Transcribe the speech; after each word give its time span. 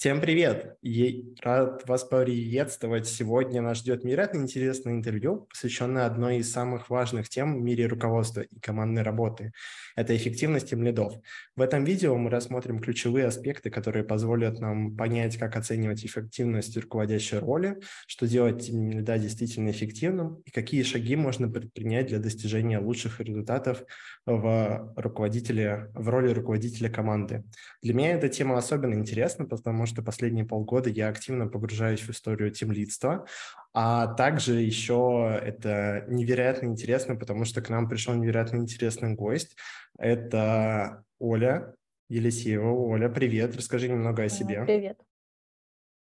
Всем 0.00 0.22
привет! 0.22 0.78
Я 0.80 1.12
рад 1.42 1.86
вас 1.86 2.04
приветствовать. 2.04 3.06
Сегодня 3.06 3.60
нас 3.60 3.80
ждет 3.80 4.02
невероятно 4.02 4.38
интересное 4.38 4.94
интервью, 4.94 5.46
посвященное 5.50 6.06
одной 6.06 6.38
из 6.38 6.50
самых 6.50 6.88
важных 6.88 7.28
тем 7.28 7.58
в 7.58 7.60
мире 7.60 7.86
руководства 7.86 8.40
и 8.40 8.60
командной 8.60 9.02
работы. 9.02 9.52
Это 9.96 10.16
эффективность 10.16 10.72
лидов. 10.72 11.16
В 11.54 11.60
этом 11.60 11.84
видео 11.84 12.16
мы 12.16 12.30
рассмотрим 12.30 12.78
ключевые 12.78 13.26
аспекты, 13.26 13.68
которые 13.68 14.02
позволят 14.02 14.58
нам 14.58 14.96
понять, 14.96 15.36
как 15.36 15.54
оценивать 15.54 16.02
эффективность 16.02 16.74
руководящей 16.78 17.36
роли, 17.36 17.78
что 18.06 18.26
делать 18.26 18.70
лида 18.70 19.18
действительно 19.18 19.68
эффективным 19.68 20.36
и 20.46 20.50
какие 20.50 20.82
шаги 20.82 21.14
можно 21.14 21.46
предпринять 21.50 22.06
для 22.06 22.20
достижения 22.20 22.78
лучших 22.78 23.20
результатов 23.20 23.84
в, 24.24 24.94
руководителе, 24.96 25.90
в 25.92 26.08
роли 26.08 26.32
руководителя 26.32 26.88
команды. 26.88 27.44
Для 27.82 27.92
меня 27.92 28.12
эта 28.12 28.30
тема 28.30 28.56
особенно 28.56 28.94
интересна, 28.94 29.44
потому 29.44 29.84
что 29.84 29.89
последние 29.94 30.44
полгода 30.44 30.88
я 30.88 31.08
активно 31.08 31.46
погружаюсь 31.46 32.00
в 32.00 32.10
историю 32.10 32.50
темлидства, 32.50 33.26
а 33.72 34.06
также 34.14 34.60
еще 34.60 35.38
это 35.42 36.04
невероятно 36.08 36.66
интересно, 36.66 37.16
потому 37.16 37.44
что 37.44 37.60
к 37.62 37.68
нам 37.68 37.88
пришел 37.88 38.14
невероятно 38.14 38.58
интересный 38.58 39.14
гость. 39.14 39.56
Это 39.98 41.04
Оля 41.18 41.74
Елисеева. 42.08 42.70
Оля, 42.70 43.08
привет, 43.08 43.56
расскажи 43.56 43.88
немного 43.88 44.24
о 44.24 44.28
себе. 44.28 44.64
Привет. 44.64 44.98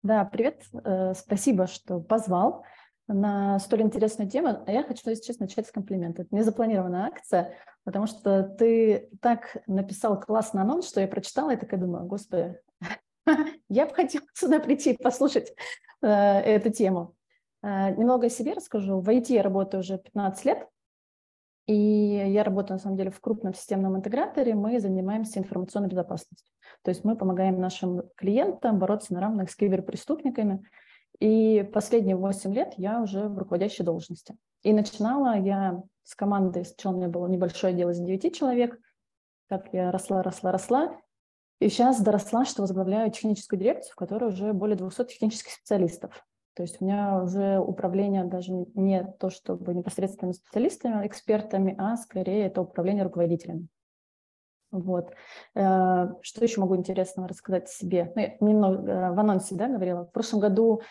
Да, 0.01 0.23
привет. 0.25 0.63
Э, 0.83 1.13
спасибо, 1.13 1.67
что 1.67 1.99
позвал 1.99 2.63
на 3.07 3.59
столь 3.59 3.81
интересную 3.81 4.29
тему. 4.29 4.63
А 4.65 4.71
я 4.71 4.83
хочу, 4.83 5.09
если 5.09 5.23
честно, 5.23 5.45
начать 5.45 5.67
с 5.67 5.71
комплимента. 5.71 6.21
Это 6.21 6.35
незапланированная 6.35 7.07
акция, 7.07 7.55
потому 7.83 8.07
что 8.07 8.43
ты 8.43 9.09
так 9.21 9.57
написал 9.67 10.19
классный 10.19 10.61
анонс, 10.61 10.87
что 10.87 11.01
я 11.01 11.07
прочитала 11.07 11.53
и 11.53 11.57
такая 11.57 11.79
думаю, 11.79 12.05
господи, 12.05 12.57
я 13.69 13.85
бы 13.85 13.93
хотела 13.93 14.25
сюда 14.33 14.59
прийти 14.59 14.95
послушать 14.97 15.53
э, 16.01 16.07
эту 16.07 16.71
тему. 16.71 17.15
Э, 17.61 17.91
немного 17.95 18.27
о 18.27 18.29
себе 18.29 18.53
расскажу. 18.53 18.99
В 18.99 19.09
IT 19.09 19.33
я 19.33 19.43
работаю 19.43 19.81
уже 19.81 19.97
15 19.97 20.45
лет, 20.45 20.67
и 21.67 21.73
я 21.73 22.43
работаю, 22.43 22.77
на 22.77 22.79
самом 22.81 22.97
деле, 22.97 23.11
в 23.11 23.21
крупном 23.21 23.53
системном 23.53 23.95
интеграторе. 23.97 24.55
Мы 24.55 24.79
занимаемся 24.79 25.39
информационной 25.39 25.89
безопасностью. 25.89 26.51
То 26.83 26.89
есть 26.89 27.03
мы 27.03 27.15
помогаем 27.15 27.59
нашим 27.59 28.03
клиентам 28.15 28.79
бороться 28.79 29.13
на 29.13 29.21
равных 29.21 29.51
с 29.51 29.55
киберпреступниками. 29.55 30.65
И 31.19 31.69
последние 31.73 32.15
8 32.15 32.53
лет 32.53 32.73
я 32.77 33.01
уже 33.01 33.27
в 33.27 33.37
руководящей 33.37 33.83
должности. 33.83 34.35
И 34.63 34.73
начинала 34.73 35.37
я 35.37 35.83
с 36.03 36.15
командой, 36.15 36.65
сначала 36.65 36.93
у 36.93 36.97
меня 36.97 37.07
было 37.07 37.27
небольшое 37.27 37.73
дело 37.73 37.91
из 37.91 37.99
9 37.99 38.35
человек, 38.35 38.79
так 39.47 39.71
я 39.73 39.91
росла, 39.91 40.23
росла, 40.23 40.51
росла, 40.51 40.97
и 41.59 41.69
сейчас 41.69 42.01
доросла, 42.01 42.45
что 42.45 42.61
возглавляю 42.61 43.11
техническую 43.11 43.59
дирекцию, 43.59 43.93
в 43.93 43.95
которой 43.95 44.29
уже 44.29 44.53
более 44.53 44.77
200 44.77 45.05
технических 45.05 45.51
специалистов. 45.51 46.25
То 46.53 46.63
есть 46.63 46.81
у 46.81 46.85
меня 46.85 47.21
уже 47.23 47.59
управление 47.59 48.25
даже 48.25 48.51
не 48.51 49.03
то, 49.19 49.29
чтобы 49.29 49.73
непосредственно 49.73 50.33
специалистами, 50.33 51.07
экспертами, 51.07 51.75
а 51.77 51.95
скорее 51.95 52.45
это 52.45 52.61
управление 52.61 53.03
руководителями. 53.03 53.67
Вот. 54.71 55.13
Э, 55.55 56.09
что 56.21 56.43
еще 56.43 56.61
могу 56.61 56.75
интересного 56.75 57.27
рассказать 57.27 57.65
о 57.65 57.71
себе? 57.71 58.11
Ну, 58.15 58.21
я 58.21 58.37
немного 58.39 58.91
э, 58.91 59.11
в 59.11 59.19
анонсе 59.19 59.55
да, 59.55 59.67
говорила. 59.67 60.05
В 60.05 60.11
прошлом 60.11 60.41
году 60.41 60.81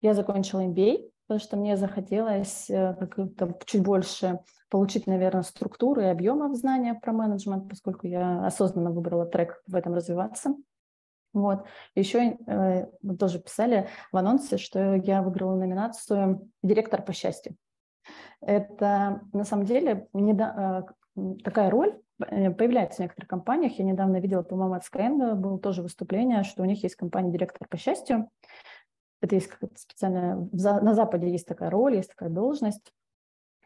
я 0.00 0.14
закончила 0.14 0.64
MBA, 0.64 1.10
потому 1.28 1.40
что 1.44 1.56
мне 1.58 1.76
захотелось 1.76 2.70
э, 2.70 2.94
как-то 2.98 3.54
чуть 3.66 3.82
больше 3.82 4.40
получить, 4.70 5.06
наверное, 5.06 5.42
структуры 5.42 6.04
и 6.04 6.08
объемов 6.08 6.56
знания 6.56 6.94
про 6.94 7.12
менеджмент, 7.12 7.68
поскольку 7.68 8.06
я 8.06 8.46
осознанно 8.46 8.90
выбрала 8.90 9.26
трек 9.26 9.62
в 9.66 9.76
этом 9.76 9.92
развиваться. 9.94 10.54
Вот. 11.34 11.66
Еще 11.94 12.38
э, 12.46 12.86
тоже 13.18 13.40
писали 13.40 13.88
в 14.10 14.16
анонсе, 14.16 14.56
что 14.56 14.94
я 14.94 15.22
выиграла 15.22 15.54
номинацию 15.54 16.50
«Директор 16.62 17.02
по 17.02 17.12
счастью». 17.12 17.56
Это 18.40 19.20
на 19.34 19.44
самом 19.44 19.66
деле 19.66 20.08
не 20.14 20.32
да, 20.32 20.86
э, 21.14 21.32
такая 21.44 21.68
роль 21.68 22.00
э, 22.26 22.50
появляется 22.52 22.98
в 22.98 23.00
некоторых 23.00 23.28
компаниях. 23.28 23.78
Я 23.78 23.84
недавно 23.84 24.16
видела, 24.18 24.42
по-моему, 24.42 24.74
от 24.74 24.82
Skyeng 24.82 25.34
было 25.34 25.58
тоже 25.58 25.82
выступление, 25.82 26.42
что 26.42 26.62
у 26.62 26.64
них 26.64 26.82
есть 26.82 26.96
компания 26.96 27.30
«Директор 27.30 27.68
по 27.68 27.76
счастью», 27.76 28.30
это 29.20 29.34
есть 29.34 29.48
какая-то 29.48 29.78
специальная, 29.78 30.48
на 30.52 30.94
Западе 30.94 31.30
есть 31.30 31.46
такая 31.46 31.70
роль, 31.70 31.96
есть 31.96 32.10
такая 32.10 32.28
должность. 32.28 32.92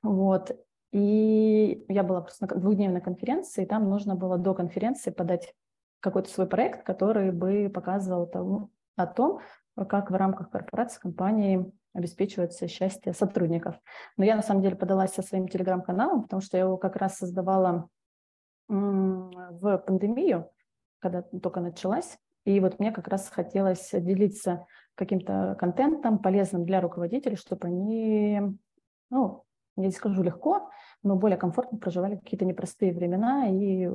Вот. 0.03 0.57
И 0.93 1.85
я 1.89 2.03
была 2.03 2.21
просто 2.21 2.47
на 2.47 2.61
двухдневной 2.61 3.01
конференции, 3.01 3.63
и 3.63 3.67
там 3.67 3.89
нужно 3.89 4.15
было 4.15 4.39
до 4.39 4.55
конференции 4.55 5.11
подать 5.11 5.55
какой-то 6.01 6.29
свой 6.29 6.47
проект, 6.47 6.85
который 6.85 7.33
бы 7.33 7.71
показывал 7.73 8.27
тому, 8.27 8.71
о 8.97 9.07
том, 9.07 9.41
как 9.89 10.11
в 10.11 10.15
рамках 10.15 10.51
корпорации, 10.51 11.01
компании 11.01 11.73
обеспечивается 11.95 12.69
счастье 12.69 13.13
сотрудников. 13.13 13.77
Но 14.17 14.25
я 14.25 14.37
на 14.37 14.43
самом 14.43 14.63
деле 14.63 14.77
подалась 14.77 15.13
со 15.13 15.23
своим 15.23 15.49
телеграм-каналом, 15.49 16.23
потому 16.23 16.43
что 16.43 16.57
я 16.57 16.65
его 16.65 16.77
как 16.77 16.97
раз 16.97 17.17
создавала 17.19 17.89
в 18.69 19.79
пандемию, 19.79 20.51
когда 20.99 21.23
только 21.23 21.61
началась. 21.61 22.19
И 22.45 22.59
вот 22.61 22.79
мне 22.79 22.93
как 22.93 23.09
раз 23.09 23.29
хотелось 23.29 23.91
делиться 23.93 24.67
каким-то 24.95 25.57
контентом, 25.59 26.19
полезным 26.19 26.65
для 26.65 26.81
руководителей, 26.81 27.37
чтобы 27.37 27.69
они, 27.69 28.41
ну, 29.11 29.45
я 29.77 29.87
не 29.87 29.93
скажу 29.93 30.23
легко, 30.23 30.71
но 31.03 31.17
более 31.17 31.39
комфортно 31.39 31.79
проживали 31.79 32.17
какие-то 32.17 32.45
непростые 32.45 32.93
времена 32.93 33.49
и 33.49 33.89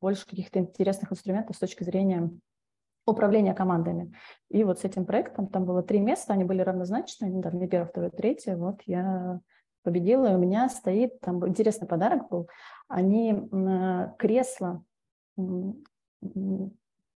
больше 0.00 0.26
каких-то 0.26 0.58
интересных 0.58 1.12
инструментов 1.12 1.56
с 1.56 1.60
точки 1.60 1.84
зрения 1.84 2.30
управления 3.06 3.54
командами. 3.54 4.12
И 4.50 4.64
вот 4.64 4.80
с 4.80 4.84
этим 4.84 5.04
проектом 5.04 5.46
там 5.46 5.66
было 5.66 5.82
три 5.82 6.00
места, 6.00 6.32
они 6.32 6.44
были 6.44 6.62
равнозначные, 6.62 7.30
ну, 7.30 7.42
там 7.42 7.58
первое, 7.68 7.86
второе, 7.86 8.10
третье. 8.10 8.56
Вот 8.56 8.80
я 8.86 9.40
победила, 9.82 10.32
и 10.32 10.34
у 10.34 10.38
меня 10.38 10.68
стоит, 10.70 11.20
там 11.20 11.46
интересный 11.46 11.86
подарок 11.86 12.28
был, 12.30 12.48
они 12.88 13.38
кресло 14.18 14.82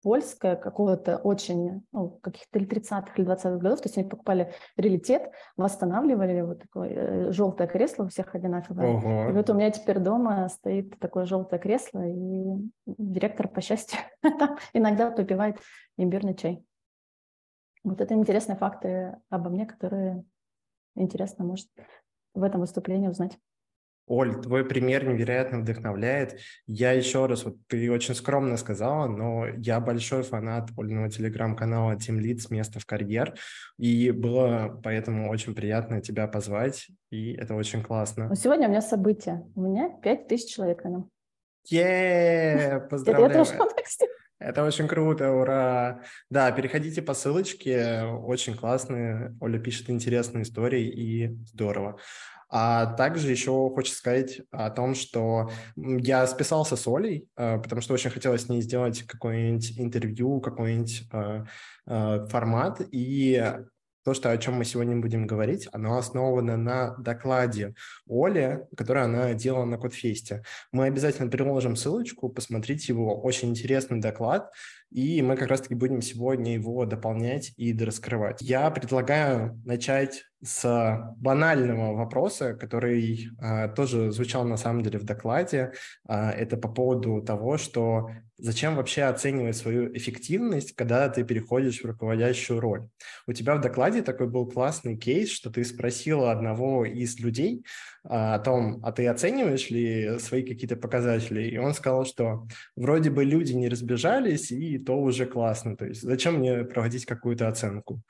польская 0.03 0.57
какого-то 0.57 1.17
очень, 1.17 1.83
ну, 1.93 2.11
каких-то 2.11 2.59
или 2.59 2.69
30-х, 2.69 3.13
или 3.17 3.27
20-х 3.27 3.57
годов, 3.57 3.81
то 3.81 3.89
есть 3.89 3.99
они 3.99 4.09
покупали 4.09 4.53
релитет, 4.77 5.31
восстанавливали 5.57 6.41
вот 6.43 6.61
такое 6.61 6.91
э, 6.91 7.33
желтое 7.33 7.69
кресло 7.69 8.05
у 8.05 8.09
всех 8.09 8.35
одинаковое. 8.35 8.97
Ого. 8.97 9.31
И 9.31 9.33
вот 9.33 9.51
у 9.51 9.55
меня 9.55 9.71
теперь 9.71 9.99
дома 9.99 10.49
стоит 10.49 10.99
такое 10.99 11.27
желтое 11.27 11.61
кресло, 11.61 12.07
и 12.07 12.71
директор, 12.87 13.49
по 13.49 13.61
счастью, 13.61 13.99
иногда 14.73 15.11
попивает 15.11 15.57
имбирный 15.97 16.35
чай. 16.35 16.65
Вот 17.85 18.01
это 18.01 18.15
интересные 18.15 18.57
факты 18.57 19.17
обо 19.31 19.51
мне, 19.51 19.67
которые 19.67 20.25
интересно, 20.95 21.45
может, 21.45 21.69
в 22.35 22.43
этом 22.43 22.61
выступлении 22.61 23.09
узнать. 23.09 23.39
Оль, 24.09 24.41
твой 24.41 24.65
пример 24.65 25.07
невероятно 25.07 25.61
вдохновляет. 25.61 26.41
Я 26.67 26.93
еще 26.93 27.27
раз, 27.27 27.45
вот 27.45 27.57
ты 27.67 27.91
очень 27.93 28.15
скромно 28.15 28.57
сказала, 28.57 29.07
но 29.07 29.47
я 29.47 29.81
большой 29.81 30.23
фанат 30.23 30.71
Ольного 30.77 31.11
телеграм-канала 31.11 31.93
Team 31.93 32.19
Lead 32.19 32.39
с 32.39 32.51
места 32.51 32.81
в 32.81 32.87
карьер, 32.87 33.35
и 33.79 34.11
было 34.11 34.81
поэтому 34.83 35.31
очень 35.31 35.55
приятно 35.55 36.01
тебя 36.01 36.27
позвать, 36.27 36.89
и 37.11 37.35
это 37.35 37.55
очень 37.55 37.83
классно. 37.83 38.35
сегодня 38.35 38.67
у 38.67 38.71
меня 38.71 38.83
событие. 38.83 39.47
У 39.55 39.61
меня 39.61 39.91
5000 40.03 40.51
человек 40.51 40.85
на 40.85 40.89
нем. 40.89 41.11
Е, 41.67 42.87
поздравляю. 42.91 43.45
Это 44.41 44.63
очень 44.65 44.87
круто, 44.87 45.33
ура! 45.33 46.03
Да, 46.31 46.53
переходите 46.53 47.03
по 47.03 47.13
ссылочке, 47.13 48.05
очень 48.05 48.57
классные. 48.57 49.37
Оля 49.41 49.59
пишет 49.59 49.91
интересные 49.91 50.43
истории 50.43 50.85
и 50.85 51.37
здорово. 51.45 51.99
А 52.51 52.87
также 52.87 53.31
еще 53.31 53.71
хочется 53.75 53.99
сказать 53.99 54.41
о 54.51 54.71
том, 54.71 54.95
что 54.95 55.51
я 55.77 56.27
списался 56.27 56.77
с 56.77 56.87
Олей, 56.89 57.29
э, 57.37 57.59
потому 57.59 57.83
что 57.83 57.95
очень 57.95 58.11
хотелось 58.11 58.43
с 58.47 58.49
ней 58.49 58.63
сделать 58.63 59.03
какое-нибудь 59.03 59.79
интервью, 59.79 60.41
какой-нибудь 60.41 61.09
э, 61.13 61.45
э, 61.87 62.27
формат, 62.31 62.81
и 62.91 63.55
то, 64.09 64.15
что, 64.15 64.31
о 64.31 64.39
чем 64.39 64.55
мы 64.55 64.65
сегодня 64.65 64.97
будем 64.97 65.27
говорить, 65.27 65.69
оно 65.71 65.99
основано 65.99 66.57
на 66.57 66.97
докладе 66.97 67.75
Оли, 68.09 68.67
который 68.75 69.03
она 69.03 69.35
делала 69.35 69.67
на 69.67 69.77
Кодфесте. 69.77 70.43
Мы 70.73 70.87
обязательно 70.87 71.29
приложим 71.29 71.77
ссылочку, 71.77 72.31
посмотрите 72.31 72.91
его, 72.95 73.21
очень 73.21 73.51
интересный 73.51 74.01
доклад, 74.01 74.51
и 74.91 75.21
мы 75.23 75.37
как 75.37 75.49
раз-таки 75.49 75.75
будем 75.75 76.01
сегодня 76.01 76.55
его 76.55 76.85
дополнять 76.87 77.53
и 77.57 77.77
раскрывать. 77.77 78.41
Я 78.41 78.71
предлагаю 78.71 79.61
начать 79.65 80.25
с 80.43 81.15
банального 81.17 81.95
вопроса, 81.95 82.55
который 82.55 83.29
э, 83.41 83.69
тоже 83.75 84.13
звучал 84.13 84.45
на 84.45 84.57
самом 84.57 84.83
деле 84.83 84.99
в 84.99 85.05
докладе. 85.05 85.73
Э, 86.09 86.31
это 86.31 86.57
по 86.57 86.69
поводу 86.69 87.21
того, 87.23 87.59
что 87.59 88.11
зачем 88.39 88.77
вообще 88.77 89.03
оценивать 89.03 89.57
свою 89.57 89.95
эффективность, 89.97 90.75
когда 90.75 91.09
ты 91.09 91.25
переходишь 91.25 91.81
в 91.81 91.87
руководящую 91.87 92.61
роль. 92.61 92.89
У 93.27 93.33
тебя 93.33 93.57
в 93.57 93.61
докладе 93.61 94.03
такой 94.03 94.29
был 94.29 94.49
классный 94.49 94.97
кейс, 94.97 95.29
что 95.31 95.51
ты 95.51 95.65
спросила 95.65 96.31
одного 96.31 96.85
из 96.85 97.19
людей, 97.19 97.65
о 98.09 98.39
том, 98.39 98.81
а 98.83 98.93
ты 98.93 99.07
оцениваешь 99.07 99.71
ли 99.71 100.19
свои 100.19 100.43
какие-то 100.43 100.77
показатели? 100.77 101.43
И 101.43 101.59
он 101.59 101.75
сказал, 101.75 102.05
что 102.05 102.47
вроде 102.75 103.11
бы 103.11 103.25
люди 103.25 103.53
не 103.53 103.69
разбежались, 103.69 104.51
и 104.51 104.79
то 104.79 104.99
уже 104.99 105.27
классно. 105.27 105.77
То 105.77 105.87
есть 105.87 106.03
зачем 106.03 106.37
мне 106.39 106.65
проводить 106.65 107.05
какую-то 107.05 107.49
оценку? 107.49 108.01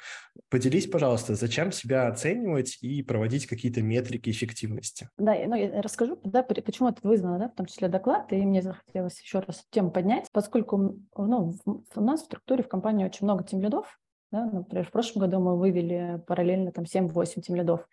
Поделись, 0.51 0.87
пожалуйста, 0.87 1.35
зачем 1.35 1.73
себя 1.73 2.07
оценивать 2.07 2.79
и 2.81 3.03
проводить 3.03 3.47
какие-то 3.47 3.83
метрики 3.83 4.31
эффективности? 4.31 5.09
Да, 5.19 5.35
ну 5.47 5.57
я 5.57 5.83
расскажу, 5.83 6.21
да, 6.25 6.43
почему 6.43 6.89
это 6.89 7.07
вызвано, 7.07 7.39
да, 7.39 7.49
в 7.49 7.55
том 7.55 7.67
числе 7.67 7.89
доклад, 7.89 8.33
и 8.33 8.37
мне 8.37 8.63
захотелось 8.63 9.21
еще 9.21 9.41
раз 9.41 9.65
тему 9.71 9.91
поднять, 9.91 10.27
поскольку 10.33 10.99
ну, 11.17 11.55
у 11.67 12.01
нас 12.01 12.23
в 12.23 12.25
структуре 12.25 12.63
в 12.63 12.69
компании 12.69 13.05
очень 13.05 13.25
много 13.25 13.45
тимлидов, 13.45 13.99
да, 14.31 14.45
например, 14.47 14.87
в 14.87 14.91
прошлом 14.91 15.23
году 15.23 15.41
мы 15.41 15.59
вывели 15.59 16.23
параллельно 16.27 16.73
там 16.73 16.85
7-8 16.85 17.41
тимлидов. 17.41 17.89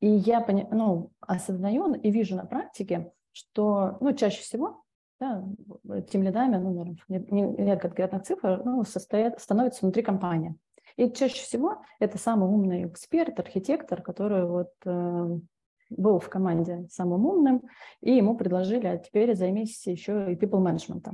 И 0.00 0.08
я 0.08 0.44
ну, 0.70 1.10
осознаю 1.20 1.94
и 1.94 2.10
вижу 2.10 2.36
на 2.36 2.46
практике, 2.46 3.12
что 3.32 3.98
ну, 4.00 4.12
чаще 4.12 4.40
всего 4.40 4.82
да, 5.20 5.44
тем 6.10 6.22
ну, 6.22 6.30
наверное, 6.30 6.96
нет 7.08 7.80
конкретных 7.80 8.22
цифр, 8.22 8.62
ну, 8.64 8.82
состоят, 8.84 9.38
становится 9.40 9.80
внутри 9.82 10.02
компании. 10.02 10.56
И 10.96 11.10
чаще 11.12 11.42
всего 11.42 11.82
это 11.98 12.18
самый 12.18 12.48
умный 12.48 12.86
эксперт, 12.86 13.38
архитектор, 13.38 14.02
который 14.02 14.46
вот 14.46 14.70
э, 14.84 15.38
был 15.90 16.18
в 16.18 16.28
команде 16.28 16.86
самым 16.90 17.26
умным, 17.26 17.62
и 18.00 18.12
ему 18.12 18.36
предложили, 18.36 18.86
а 18.86 18.96
теперь 18.96 19.34
займись 19.34 19.86
еще 19.86 20.32
и 20.32 20.36
people 20.36 20.64
management. 20.64 21.12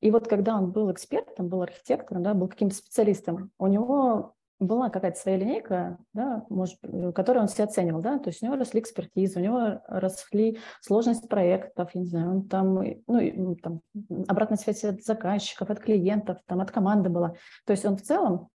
И 0.00 0.10
вот 0.10 0.28
когда 0.28 0.56
он 0.56 0.70
был 0.70 0.92
экспертом, 0.92 1.48
был 1.48 1.62
архитектором, 1.62 2.22
да, 2.22 2.34
был 2.34 2.48
каким-то 2.48 2.76
специалистом, 2.76 3.50
у 3.58 3.66
него 3.66 4.34
была 4.60 4.90
какая-то 4.90 5.18
своя 5.18 5.36
линейка, 5.38 5.98
да, 6.12 6.44
может, 6.48 6.78
которую 7.14 7.42
он 7.42 7.48
все 7.48 7.64
оценивал, 7.64 8.00
да, 8.00 8.18
то 8.18 8.28
есть 8.28 8.42
у 8.42 8.46
него 8.46 8.56
росли 8.56 8.80
экспертизы, 8.80 9.38
у 9.38 9.42
него 9.42 9.80
росли 9.86 10.58
сложность 10.80 11.28
проектов, 11.28 11.90
я 11.94 12.00
не 12.00 12.06
знаю, 12.08 12.30
он 12.30 12.48
там, 12.48 12.82
ну, 13.06 13.56
там, 13.56 13.80
обратная 14.26 14.58
связь 14.58 14.84
от 14.84 15.02
заказчиков, 15.02 15.70
от 15.70 15.78
клиентов, 15.78 16.38
там, 16.46 16.60
от 16.60 16.70
команды 16.72 17.08
была. 17.08 17.34
То 17.66 17.72
есть 17.72 17.84
он 17.84 17.96
в 17.96 18.02
целом 18.02 18.48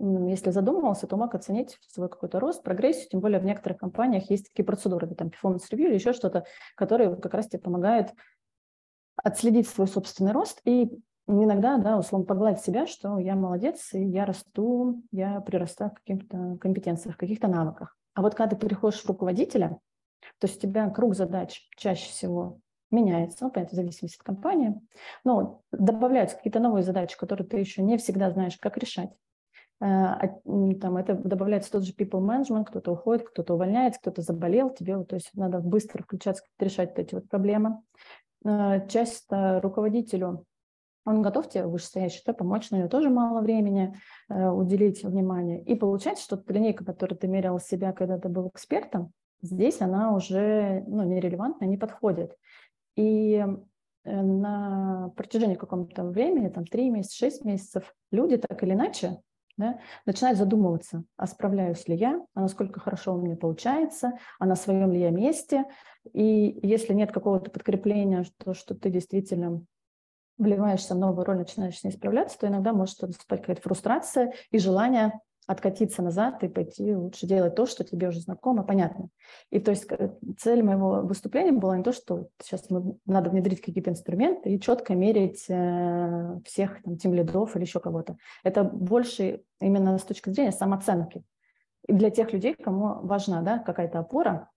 если 0.00 0.50
задумывался, 0.50 1.06
то 1.06 1.16
мог 1.16 1.34
оценить 1.34 1.78
свой 1.88 2.08
какой-то 2.08 2.38
рост, 2.38 2.62
прогрессию, 2.62 3.08
тем 3.10 3.20
более 3.20 3.40
в 3.40 3.44
некоторых 3.44 3.78
компаниях 3.78 4.30
есть 4.30 4.48
такие 4.48 4.64
процедуры, 4.64 5.08
там 5.14 5.28
performance 5.28 5.62
review 5.70 5.86
или 5.86 5.94
еще 5.94 6.12
что-то, 6.12 6.44
которые 6.76 7.16
как 7.16 7.34
раз 7.34 7.48
тебе 7.48 7.60
помогают 7.60 8.12
отследить 9.16 9.68
свой 9.68 9.88
собственный 9.88 10.32
рост 10.32 10.60
и 10.64 10.90
иногда, 11.26 11.76
да, 11.78 11.98
условно 11.98 12.26
погладить 12.26 12.62
себя, 12.62 12.86
что 12.86 13.18
я 13.18 13.34
молодец, 13.34 13.92
и 13.92 14.02
я 14.02 14.24
расту, 14.24 15.02
я 15.10 15.40
прирастаю 15.40 15.90
в 15.90 15.94
каких-то 15.94 16.56
компетенциях, 16.60 17.16
в 17.16 17.18
каких-то 17.18 17.48
навыках. 17.48 17.96
А 18.14 18.22
вот 18.22 18.34
когда 18.34 18.56
ты 18.56 18.60
переходишь 18.60 19.02
в 19.02 19.08
руководителя, 19.08 19.78
то 20.38 20.46
есть 20.46 20.58
у 20.58 20.60
тебя 20.60 20.88
круг 20.90 21.14
задач 21.14 21.68
чаще 21.76 22.08
всего 22.10 22.60
меняется, 22.90 23.44
ну, 23.44 23.50
понятно, 23.50 23.74
в 23.74 23.76
зависимости 23.76 24.16
от 24.18 24.22
компании, 24.22 24.80
но 25.24 25.62
добавляются 25.72 26.36
какие-то 26.36 26.60
новые 26.60 26.82
задачи, 26.82 27.18
которые 27.18 27.46
ты 27.46 27.58
еще 27.58 27.82
не 27.82 27.98
всегда 27.98 28.30
знаешь, 28.30 28.56
как 28.56 28.78
решать. 28.78 29.10
Э, 29.80 29.84
а, 29.86 30.28
там 30.80 30.96
это 30.96 31.14
добавляется 31.14 31.70
тот 31.70 31.84
же 31.84 31.92
people 31.92 32.20
management, 32.20 32.66
кто-то 32.66 32.92
уходит, 32.92 33.28
кто-то 33.28 33.54
увольняется, 33.54 34.00
кто-то 34.00 34.22
заболел, 34.22 34.70
тебе 34.70 35.02
то 35.04 35.14
есть 35.14 35.30
надо 35.34 35.60
быстро 35.60 36.02
включаться, 36.02 36.42
решать 36.58 36.98
эти 36.98 37.14
вот 37.14 37.28
проблемы. 37.28 37.80
Э, 38.44 38.86
часто 38.88 39.60
руководителю 39.62 40.44
он 41.04 41.22
готов 41.22 41.48
тебе 41.48 41.66
вышестоящий 41.66 42.22
да, 42.26 42.34
помочь, 42.34 42.70
но 42.70 42.76
у 42.76 42.80
него 42.80 42.90
тоже 42.90 43.08
мало 43.08 43.40
времени 43.40 43.94
э, 44.28 44.48
уделить 44.48 45.02
внимание. 45.04 45.62
И 45.62 45.74
получается, 45.74 46.24
что 46.24 46.42
линейка, 46.48 46.84
которую 46.84 47.18
ты 47.18 47.28
мерял 47.28 47.58
себя, 47.60 47.92
когда 47.92 48.18
ты 48.18 48.28
был 48.28 48.48
экспертом, 48.48 49.12
здесь 49.40 49.80
она 49.80 50.14
уже 50.14 50.84
ну, 50.86 51.04
нерелевантна, 51.04 51.64
не 51.64 51.78
подходит. 51.78 52.36
И 52.96 53.46
на 54.04 55.12
протяжении 55.16 55.54
какого-то 55.54 56.04
времени, 56.04 56.48
там 56.48 56.64
3 56.64 56.90
месяца, 56.90 57.16
6 57.16 57.44
месяцев, 57.44 57.94
люди 58.10 58.36
так 58.36 58.62
или 58.62 58.72
иначе 58.72 59.18
да, 59.58 59.78
начинают 60.06 60.38
задумываться, 60.38 61.04
а 61.16 61.26
справляюсь 61.26 61.86
ли 61.88 61.96
я, 61.96 62.24
а 62.32 62.40
насколько 62.40 62.80
хорошо 62.80 63.14
у 63.14 63.20
меня 63.20 63.36
получается, 63.36 64.12
а 64.38 64.46
на 64.46 64.54
своем 64.54 64.92
ли 64.92 65.00
я 65.00 65.10
месте. 65.10 65.64
И 66.14 66.58
если 66.62 66.94
нет 66.94 67.12
какого-то 67.12 67.50
подкрепления, 67.50 68.22
что, 68.22 68.54
что 68.54 68.74
ты 68.74 68.88
действительно 68.88 69.62
вливаешься 70.38 70.94
в 70.94 70.98
новую 70.98 71.24
роль, 71.24 71.38
начинаешь 71.38 71.78
с 71.78 71.84
ней 71.84 71.90
справляться, 71.90 72.38
то 72.38 72.46
иногда 72.46 72.72
может 72.72 73.02
наступать 73.02 73.40
какая-то 73.40 73.62
фрустрация 73.62 74.32
и 74.50 74.58
желание 74.58 75.20
откатиться 75.48 76.02
назад 76.02 76.44
и 76.44 76.48
пойти 76.48 76.94
лучше 76.94 77.26
делать 77.26 77.54
то, 77.54 77.64
что 77.64 77.82
тебе 77.82 78.08
уже 78.08 78.20
знакомо, 78.20 78.62
понятно. 78.62 79.08
И 79.50 79.58
то 79.58 79.70
есть 79.70 79.86
э, 79.90 80.14
цель 80.38 80.62
моего 80.62 81.00
выступления 81.00 81.52
была 81.52 81.78
не 81.78 81.82
то, 81.82 81.92
что 81.92 82.28
сейчас 82.40 82.68
мы, 82.68 82.98
надо 83.06 83.30
внедрить 83.30 83.62
какие-то 83.62 83.90
инструменты 83.90 84.50
и 84.50 84.60
четко 84.60 84.94
мерить 84.94 85.46
э, 85.48 86.38
всех 86.44 86.82
там, 86.82 86.98
тем 86.98 87.14
лидов 87.14 87.56
или 87.56 87.62
еще 87.62 87.80
кого-то. 87.80 88.18
Это 88.44 88.62
больше 88.62 89.40
именно 89.58 89.96
с 89.96 90.04
точки 90.04 90.28
зрения 90.28 90.52
самооценки. 90.52 91.24
И 91.86 91.94
для 91.94 92.10
тех 92.10 92.30
людей, 92.34 92.54
кому 92.54 93.00
важна 93.06 93.40
да, 93.40 93.58
какая-то 93.58 94.00
опора, 94.00 94.50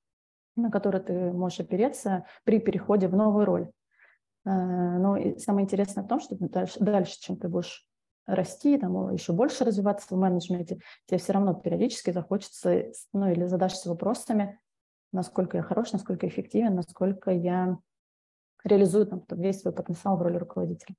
на 0.58 0.70
которую 0.70 1.02
ты 1.06 1.32
можешь 1.32 1.62
опереться 1.62 2.26
при 2.44 2.60
переходе 2.60 3.08
в 3.08 3.16
новую 3.16 3.46
роль. 3.46 3.72
Э, 4.44 4.50
но 4.50 5.18
самое 5.38 5.64
интересное 5.64 6.04
в 6.04 6.08
том, 6.10 6.20
что 6.20 6.36
дальше, 6.38 6.78
дальше 6.82 7.18
чем 7.22 7.38
ты 7.38 7.48
будешь 7.48 7.88
расти, 8.36 8.78
там, 8.78 9.14
еще 9.14 9.34
больше 9.34 9.64
развиваться 9.64 10.14
в 10.14 10.18
менеджменте, 10.18 10.80
тебе 11.06 11.18
все 11.18 11.34
равно 11.34 11.54
периодически 11.54 12.12
захочется, 12.12 12.92
ну 13.14 13.30
или 13.32 13.46
задашься 13.46 13.90
вопросами, 13.90 14.60
насколько 15.12 15.58
я 15.58 15.64
хорош, 15.64 15.92
насколько 15.92 16.28
эффективен, 16.28 16.76
насколько 16.76 17.32
я 17.32 17.78
реализую 18.64 19.08
там, 19.08 19.24
весь 19.30 19.62
свой 19.62 19.74
потенциал 19.74 20.18
в 20.18 20.22
роли 20.22 20.38
руководителя. 20.38 20.96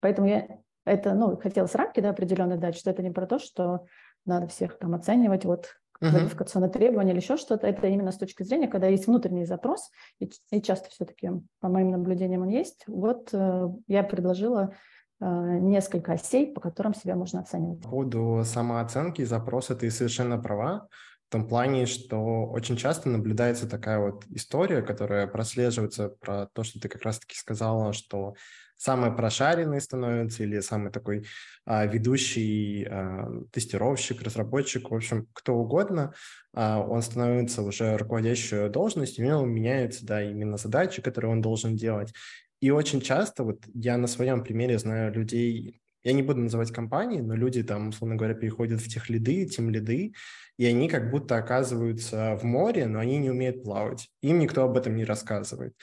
Поэтому 0.00 0.28
я 0.28 0.60
это, 0.84 1.14
ну, 1.14 1.36
хотелось 1.36 1.74
рамки, 1.74 2.00
да, 2.00 2.10
определенные 2.10 2.58
дать, 2.58 2.76
что 2.76 2.90
это 2.90 3.02
не 3.02 3.10
про 3.10 3.26
то, 3.26 3.38
что 3.38 3.84
надо 4.24 4.46
всех 4.48 4.78
там 4.78 4.94
оценивать, 4.94 5.44
вот 5.44 5.66
uh-huh. 6.00 6.10
квалификационные 6.10 6.70
требования 6.70 7.12
или 7.12 7.20
еще 7.20 7.36
что-то. 7.36 7.66
Это 7.66 7.86
именно 7.86 8.10
с 8.10 8.16
точки 8.16 8.42
зрения, 8.42 8.68
когда 8.68 8.86
есть 8.86 9.06
внутренний 9.06 9.44
запрос, 9.44 9.90
и, 10.18 10.30
и 10.50 10.62
часто 10.62 10.90
все-таки, 10.90 11.30
по 11.60 11.68
моим 11.68 11.90
наблюдениям, 11.90 12.42
он 12.42 12.48
есть. 12.48 12.84
Вот 12.86 13.30
э, 13.32 13.68
я 13.86 14.02
предложила 14.02 14.74
несколько 15.20 16.12
осей, 16.12 16.52
по 16.52 16.60
которым 16.60 16.94
себя 16.94 17.16
можно 17.16 17.40
оценивать. 17.40 17.82
По 17.82 17.88
поводу 17.88 18.42
самооценки 18.44 19.22
и 19.22 19.24
запроса 19.24 19.74
ты 19.74 19.90
совершенно 19.90 20.38
права. 20.38 20.88
В 21.28 21.32
том 21.32 21.46
плане, 21.46 21.84
что 21.84 22.46
очень 22.46 22.76
часто 22.76 23.10
наблюдается 23.10 23.68
такая 23.68 23.98
вот 23.98 24.24
история, 24.30 24.80
которая 24.80 25.26
прослеживается 25.26 26.08
про 26.08 26.46
то, 26.46 26.62
что 26.62 26.80
ты 26.80 26.88
как 26.88 27.02
раз-таки 27.02 27.36
сказала, 27.36 27.92
что 27.92 28.34
самый 28.78 29.12
прошаренный 29.12 29.80
становится 29.80 30.44
или 30.44 30.60
самый 30.60 30.90
такой 30.90 31.26
а, 31.66 31.84
ведущий 31.84 32.86
а, 32.88 33.28
тестировщик, 33.52 34.22
разработчик, 34.22 34.90
в 34.90 34.94
общем, 34.94 35.26
кто 35.34 35.56
угодно, 35.56 36.14
а, 36.54 36.80
он 36.80 37.02
становится 37.02 37.62
уже 37.62 37.96
руководящую 37.96 38.70
должность, 38.70 39.18
у 39.18 39.22
него 39.22 39.44
меняются, 39.44 40.06
да, 40.06 40.22
именно 40.22 40.56
задачи, 40.56 41.02
которые 41.02 41.32
он 41.32 41.42
должен 41.42 41.76
делать. 41.76 42.14
И 42.60 42.70
очень 42.70 43.00
часто, 43.00 43.44
вот 43.44 43.64
я 43.74 43.96
на 43.96 44.06
своем 44.06 44.42
примере 44.42 44.78
знаю 44.78 45.12
людей, 45.12 45.80
я 46.02 46.12
не 46.12 46.22
буду 46.22 46.40
называть 46.40 46.72
компании, 46.72 47.20
но 47.20 47.34
люди 47.34 47.62
там, 47.62 47.88
условно 47.88 48.16
говоря, 48.16 48.34
переходят 48.34 48.80
в 48.80 48.88
тех 48.88 49.08
лиды, 49.10 49.46
тем 49.46 49.70
лиды, 49.70 50.14
и 50.58 50.66
они 50.66 50.88
как 50.88 51.10
будто 51.10 51.36
оказываются 51.36 52.36
в 52.36 52.42
море, 52.42 52.86
но 52.86 52.98
они 52.98 53.18
не 53.18 53.30
умеют 53.30 53.62
плавать. 53.62 54.08
Им 54.22 54.40
никто 54.40 54.64
об 54.64 54.76
этом 54.76 54.96
не 54.96 55.04
рассказывает. 55.04 55.74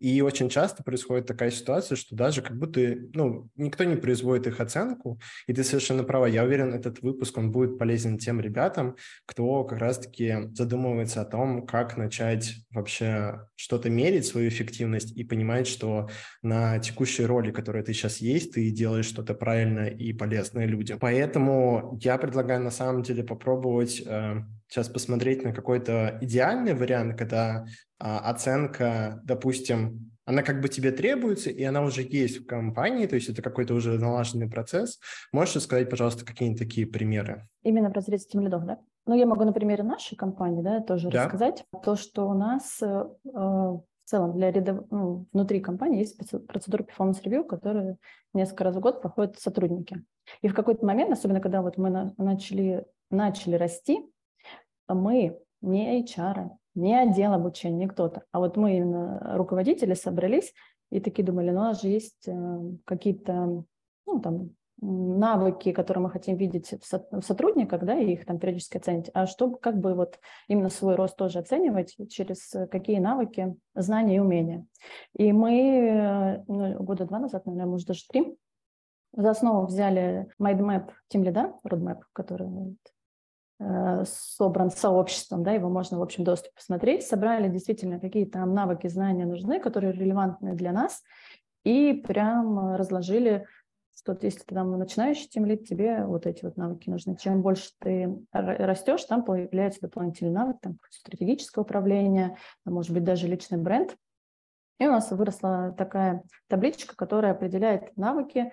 И 0.00 0.20
очень 0.22 0.48
часто 0.48 0.82
происходит 0.82 1.26
такая 1.26 1.52
ситуация, 1.52 1.94
что 1.94 2.16
даже 2.16 2.42
как 2.42 2.58
будто 2.58 2.80
ну, 3.14 3.48
никто 3.54 3.84
не 3.84 3.94
производит 3.94 4.48
их 4.48 4.60
оценку, 4.60 5.20
и 5.46 5.52
ты 5.52 5.62
совершенно 5.62 6.02
права. 6.02 6.26
Я 6.26 6.42
уверен, 6.42 6.74
этот 6.74 7.00
выпуск, 7.00 7.38
он 7.38 7.52
будет 7.52 7.78
полезен 7.78 8.18
тем 8.18 8.40
ребятам, 8.40 8.96
кто 9.24 9.62
как 9.64 9.78
раз-таки 9.78 10.48
задумывается 10.52 11.22
о 11.22 11.26
том, 11.26 11.64
как 11.64 11.96
начать 11.96 12.54
вообще 12.70 13.46
что-то 13.54 13.88
мерить, 13.88 14.26
свою 14.26 14.48
эффективность, 14.48 15.16
и 15.16 15.22
понимать, 15.22 15.68
что 15.68 16.08
на 16.42 16.80
текущей 16.80 17.24
роли, 17.24 17.52
которая 17.52 17.84
ты 17.84 17.92
сейчас 17.92 18.18
есть, 18.18 18.54
ты 18.54 18.70
делаешь 18.70 19.06
что-то 19.06 19.34
правильное 19.34 19.90
и 19.90 20.12
полезное 20.12 20.66
людям. 20.66 20.98
Поэтому 20.98 21.96
я 22.02 22.18
предлагаю 22.18 22.60
на 22.60 22.72
самом 22.72 23.02
деле 23.02 23.22
попробовать 23.22 24.02
э, 24.04 24.23
сейчас 24.68 24.88
посмотреть 24.88 25.44
на 25.44 25.52
какой-то 25.52 26.18
идеальный 26.20 26.74
вариант, 26.74 27.18
когда 27.18 27.64
а, 27.98 28.30
оценка, 28.30 29.20
допустим, 29.24 30.10
она 30.26 30.42
как 30.42 30.60
бы 30.60 30.68
тебе 30.68 30.90
требуется, 30.90 31.50
и 31.50 31.62
она 31.64 31.82
уже 31.82 32.02
есть 32.02 32.38
в 32.38 32.46
компании, 32.46 33.06
то 33.06 33.14
есть 33.14 33.28
это 33.28 33.42
какой-то 33.42 33.74
уже 33.74 33.98
налаженный 33.98 34.48
процесс. 34.48 34.98
Можешь 35.32 35.62
сказать, 35.62 35.90
пожалуйста, 35.90 36.24
какие-нибудь 36.24 36.58
такие 36.58 36.86
примеры? 36.86 37.46
Именно 37.62 37.90
в 37.90 37.92
разрезе 37.92 38.26
тем 38.26 38.40
лидов, 38.40 38.64
да? 38.64 38.78
Ну, 39.06 39.14
я 39.14 39.26
могу 39.26 39.44
на 39.44 39.52
примере 39.52 39.82
нашей 39.82 40.16
компании, 40.16 40.62
да, 40.62 40.80
тоже 40.80 41.10
да. 41.10 41.24
рассказать. 41.24 41.64
То, 41.84 41.94
что 41.94 42.26
у 42.26 42.32
нас 42.32 42.80
э, 42.80 42.86
в 42.86 43.84
целом 44.06 44.32
для 44.32 44.50
рядов... 44.50 44.86
ну, 44.90 45.26
внутри 45.32 45.60
компании 45.60 46.00
есть 46.00 46.16
процедура 46.46 46.84
performance 46.84 47.22
review, 47.22 47.44
которая 47.44 47.98
несколько 48.32 48.64
раз 48.64 48.76
в 48.76 48.80
год 48.80 49.02
проходят 49.02 49.38
сотрудники. 49.38 50.02
И 50.40 50.48
в 50.48 50.54
какой-то 50.54 50.86
момент, 50.86 51.12
особенно 51.12 51.40
когда 51.40 51.60
вот 51.60 51.76
мы 51.76 51.90
на... 51.90 52.14
начали, 52.16 52.86
начали 53.10 53.56
расти, 53.56 54.00
мы 54.88 55.38
не 55.60 56.02
HR, 56.02 56.50
не 56.74 56.94
отдел 56.94 57.32
обучения, 57.32 57.76
не 57.76 57.88
кто-то. 57.88 58.24
А 58.32 58.40
вот 58.40 58.56
мы 58.56 58.76
именно 58.76 59.36
руководители 59.36 59.94
собрались 59.94 60.52
и 60.90 61.00
такие 61.00 61.24
думали, 61.24 61.50
ну 61.50 61.60
у 61.60 61.64
нас 61.64 61.82
же 61.82 61.88
есть 61.88 62.28
э, 62.28 62.60
какие-то 62.84 63.64
ну, 64.06 64.20
там, 64.20 64.50
навыки, 64.80 65.72
которые 65.72 66.02
мы 66.02 66.10
хотим 66.10 66.36
видеть 66.36 66.74
в 66.80 67.22
сотрудниках, 67.22 67.84
да, 67.84 67.98
и 67.98 68.12
их 68.12 68.26
там 68.26 68.38
периодически 68.38 68.76
оценить, 68.76 69.10
а 69.14 69.26
чтобы 69.26 69.58
как 69.58 69.78
бы 69.78 69.94
вот 69.94 70.18
именно 70.48 70.68
свой 70.68 70.94
рост 70.94 71.16
тоже 71.16 71.38
оценивать 71.38 71.96
через 72.10 72.52
какие 72.70 72.98
навыки, 72.98 73.56
знания 73.74 74.16
и 74.16 74.20
умения. 74.20 74.66
И 75.16 75.32
мы 75.32 76.44
ну, 76.46 76.82
года 76.82 77.06
два 77.06 77.18
назад, 77.18 77.46
наверное, 77.46 77.70
может 77.70 77.86
даже 77.86 78.02
три, 78.08 78.36
за 79.16 79.30
основу 79.30 79.66
взяли 79.66 80.28
MindMap 80.40 80.90
Team 81.12 81.22
Leader, 81.22 81.52
Roadmap, 81.64 82.00
который 82.12 82.76
собран 84.04 84.70
сообществом, 84.70 85.42
да, 85.42 85.52
его 85.52 85.68
можно 85.68 85.98
в 85.98 86.02
общем 86.02 86.24
доступе 86.24 86.54
посмотреть, 86.54 87.06
собрали 87.06 87.48
действительно 87.48 88.00
какие 88.00 88.24
там 88.24 88.52
навыки, 88.52 88.88
знания 88.88 89.26
нужны, 89.26 89.60
которые 89.60 89.92
релевантны 89.92 90.54
для 90.54 90.72
нас, 90.72 91.02
и 91.62 91.92
прям 91.92 92.74
разложили 92.74 93.46
что 93.96 94.18
если 94.20 94.40
ты 94.40 94.54
там 94.54 94.76
начинающий 94.78 95.28
темлит, 95.28 95.66
тебе 95.66 96.04
вот 96.04 96.26
эти 96.26 96.44
вот 96.44 96.56
навыки 96.56 96.90
нужны. 96.90 97.16
Чем 97.16 97.42
больше 97.42 97.70
ты 97.78 98.14
растешь, 98.32 99.04
там 99.04 99.24
появляется 99.24 99.80
дополнительный 99.80 100.32
навык, 100.32 100.58
там 100.60 100.78
стратегическое 100.90 101.62
управление, 101.62 102.36
может 102.64 102.92
быть, 102.92 103.04
даже 103.04 103.28
личный 103.28 103.56
бренд. 103.56 103.96
И 104.78 104.86
у 104.86 104.90
нас 104.90 105.10
выросла 105.10 105.74
такая 105.78 106.22
табличка, 106.48 106.96
которая 106.96 107.32
определяет 107.32 107.96
навыки, 107.96 108.52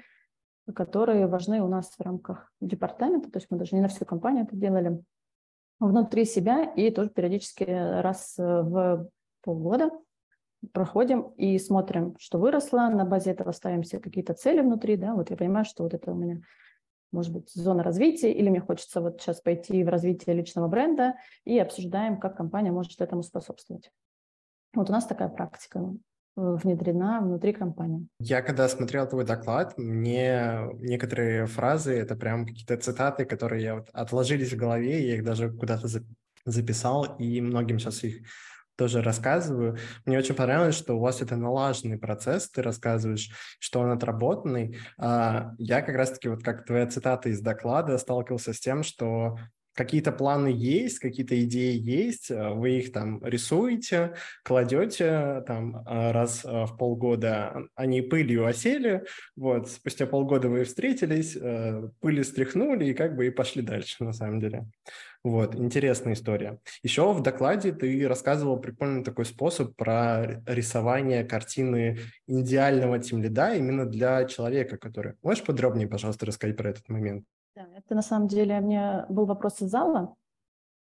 которые 0.76 1.28
важны 1.28 1.62
у 1.62 1.68
нас 1.68 1.96
в 1.98 2.02
рамках 2.02 2.52
департамента, 2.62 3.32
то 3.32 3.38
есть 3.38 3.48
мы 3.50 3.58
даже 3.58 3.76
не 3.76 3.82
на 3.82 3.88
всю 3.88 4.06
компанию 4.06 4.46
это 4.46 4.56
делали, 4.56 5.04
внутри 5.80 6.26
себя 6.26 6.64
и 6.64 6.92
тоже 6.92 7.10
периодически 7.10 7.64
раз 7.64 8.36
в 8.38 9.10
полгода 9.42 9.90
проходим 10.74 11.22
и 11.38 11.58
смотрим, 11.58 12.16
что 12.20 12.38
выросло, 12.38 12.90
на 12.90 13.04
базе 13.04 13.32
этого 13.32 13.52
ставим 13.52 13.84
себе 13.84 14.00
какие-то 14.00 14.34
цели 14.34 14.62
внутри, 14.62 14.96
да, 14.96 15.16
вот 15.16 15.32
я 15.32 15.38
понимаю, 15.38 15.66
что 15.66 15.84
вот 15.84 15.94
это 15.94 16.12
у 16.12 16.16
меня 16.16 16.42
может 17.12 17.34
быть, 17.34 17.52
зона 17.52 17.84
развития, 17.84 18.32
или 18.32 18.50
мне 18.50 18.62
хочется 18.62 19.02
вот 19.02 19.22
сейчас 19.22 19.42
пойти 19.42 19.84
в 19.84 19.90
развитие 19.90 20.36
личного 20.36 20.68
бренда, 20.68 21.16
и 21.44 21.60
обсуждаем, 21.60 22.18
как 22.18 22.38
компания 22.38 22.72
может 22.72 23.00
этому 23.02 23.24
способствовать. 23.24 23.92
Вот 24.74 24.90
у 24.90 24.94
нас 24.94 25.06
такая 25.06 25.28
практика 25.28 25.94
внедрена 26.36 27.22
внутри 27.22 27.54
компании. 27.54 28.08
Я 28.20 28.42
когда 28.42 28.68
смотрел 28.70 29.08
твой 29.08 29.26
доклад, 29.26 29.78
мне 29.78 30.70
некоторые 30.80 31.46
фразы, 31.46 31.94
это 31.94 32.16
прям 32.16 32.46
какие-то 32.46 32.78
цитаты, 32.78 33.26
которые 33.26 33.64
я 33.64 33.76
вот 33.76 33.90
отложились 33.94 34.54
в 34.54 34.58
голове, 34.58 35.08
я 35.08 35.16
их 35.16 35.24
даже 35.24 35.52
куда-то 35.52 35.88
записал, 36.46 37.16
и 37.20 37.42
многим 37.42 37.80
сейчас 37.80 38.04
их 38.04 38.28
тоже 38.76 39.04
рассказываю. 39.04 39.78
Мне 40.06 40.18
очень 40.18 40.34
понравилось, 40.34 40.76
что 40.76 40.96
у 40.96 41.00
вас 41.00 41.22
это 41.22 41.36
налаженный 41.36 42.00
процесс, 42.00 42.50
ты 42.50 42.64
рассказываешь, 42.64 43.30
что 43.60 43.82
он 43.82 43.92
отработанный. 43.92 44.78
А 44.98 45.52
я 45.60 45.82
как 45.82 45.96
раз-таки, 45.96 46.30
вот 46.30 46.44
как 46.44 46.66
твоя 46.66 46.88
цитата 46.88 47.30
из 47.30 47.42
доклада, 47.42 47.98
сталкивался 47.98 48.54
с 48.54 48.60
тем, 48.60 48.82
что 48.82 49.38
какие-то 49.74 50.12
планы 50.12 50.48
есть, 50.48 51.00
какие-то 51.00 51.42
идеи 51.44 51.78
есть, 51.78 52.32
э, 52.32 52.50
вы 52.50 52.80
их 52.80 52.92
там 52.92 53.24
рисуете, 53.24 54.16
кладете 54.44 55.44
там 55.48 55.78
э, 55.78 56.12
раз 56.12 56.44
э, 56.44 56.66
в 56.66 56.78
полгода, 56.78 57.68
они 57.76 58.02
пылью 58.02 58.46
осели, 58.46 59.04
вот, 59.36 59.70
спустя 59.70 60.06
полгода 60.06 60.50
вы 60.50 60.64
встретились, 60.64 61.38
пыли 62.00 62.24
стряхнули 62.24 62.86
и 62.86 62.94
как 62.94 63.16
бы 63.16 63.28
и 63.28 63.32
пошли 63.32 63.62
дальше 63.62 64.04
на 64.04 64.14
самом 64.14 64.40
деле. 64.40 64.66
Вот, 65.24 65.56
интересная 65.56 66.14
история. 66.14 66.58
Еще 66.82 67.14
в 67.14 67.22
докладе 67.22 67.72
ты 67.72 68.08
рассказывал 68.08 68.60
прикольный 68.60 69.04
такой 69.04 69.26
способ 69.26 69.76
про 69.76 70.42
рисование 70.48 71.24
картины 71.24 72.00
идеального 72.28 72.98
тимлида 72.98 73.54
именно 73.54 73.86
для 73.86 74.26
человека, 74.26 74.78
который... 74.78 75.14
Можешь 75.22 75.44
подробнее, 75.44 75.88
пожалуйста, 75.88 76.26
рассказать 76.26 76.58
про 76.58 76.72
этот 76.72 76.90
момент? 76.90 77.26
Да, 77.56 77.68
это 77.76 77.96
на 77.96 78.02
самом 78.02 78.28
деле 78.28 78.60
мне 78.62 79.06
был 79.10 79.26
вопрос 79.26 79.62
из 79.62 79.70
зала, 79.70 80.16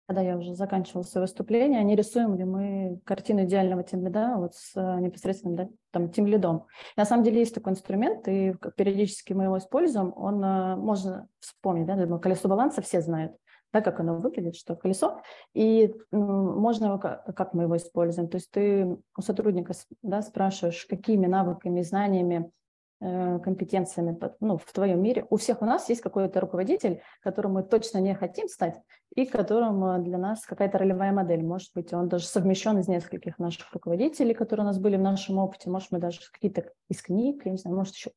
когда 0.08 0.22
я 0.22 0.38
уже 0.38 0.54
заканчивала 0.54 1.04
свое 1.04 1.26
выступление, 1.26 1.84
не 1.84 1.96
рисуем 1.96 2.36
ли 2.36 2.46
мы 2.46 3.02
картину 3.04 3.44
идеального 3.44 3.84
тимлида 3.84 4.36
вот 4.38 4.54
с 4.54 4.72
э, 4.76 5.00
непосредственным 5.02 5.56
да, 5.56 5.70
там, 5.92 6.10
тимлидом. 6.12 6.68
На 6.96 7.06
самом 7.06 7.24
деле 7.24 7.40
есть 7.40 7.56
такой 7.56 7.74
инструмент, 7.74 8.28
и 8.28 8.56
периодически 8.78 9.34
мы 9.34 9.46
его 9.46 9.58
используем. 9.58 10.14
Он 10.16 10.44
э, 10.44 10.76
можно 10.76 11.28
вспомнить, 11.40 11.88
да, 11.88 11.96
думаю, 11.96 12.22
колесо 12.22 12.48
баланса 12.48 12.82
все 12.82 13.02
знают, 13.02 13.36
да, 13.74 13.82
как 13.82 14.00
оно 14.00 14.18
выглядит, 14.18 14.56
что 14.56 14.76
колесо, 14.76 15.22
и 15.54 15.94
можно 16.12 16.86
его, 16.86 17.00
как 17.00 17.54
мы 17.54 17.64
его 17.64 17.76
используем. 17.76 18.30
То 18.30 18.38
есть 18.38 18.52
ты 18.52 18.98
у 19.18 19.22
сотрудника 19.22 19.74
да, 20.04 20.22
спрашиваешь, 20.22 20.86
какими 20.86 21.26
навыками, 21.26 21.82
знаниями 21.82 22.52
компетенциями 23.00 24.18
ну, 24.40 24.58
в 24.58 24.72
твоем 24.72 25.02
мире. 25.02 25.26
У 25.30 25.38
всех 25.38 25.62
у 25.62 25.66
нас 25.66 25.90
есть 25.90 26.02
какой-то 26.02 26.40
руководитель, 26.40 27.02
которым 27.22 27.54
мы 27.54 27.64
точно 27.64 28.00
не 28.00 28.16
хотим 28.16 28.48
стать, 28.48 28.80
и 29.16 29.26
которым 29.26 29.84
э, 29.84 30.00
для 30.00 30.18
нас 30.18 30.46
какая-то 30.46 30.78
ролевая 30.78 31.12
модель. 31.12 31.44
Может 31.44 31.72
быть, 31.74 31.94
он 31.94 32.08
даже 32.08 32.26
совмещен 32.26 32.78
из 32.80 32.88
нескольких 32.88 33.38
наших 33.38 33.72
руководителей, 33.74 34.34
которые 34.34 34.66
у 34.66 34.68
нас 34.68 34.80
были 34.80 34.98
в 34.98 35.02
нашем 35.02 35.38
опыте. 35.38 35.70
Может, 35.70 35.92
мы 35.92 36.00
даже 36.00 36.20
какие-то 36.32 36.72
из 36.90 37.02
книг, 37.02 37.42
я 37.46 37.52
не 37.52 37.58
знаю, 37.58 37.78
может, 37.78 37.96
еще 37.96 38.12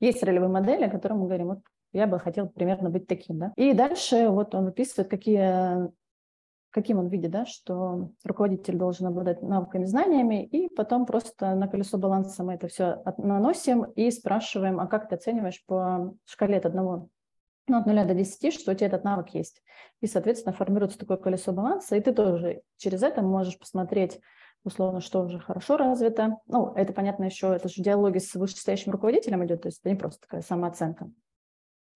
есть 0.00 0.22
ролевые 0.22 0.50
модели, 0.50 0.84
о 0.84 0.90
которых 0.90 1.18
мы 1.18 1.26
говорим, 1.26 1.48
вот 1.48 1.60
я 1.92 2.06
бы 2.06 2.18
хотел 2.18 2.48
примерно 2.48 2.90
быть 2.90 3.06
таким. 3.06 3.38
Да? 3.38 3.52
И 3.56 3.72
дальше 3.72 4.28
вот 4.28 4.54
он 4.54 4.66
выписывает, 4.66 5.10
какие 5.10 5.88
каким 6.70 6.98
он 6.98 7.08
видит, 7.08 7.30
да, 7.30 7.46
что 7.46 8.10
руководитель 8.24 8.76
должен 8.76 9.06
обладать 9.06 9.42
навыками, 9.42 9.84
знаниями, 9.84 10.44
и 10.44 10.68
потом 10.74 11.06
просто 11.06 11.54
на 11.54 11.68
колесо 11.68 11.98
баланса 11.98 12.44
мы 12.44 12.54
это 12.54 12.68
все 12.68 13.02
наносим 13.16 13.84
и 13.84 14.10
спрашиваем, 14.10 14.80
а 14.80 14.86
как 14.86 15.08
ты 15.08 15.14
оцениваешь 15.14 15.64
по 15.66 16.14
шкале 16.26 16.58
от 16.58 16.66
одного 16.66 17.08
ну, 17.68 17.78
от 17.78 17.86
0 17.86 18.04
до 18.06 18.14
10, 18.14 18.52
что 18.52 18.72
у 18.72 18.74
тебя 18.74 18.86
этот 18.86 19.04
навык 19.04 19.28
есть. 19.34 19.62
И, 20.00 20.06
соответственно, 20.06 20.54
формируется 20.54 20.98
такое 20.98 21.18
колесо 21.18 21.52
баланса, 21.52 21.96
и 21.96 22.00
ты 22.00 22.12
тоже 22.12 22.62
через 22.78 23.02
это 23.02 23.20
можешь 23.22 23.58
посмотреть, 23.58 24.20
условно, 24.64 25.00
что 25.00 25.22
уже 25.22 25.38
хорошо 25.38 25.76
развито. 25.76 26.38
Ну, 26.46 26.72
это, 26.74 26.92
понятно, 26.92 27.24
еще, 27.24 27.54
это 27.54 27.68
же 27.68 27.82
диалоги 27.82 28.18
с 28.18 28.34
вышестоящим 28.34 28.92
руководителем 28.92 29.44
идет, 29.44 29.62
то 29.62 29.68
есть 29.68 29.80
это 29.80 29.90
не 29.90 29.96
просто 29.96 30.22
такая 30.22 30.42
самооценка. 30.42 31.10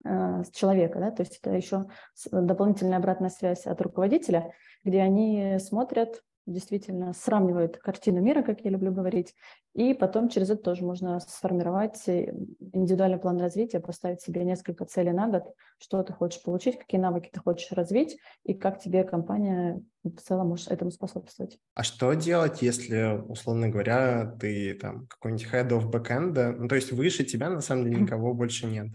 Э, 0.05 0.43
человека, 0.53 0.99
да, 0.99 1.11
то 1.11 1.23
есть 1.23 1.39
это 1.41 1.51
еще 1.51 1.87
дополнительная 2.31 2.99
обратная 2.99 3.31
связь 3.31 3.67
от 3.67 3.81
руководителя, 3.81 4.53
где 4.85 5.01
они 5.01 5.59
смотрят, 5.61 6.23
действительно 6.45 7.13
сравнивают 7.13 7.77
картину 7.77 8.21
мира, 8.21 8.43
как 8.43 8.63
я 8.63 8.71
люблю 8.71 8.93
говорить, 8.93 9.35
и 9.75 9.95
потом 9.95 10.29
через 10.29 10.51
это 10.51 10.63
тоже 10.63 10.85
можно 10.85 11.21
сформировать 11.21 12.03
э, 12.09 12.35
индивидуальный 12.73 13.19
план 13.19 13.39
развития, 13.39 13.79
поставить 13.79 14.21
себе 14.21 14.45
несколько 14.45 14.85
целей 14.85 15.13
на 15.13 15.29
год, 15.29 15.55
что 15.79 16.03
ты 16.03 16.13
хочешь 16.13 16.43
получить, 16.43 16.79
какие 16.79 17.01
навыки 17.01 17.31
ты 17.33 17.39
хочешь 17.39 17.71
развить, 17.71 18.19
и 18.45 18.55
как 18.55 18.81
тебе 18.81 19.05
компания 19.05 19.83
в 20.03 20.21
целом 20.21 20.49
может 20.49 20.73
этому 20.73 20.91
способствовать. 20.91 21.59
А 21.75 21.85
что 21.85 22.13
делать, 22.15 22.61
если, 22.61 23.23
условно 23.29 23.69
говоря, 23.69 24.37
ты 24.41 24.75
там 24.75 25.07
какой-нибудь 25.07 25.47
head 25.53 25.69
of 25.71 25.91
backend, 25.91 26.57
ну, 26.59 26.67
то 26.67 26.75
есть 26.75 26.91
выше 26.91 27.25
тебя 27.25 27.49
на 27.51 27.61
самом 27.61 27.85
деле 27.85 28.03
никого 28.03 28.35
больше 28.35 28.67
нет? 28.67 28.89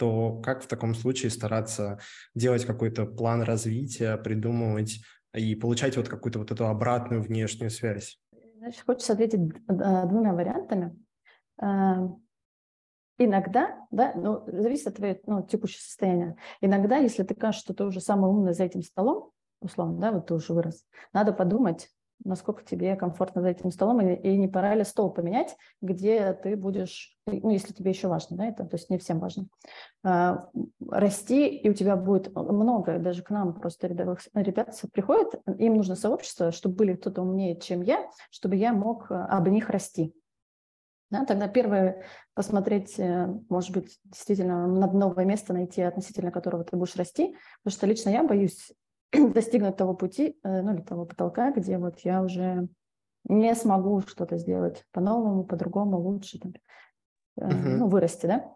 То 0.00 0.40
как 0.42 0.62
в 0.62 0.66
таком 0.66 0.94
случае 0.94 1.30
стараться 1.30 2.00
делать 2.34 2.64
какой-то 2.64 3.04
план 3.04 3.42
развития, 3.42 4.16
придумывать 4.16 5.02
и 5.34 5.54
получать 5.54 5.98
вот 5.98 6.08
какую-то 6.08 6.38
вот 6.38 6.50
эту 6.50 6.66
обратную 6.66 7.20
внешнюю 7.20 7.70
связь? 7.70 8.18
Значит, 8.56 8.82
хочется 8.86 9.12
ответить 9.12 9.40
двумя 9.66 10.32
вариантами. 10.32 10.96
А, 11.60 12.08
иногда, 13.18 13.86
да, 13.90 14.14
ну, 14.14 14.42
зависит 14.46 14.86
от 14.86 14.96
твоего 14.96 15.18
ну, 15.26 15.46
текущего 15.46 15.82
состояния. 15.82 16.36
Иногда, 16.62 16.96
если 16.96 17.22
ты 17.22 17.34
кажешь, 17.34 17.60
что 17.60 17.74
ты 17.74 17.84
уже 17.84 18.00
самый 18.00 18.30
умный 18.30 18.54
за 18.54 18.64
этим 18.64 18.82
столом, 18.82 19.32
условно, 19.60 20.00
да, 20.00 20.12
вот 20.12 20.28
ты 20.28 20.32
уже 20.34 20.54
вырос, 20.54 20.82
надо 21.12 21.34
подумать, 21.34 21.90
насколько 22.24 22.64
тебе 22.64 22.96
комфортно 22.96 23.42
за 23.42 23.48
этим 23.48 23.70
столом, 23.70 24.00
и, 24.00 24.14
и 24.14 24.36
не 24.36 24.48
пора 24.48 24.74
ли 24.74 24.84
стол 24.84 25.10
поменять, 25.10 25.56
где 25.80 26.32
ты 26.32 26.56
будешь, 26.56 27.16
ну, 27.26 27.50
если 27.50 27.72
тебе 27.72 27.90
еще 27.90 28.08
важно, 28.08 28.36
да, 28.36 28.46
это, 28.46 28.64
то 28.64 28.76
есть 28.76 28.90
не 28.90 28.98
всем 28.98 29.18
важно, 29.20 29.46
а, 30.04 30.48
расти, 30.88 31.48
и 31.48 31.68
у 31.70 31.74
тебя 31.74 31.96
будет 31.96 32.34
много, 32.34 32.98
даже 32.98 33.22
к 33.22 33.30
нам 33.30 33.54
просто 33.54 33.86
ребят, 33.86 34.20
ребята 34.34 34.72
приходят, 34.92 35.40
им 35.58 35.74
нужно 35.74 35.96
сообщество, 35.96 36.52
чтобы 36.52 36.76
были 36.76 36.94
кто-то 36.94 37.22
умнее, 37.22 37.58
чем 37.58 37.82
я, 37.82 38.08
чтобы 38.30 38.56
я 38.56 38.72
мог 38.72 39.10
а, 39.10 39.26
об 39.26 39.48
них 39.48 39.70
расти. 39.70 40.14
Да, 41.10 41.24
тогда 41.24 41.48
первое 41.48 42.04
посмотреть, 42.34 42.96
э, 42.98 43.26
может 43.48 43.72
быть, 43.72 43.98
действительно 44.04 44.68
над 44.68 44.94
новое 44.94 45.24
место 45.24 45.52
найти, 45.52 45.82
относительно 45.82 46.30
которого 46.30 46.62
ты 46.62 46.76
будешь 46.76 46.94
расти, 46.94 47.36
потому 47.64 47.76
что 47.76 47.86
лично 47.88 48.10
я 48.10 48.22
боюсь 48.22 48.72
достигнуть 49.34 49.76
того 49.76 49.94
пути, 49.94 50.38
э, 50.42 50.62
ну 50.62 50.74
или 50.74 50.82
того 50.82 51.04
потолка, 51.04 51.50
где 51.50 51.78
вот 51.78 52.00
я 52.00 52.22
уже 52.22 52.68
не 53.24 53.54
смогу 53.54 54.00
что-то 54.00 54.36
сделать 54.36 54.84
по-новому, 54.92 55.44
по-другому, 55.44 55.98
лучше, 55.98 56.38
там, 56.38 56.52
uh-huh. 57.38 57.76
ну, 57.78 57.88
вырасти, 57.88 58.26
да. 58.26 58.54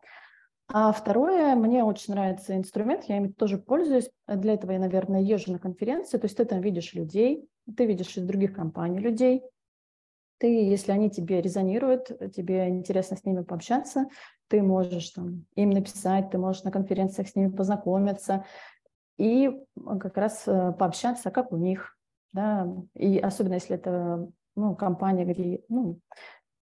А 0.69 0.93
второе, 0.93 1.55
мне 1.57 1.85
очень 1.85 2.15
нравится 2.15 2.57
инструмент, 2.57 3.05
я 3.05 3.19
им 3.19 3.33
тоже 3.33 3.59
пользуюсь. 3.59 4.11
Для 4.27 4.55
этого 4.55 4.73
я, 4.73 4.79
наверное, 4.79 5.21
езжу 5.21 5.53
на 5.53 5.59
конференции. 5.59 6.17
То 6.17 6.25
есть 6.25 6.37
ты 6.39 6.45
там 6.47 6.63
видишь 6.63 6.95
людей, 6.95 7.47
ты 7.77 7.85
видишь 7.85 8.17
из 8.17 8.25
других 8.25 8.55
компаний 8.55 8.99
людей. 8.99 9.43
Ты, 10.39 10.47
если 10.47 10.93
они 10.93 11.11
тебе 11.11 11.43
резонируют, 11.43 12.11
тебе 12.35 12.69
интересно 12.69 13.17
с 13.17 13.25
ними 13.25 13.43
пообщаться, 13.43 14.07
ты 14.49 14.63
можешь 14.63 15.11
там, 15.11 15.47
им 15.55 15.71
написать, 15.71 16.31
ты 16.31 16.39
можешь 16.39 16.65
на 16.65 16.71
конференциях 16.71 17.29
с 17.29 17.37
ними 17.37 17.51
познакомиться 17.51 18.45
и 19.17 19.51
как 20.01 20.17
раз 20.17 20.45
э, 20.47 20.73
пообщаться, 20.79 21.31
как 21.31 21.53
у 21.53 21.57
них. 21.57 21.97
Да? 22.33 22.69
И 22.95 23.19
особенно 23.19 23.55
если 23.55 23.77
это 23.77 24.29
ну, 24.57 24.75
компания, 24.75 25.25
где 25.25 25.63
ну, 25.69 26.01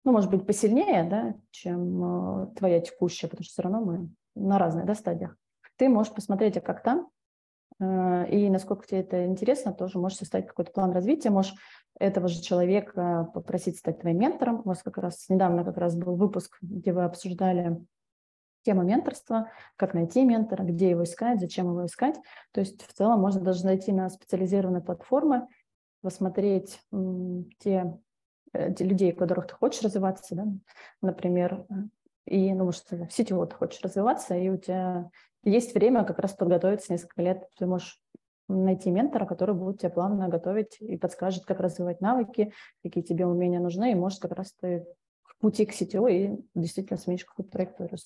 ну, 0.05 0.13
может 0.13 0.31
быть, 0.31 0.47
посильнее, 0.47 1.05
да, 1.05 1.35
чем 1.51 2.45
э, 2.45 2.47
твоя 2.57 2.81
текущая, 2.81 3.29
потому 3.29 3.45
что 3.45 3.53
все 3.53 3.63
равно 3.63 3.81
мы 3.81 4.09
на 4.35 4.59
разных 4.59 4.85
да, 4.85 4.95
стадиях. 4.95 5.37
Ты 5.77 5.89
можешь 5.89 6.13
посмотреть, 6.13 6.57
а 6.57 6.61
как 6.61 6.83
там, 6.83 7.09
э, 7.81 8.31
и 8.31 8.51
насколько 8.51 8.87
тебе 8.87 9.01
это 9.01 9.25
интересно, 9.27 9.73
тоже 9.73 9.99
можешь 9.99 10.19
составить 10.19 10.47
какой-то 10.47 10.73
план 10.73 10.93
развития, 10.93 11.31
можешь 11.31 11.55
этого 12.01 12.27
же 12.27 12.43
человека 12.43 13.31
попросить 13.33 13.79
стать 13.79 14.01
твоим 14.01 14.19
ментором. 14.19 14.61
У 14.65 14.69
вас 14.69 14.83
как 14.83 14.99
раз 14.99 15.29
недавно 15.29 15.65
как 15.65 15.77
раз 15.77 15.95
был 15.95 16.17
выпуск, 16.17 16.59
где 16.63 16.93
вы 16.93 17.05
обсуждали 17.05 17.79
тему 18.63 18.83
менторства, 18.83 19.51
как 19.77 19.95
найти 19.95 20.25
ментора, 20.25 20.63
где 20.65 20.91
его 20.91 21.05
искать, 21.05 21.41
зачем 21.41 21.69
его 21.69 21.87
искать. 21.87 22.17
То 22.53 22.61
есть 22.61 22.87
в 22.87 22.93
целом 22.93 23.21
можно 23.21 23.41
даже 23.41 23.61
зайти 23.61 23.93
на 23.93 24.09
специализированные 24.09 24.83
платформы, 24.83 25.47
посмотреть 26.03 26.81
те 27.59 27.99
Э, 28.53 28.69
людей, 28.81 29.13
у 29.13 29.17
которых 29.17 29.47
ты 29.47 29.55
хочешь 29.55 29.83
развиваться, 29.83 30.35
да, 30.35 30.47
например, 31.01 31.67
и, 32.27 32.53
ну, 32.53 32.67
может, 32.67 32.91
в 32.91 33.11
сетевого 33.11 33.47
ты 33.47 33.57
хочешь 33.57 33.81
развиваться, 33.83 34.37
и 34.37 34.49
у 34.49 34.57
тебя 34.57 35.11
есть 35.43 35.75
время 35.75 36.05
как 36.05 36.19
раз 36.19 36.35
подготовиться 36.35 36.93
несколько 36.93 37.23
лет. 37.23 37.49
Ты 37.59 37.67
можешь 37.67 38.01
найти 38.49 38.91
ментора, 38.91 39.25
который 39.25 39.55
будет 39.55 39.81
тебя 39.81 39.91
плавно 39.91 40.29
готовить 40.29 40.77
и 40.81 40.97
подскажет, 40.99 41.45
как 41.47 41.61
развивать 41.61 42.01
навыки, 42.01 42.53
какие 42.83 43.03
тебе 43.03 43.27
умения 43.27 43.59
нужны, 43.59 43.93
и 43.93 43.97
может 43.97 44.21
как 44.21 44.33
раз 44.33 44.53
ты 44.61 44.87
пути 45.43 45.67
к 45.67 45.73
сетевой 45.73 46.15
и 46.15 46.31
действительно 46.55 46.99
сменишь 46.99 47.25
какую-то 47.25 47.51
траекторию. 47.51 47.99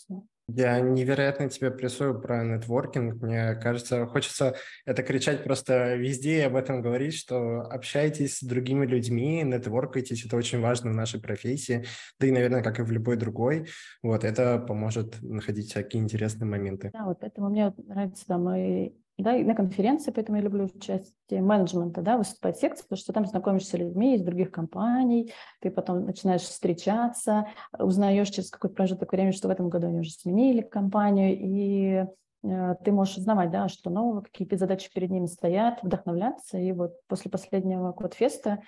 Я 0.48 0.80
невероятно 0.80 1.50
тебе 1.50 1.70
прессую 1.70 2.18
про 2.18 2.42
нетворкинг. 2.42 3.20
Мне 3.20 3.54
кажется, 3.56 4.06
хочется 4.06 4.54
это 4.86 5.02
кричать 5.02 5.44
просто 5.44 5.96
везде 5.96 6.38
и 6.38 6.44
об 6.44 6.56
этом 6.56 6.80
говорить, 6.80 7.14
что 7.14 7.60
общайтесь 7.60 8.38
с 8.38 8.42
другими 8.42 8.86
людьми, 8.86 9.42
нетворкайтесь. 9.42 10.24
Это 10.24 10.36
очень 10.36 10.60
важно 10.60 10.92
в 10.92 10.94
нашей 10.94 11.20
профессии, 11.20 11.84
да 12.18 12.26
и, 12.26 12.30
наверное, 12.30 12.62
как 12.62 12.78
и 12.78 12.82
в 12.82 12.90
любой 12.90 13.16
другой. 13.16 13.68
Вот 14.02 14.24
это 14.24 14.58
поможет 14.58 15.20
находить 15.20 15.70
всякие 15.70 16.02
интересные 16.02 16.48
моменты. 16.48 16.90
Да, 16.94 17.04
вот 17.04 17.20
поэтому 17.20 17.50
мне 17.50 17.74
нравится, 17.76 18.24
да, 18.26 18.38
мы 18.38 18.96
да, 19.18 19.34
и 19.34 19.44
на 19.44 19.54
конференции, 19.54 20.10
поэтому 20.10 20.36
я 20.36 20.44
люблю 20.44 20.64
участие 20.64 21.40
менеджмента, 21.40 22.02
да, 22.02 22.18
выступать 22.18 22.56
в 22.56 22.60
секции, 22.60 22.82
потому 22.82 22.98
что 22.98 23.12
там 23.14 23.26
знакомишься 23.26 23.70
с 23.70 23.78
людьми 23.78 24.14
из 24.14 24.22
других 24.22 24.50
компаний, 24.50 25.32
ты 25.60 25.70
потом 25.70 26.04
начинаешь 26.04 26.42
встречаться, 26.42 27.46
узнаешь 27.78 28.28
через 28.28 28.50
какой-то 28.50 28.76
промежуток 28.76 29.10
времени, 29.12 29.32
что 29.32 29.48
в 29.48 29.50
этом 29.50 29.70
году 29.70 29.86
они 29.86 30.00
уже 30.00 30.10
сменили 30.10 30.60
компанию, 30.60 31.34
и 31.34 32.04
э, 32.42 32.74
ты 32.84 32.92
можешь 32.92 33.16
узнавать, 33.16 33.50
да, 33.50 33.68
что 33.68 33.88
нового, 33.88 34.20
какие 34.20 34.54
задачи 34.54 34.90
перед 34.92 35.10
ними 35.10 35.26
стоят, 35.26 35.82
вдохновляться. 35.82 36.58
И 36.58 36.72
вот 36.72 36.92
после 37.08 37.30
последнего 37.30 37.92
Кодфеста 37.92 38.60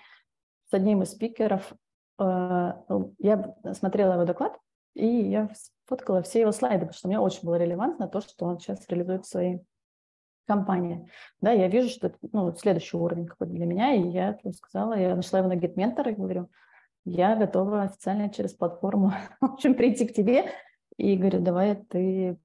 с 0.70 0.72
одним 0.72 1.02
из 1.02 1.10
спикеров 1.10 1.74
э, 2.18 2.72
я 3.18 3.54
смотрела 3.74 4.14
его 4.14 4.24
доклад, 4.24 4.58
и 4.94 5.06
я 5.06 5.50
сфоткала 5.84 6.22
все 6.22 6.40
его 6.40 6.52
слайды, 6.52 6.80
потому 6.80 6.94
что 6.94 7.08
мне 7.08 7.20
очень 7.20 7.44
было 7.44 7.56
релевантно 7.56 8.08
то, 8.08 8.22
что 8.22 8.46
он 8.46 8.58
сейчас 8.58 8.88
реализует 8.88 9.26
свои 9.26 9.58
компания. 10.48 11.08
Да, 11.40 11.52
я 11.52 11.68
вижу, 11.68 11.90
что 11.90 12.08
это 12.08 12.16
ну, 12.32 12.52
следующий 12.56 12.96
уровень 12.96 13.26
какой-то 13.26 13.52
для 13.52 13.66
меня, 13.66 13.94
и 13.94 14.08
я 14.08 14.36
сказала, 14.56 14.94
я 14.94 15.14
нашла 15.14 15.40
его 15.40 15.48
на 15.48 15.58
GetMentor 15.58 16.10
и 16.10 16.14
говорю, 16.14 16.48
я 17.04 17.36
готова 17.36 17.82
официально 17.82 18.30
через 18.30 18.54
платформу, 18.54 19.12
в 19.40 19.44
общем, 19.44 19.74
прийти 19.74 20.06
к 20.08 20.14
тебе 20.14 20.46
и 20.96 21.16
говорю, 21.16 21.40
давай 21.40 21.76
ты 21.76 22.38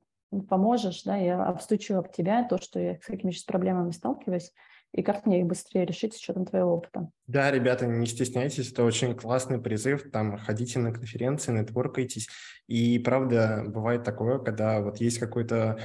поможешь, 0.49 1.03
да, 1.03 1.15
я 1.15 1.43
обстучу 1.43 1.95
об 1.95 2.11
тебя 2.11 2.43
то, 2.43 2.57
что 2.57 2.79
я 2.79 2.95
с 2.95 3.05
какими 3.05 3.31
сейчас 3.31 3.45
проблемами 3.45 3.91
сталкиваюсь, 3.91 4.51
и 4.91 5.01
как 5.01 5.25
мне 5.25 5.39
их 5.39 5.47
быстрее 5.47 5.85
решить 5.85 6.13
с 6.13 6.17
учетом 6.17 6.45
твоего 6.45 6.75
опыта. 6.75 7.09
Да, 7.27 7.51
ребята, 7.51 7.87
не 7.87 8.05
стесняйтесь, 8.05 8.71
это 8.71 8.83
очень 8.83 9.15
классный 9.15 9.59
призыв, 9.59 10.11
там, 10.11 10.37
ходите 10.37 10.79
на 10.79 10.91
конференции, 10.91 11.51
нетворкайтесь, 11.51 12.27
и 12.67 12.99
правда, 12.99 13.63
бывает 13.65 14.03
такое, 14.03 14.39
когда 14.39 14.81
вот 14.81 14.97
есть 14.97 15.19
какой-то 15.19 15.79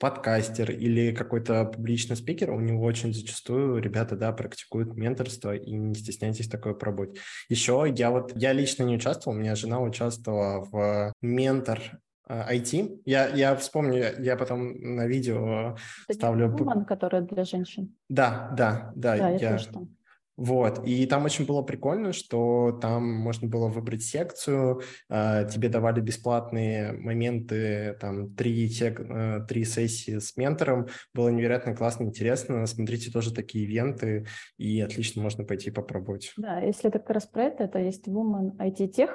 подкастер 0.00 0.70
или 0.70 1.14
какой-то 1.14 1.66
публичный 1.66 2.16
спикер, 2.16 2.50
у 2.50 2.58
него 2.58 2.84
очень 2.84 3.12
зачастую 3.12 3.80
ребята, 3.82 4.16
да, 4.16 4.32
практикуют 4.32 4.96
менторство, 4.96 5.54
и 5.54 5.70
не 5.72 5.94
стесняйтесь 5.94 6.48
такое 6.48 6.72
пробовать. 6.74 7.18
Еще 7.48 7.92
я 7.94 8.10
вот, 8.10 8.32
я 8.34 8.52
лично 8.52 8.82
не 8.84 8.96
участвовал, 8.96 9.36
у 9.36 9.40
меня 9.40 9.54
жена 9.54 9.80
участвовала 9.80 10.64
в 10.64 11.12
ментор 11.20 12.00
IT. 12.28 12.82
Э, 12.82 12.96
я, 13.04 13.28
я 13.28 13.54
вспомню, 13.56 14.14
я 14.18 14.36
потом 14.36 14.72
на 14.72 15.06
видео 15.06 15.76
Это 16.08 16.18
ставлю... 16.18 16.48
Woman, 16.48 16.86
который 16.86 17.20
для 17.20 17.44
женщин. 17.44 17.94
Да, 18.08 18.50
да, 18.56 18.92
да. 18.94 19.16
Да, 19.16 19.30
я, 19.30 19.52
я 19.52 19.58
там. 19.58 19.96
Вот, 20.40 20.86
и 20.86 21.04
там 21.04 21.26
очень 21.26 21.44
было 21.44 21.60
прикольно, 21.60 22.14
что 22.14 22.72
там 22.80 23.06
можно 23.06 23.46
было 23.46 23.68
выбрать 23.68 24.02
секцию, 24.02 24.80
э, 25.10 25.46
тебе 25.52 25.68
давали 25.68 26.00
бесплатные 26.00 26.92
моменты, 26.92 27.98
там, 28.00 28.34
три, 28.34 28.66
тек, 28.70 29.00
э, 29.00 29.40
три 29.46 29.66
сессии 29.66 30.18
с 30.18 30.38
ментором, 30.38 30.86
было 31.12 31.28
невероятно 31.28 31.76
классно, 31.76 32.04
интересно, 32.04 32.64
смотрите 32.64 33.10
тоже 33.10 33.34
такие 33.34 33.66
ивенты, 33.66 34.28
и 34.56 34.80
отлично 34.80 35.20
можно 35.20 35.44
пойти 35.44 35.70
попробовать. 35.70 36.32
Да, 36.38 36.58
если 36.60 36.88
это 36.88 37.00
как 37.00 37.10
раз 37.10 37.26
про 37.26 37.44
это, 37.44 37.64
это 37.64 37.78
есть 37.78 38.08
Woman 38.08 38.56
IT 38.56 38.96
Tech, 38.96 39.10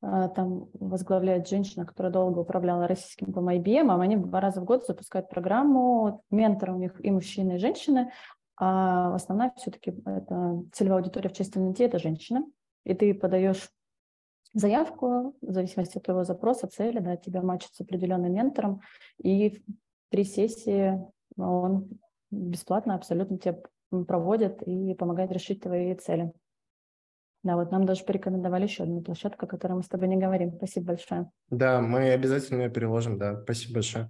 э, 0.00 0.28
там 0.36 0.68
возглавляет 0.74 1.48
женщина, 1.48 1.84
которая 1.84 2.12
долго 2.12 2.38
управляла 2.38 2.86
российским 2.86 3.32
по 3.32 3.40
IBM, 3.40 3.90
а 3.90 4.00
они 4.00 4.14
два 4.16 4.40
раза 4.40 4.60
в 4.60 4.64
год 4.64 4.86
запускают 4.86 5.28
программу, 5.28 6.22
менторы 6.30 6.72
у 6.72 6.78
них 6.78 7.04
и 7.04 7.10
мужчины, 7.10 7.54
и 7.56 7.58
женщины, 7.58 8.12
а 8.64 9.12
основная 9.16 9.52
все-таки 9.56 9.90
это 9.90 10.62
целевая 10.72 11.00
аудитория 11.00 11.28
в 11.28 11.32
части 11.32 11.58
детей– 11.58 11.84
это 11.88 11.98
женщины. 11.98 12.44
И 12.84 12.94
ты 12.94 13.12
подаешь 13.12 13.68
заявку, 14.54 15.34
в 15.40 15.52
зависимости 15.52 15.98
от 15.98 16.04
твоего 16.04 16.22
запроса, 16.22 16.68
цели, 16.68 17.00
да, 17.00 17.16
тебя 17.16 17.42
мачат 17.42 17.74
с 17.74 17.80
определенным 17.80 18.32
ментором, 18.32 18.80
и 19.18 19.64
три 20.10 20.22
сессии 20.22 20.96
он 21.36 21.98
бесплатно 22.30 22.94
абсолютно 22.94 23.36
тебе 23.36 23.60
проводит 24.06 24.62
и 24.62 24.94
помогает 24.94 25.32
решить 25.32 25.60
твои 25.60 25.96
цели. 25.96 26.32
Да, 27.42 27.56
вот 27.56 27.72
нам 27.72 27.84
даже 27.84 28.04
порекомендовали 28.04 28.62
еще 28.62 28.84
одну 28.84 29.02
площадку, 29.02 29.46
о 29.46 29.48
которой 29.48 29.72
мы 29.72 29.82
с 29.82 29.88
тобой 29.88 30.06
не 30.06 30.18
говорим. 30.18 30.52
Спасибо 30.52 30.86
большое. 30.86 31.28
Да, 31.50 31.80
мы 31.80 32.12
обязательно 32.12 32.62
ее 32.62 32.70
переложим, 32.70 33.18
да. 33.18 33.42
Спасибо 33.42 33.74
большое. 33.74 34.08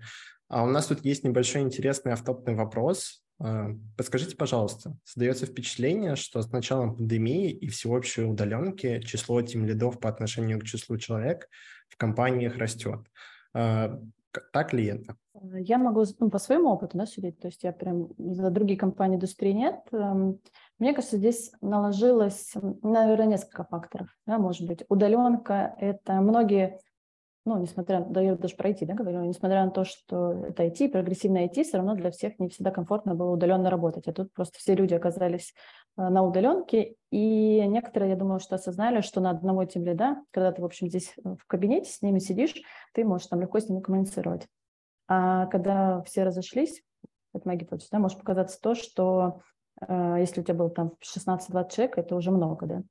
А 0.48 0.62
у 0.62 0.66
нас 0.66 0.88
тут 0.88 1.02
есть 1.06 1.24
небольшой 1.24 1.62
интересный 1.62 2.12
автопный 2.12 2.54
вопрос. 2.54 3.24
А, 3.44 3.70
подскажите, 3.96 4.37
пожалуйста, 4.37 4.96
создается 5.02 5.46
впечатление, 5.46 6.14
что 6.14 6.40
с 6.42 6.52
началом 6.52 6.94
пандемии 6.94 7.50
и 7.50 7.68
всеобщей 7.68 8.22
удаленки 8.22 9.00
число 9.00 9.42
тем 9.42 9.66
лидов 9.66 9.98
по 9.98 10.09
отношению 10.09 10.61
к 10.61 10.64
числу 10.64 10.96
человек 10.96 11.48
в 11.88 11.96
компаниях 11.96 12.57
растет. 12.57 13.00
А, 13.52 13.98
так 14.52 14.72
ли 14.72 14.87
это? 14.87 15.16
Я 15.55 15.78
могу 15.78 16.05
ну, 16.20 16.31
по 16.31 16.38
своему 16.38 16.70
опыту 16.70 16.96
да, 16.96 17.05
судить, 17.05 17.40
то 17.40 17.48
есть 17.48 17.64
я 17.64 17.72
прям 17.72 18.11
за 18.16 18.50
другие 18.50 18.78
компании 18.78 19.16
индустрии 19.16 19.50
нет. 19.50 19.81
Эм, 19.90 20.38
мне 20.78 20.94
кажется, 20.94 21.16
здесь 21.16 21.50
наложилось, 21.61 22.52
наверное, 22.83 23.26
несколько 23.26 23.64
факторов. 23.64 24.09
Да, 24.24 24.38
может 24.38 24.68
быть, 24.68 24.85
удаленка– 24.88 25.74
это 25.78 26.20
многие 26.20 26.78
ну, 27.44 27.59
несмотря, 27.59 28.00
да, 28.00 28.20
я 28.20 28.37
даже 28.37 28.55
про 28.55 28.70
IT, 28.70 28.87
да, 28.87 28.94
говорю, 28.94 29.24
несмотря 29.24 29.64
на 29.64 29.72
то, 29.72 29.85
что 29.85 30.44
это 30.46 30.64
IT, 30.64 30.90
прогрессивное 30.90 31.48
IT, 31.48 31.64
все 31.64 31.76
равно 31.76 31.94
для 31.94 32.12
всех 32.12 32.38
не 32.38 32.48
всегда 32.48 32.70
комфортно 32.70 33.16
было 33.16 33.33
удаленно 33.33 33.68
работать. 33.68 34.07
А 34.07 34.12
тут 34.12 34.33
просто 34.33 34.59
все 34.59 34.74
люди 34.76 34.94
оказались 34.94 35.52
э, 35.96 36.09
на 36.09 36.22
удаленке, 36.22 36.94
и 37.11 37.66
некоторые, 37.66 38.11
я 38.11 38.16
думаю, 38.16 38.38
что 38.38 38.55
осознали, 38.55 39.00
что 39.00 39.20
на 39.20 39.31
одного 39.31 39.64
тем 39.64 39.85
лида, 39.85 40.22
когда 40.31 40.52
ты, 40.52 40.62
в 40.62 40.64
общем, 40.64 40.88
здесь 40.88 41.14
э, 41.16 41.35
в 41.37 41.44
кабинете 41.46 41.90
с 41.90 42.00
ними 42.00 42.20
сидишь, 42.20 42.55
ты 42.94 43.05
можешь 43.05 43.26
там 43.26 43.40
легко 43.40 43.59
с 43.59 43.68
ними 43.68 43.81
коммуницировать. 43.81 44.46
А 45.09 45.46
когда 45.46 46.00
все 46.02 46.22
разошлись, 46.22 46.85
это 47.35 47.46
моя 47.46 47.59
гипотеза, 47.59 47.88
да, 47.90 47.98
может 47.98 48.18
показаться 48.18 48.61
то, 48.61 48.76
что 48.76 49.40
э, 49.81 50.16
если 50.20 50.42
у 50.42 50.44
тебя 50.44 50.55
было 50.55 50.70
там 50.70 50.92
16-20 51.02 51.70
человек, 51.70 51.98
это 51.98 52.14
уже 52.14 52.31
много, 52.31 52.66
да, 52.66 52.83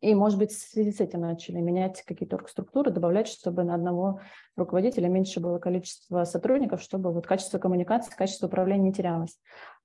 и, 0.00 0.14
может 0.14 0.38
быть, 0.38 0.52
в 0.52 0.70
связи 0.70 0.92
с 0.92 1.00
этим 1.00 1.22
начали 1.22 1.58
менять 1.58 2.02
какие-то 2.02 2.36
оргструктуры, 2.36 2.90
добавлять, 2.90 3.26
чтобы 3.26 3.64
на 3.64 3.74
одного 3.74 4.20
руководителя 4.56 5.08
меньше 5.08 5.40
было 5.40 5.58
количество 5.58 6.24
сотрудников, 6.24 6.82
чтобы 6.82 7.12
вот 7.12 7.26
качество 7.26 7.58
коммуникации, 7.58 8.14
качество 8.14 8.46
управления 8.46 8.84
не 8.84 8.92
терялось. 8.92 9.38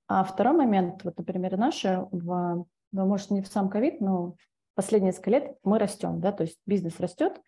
А 0.06 0.22
второй 0.22 0.54
момент, 0.56 1.02
вот, 1.02 1.18
например, 1.18 1.56
наши, 1.56 2.06
в, 2.12 2.66
ну, 2.92 3.06
может, 3.06 3.30
не 3.30 3.42
в 3.42 3.48
сам 3.48 3.68
ковид, 3.68 4.00
но 4.00 4.36
последние 4.74 5.10
несколько 5.10 5.30
лет 5.30 5.56
мы 5.64 5.78
растем, 5.78 6.20
да, 6.20 6.30
то 6.30 6.44
есть 6.44 6.58
бизнес 6.66 7.00
растет, 7.00 7.40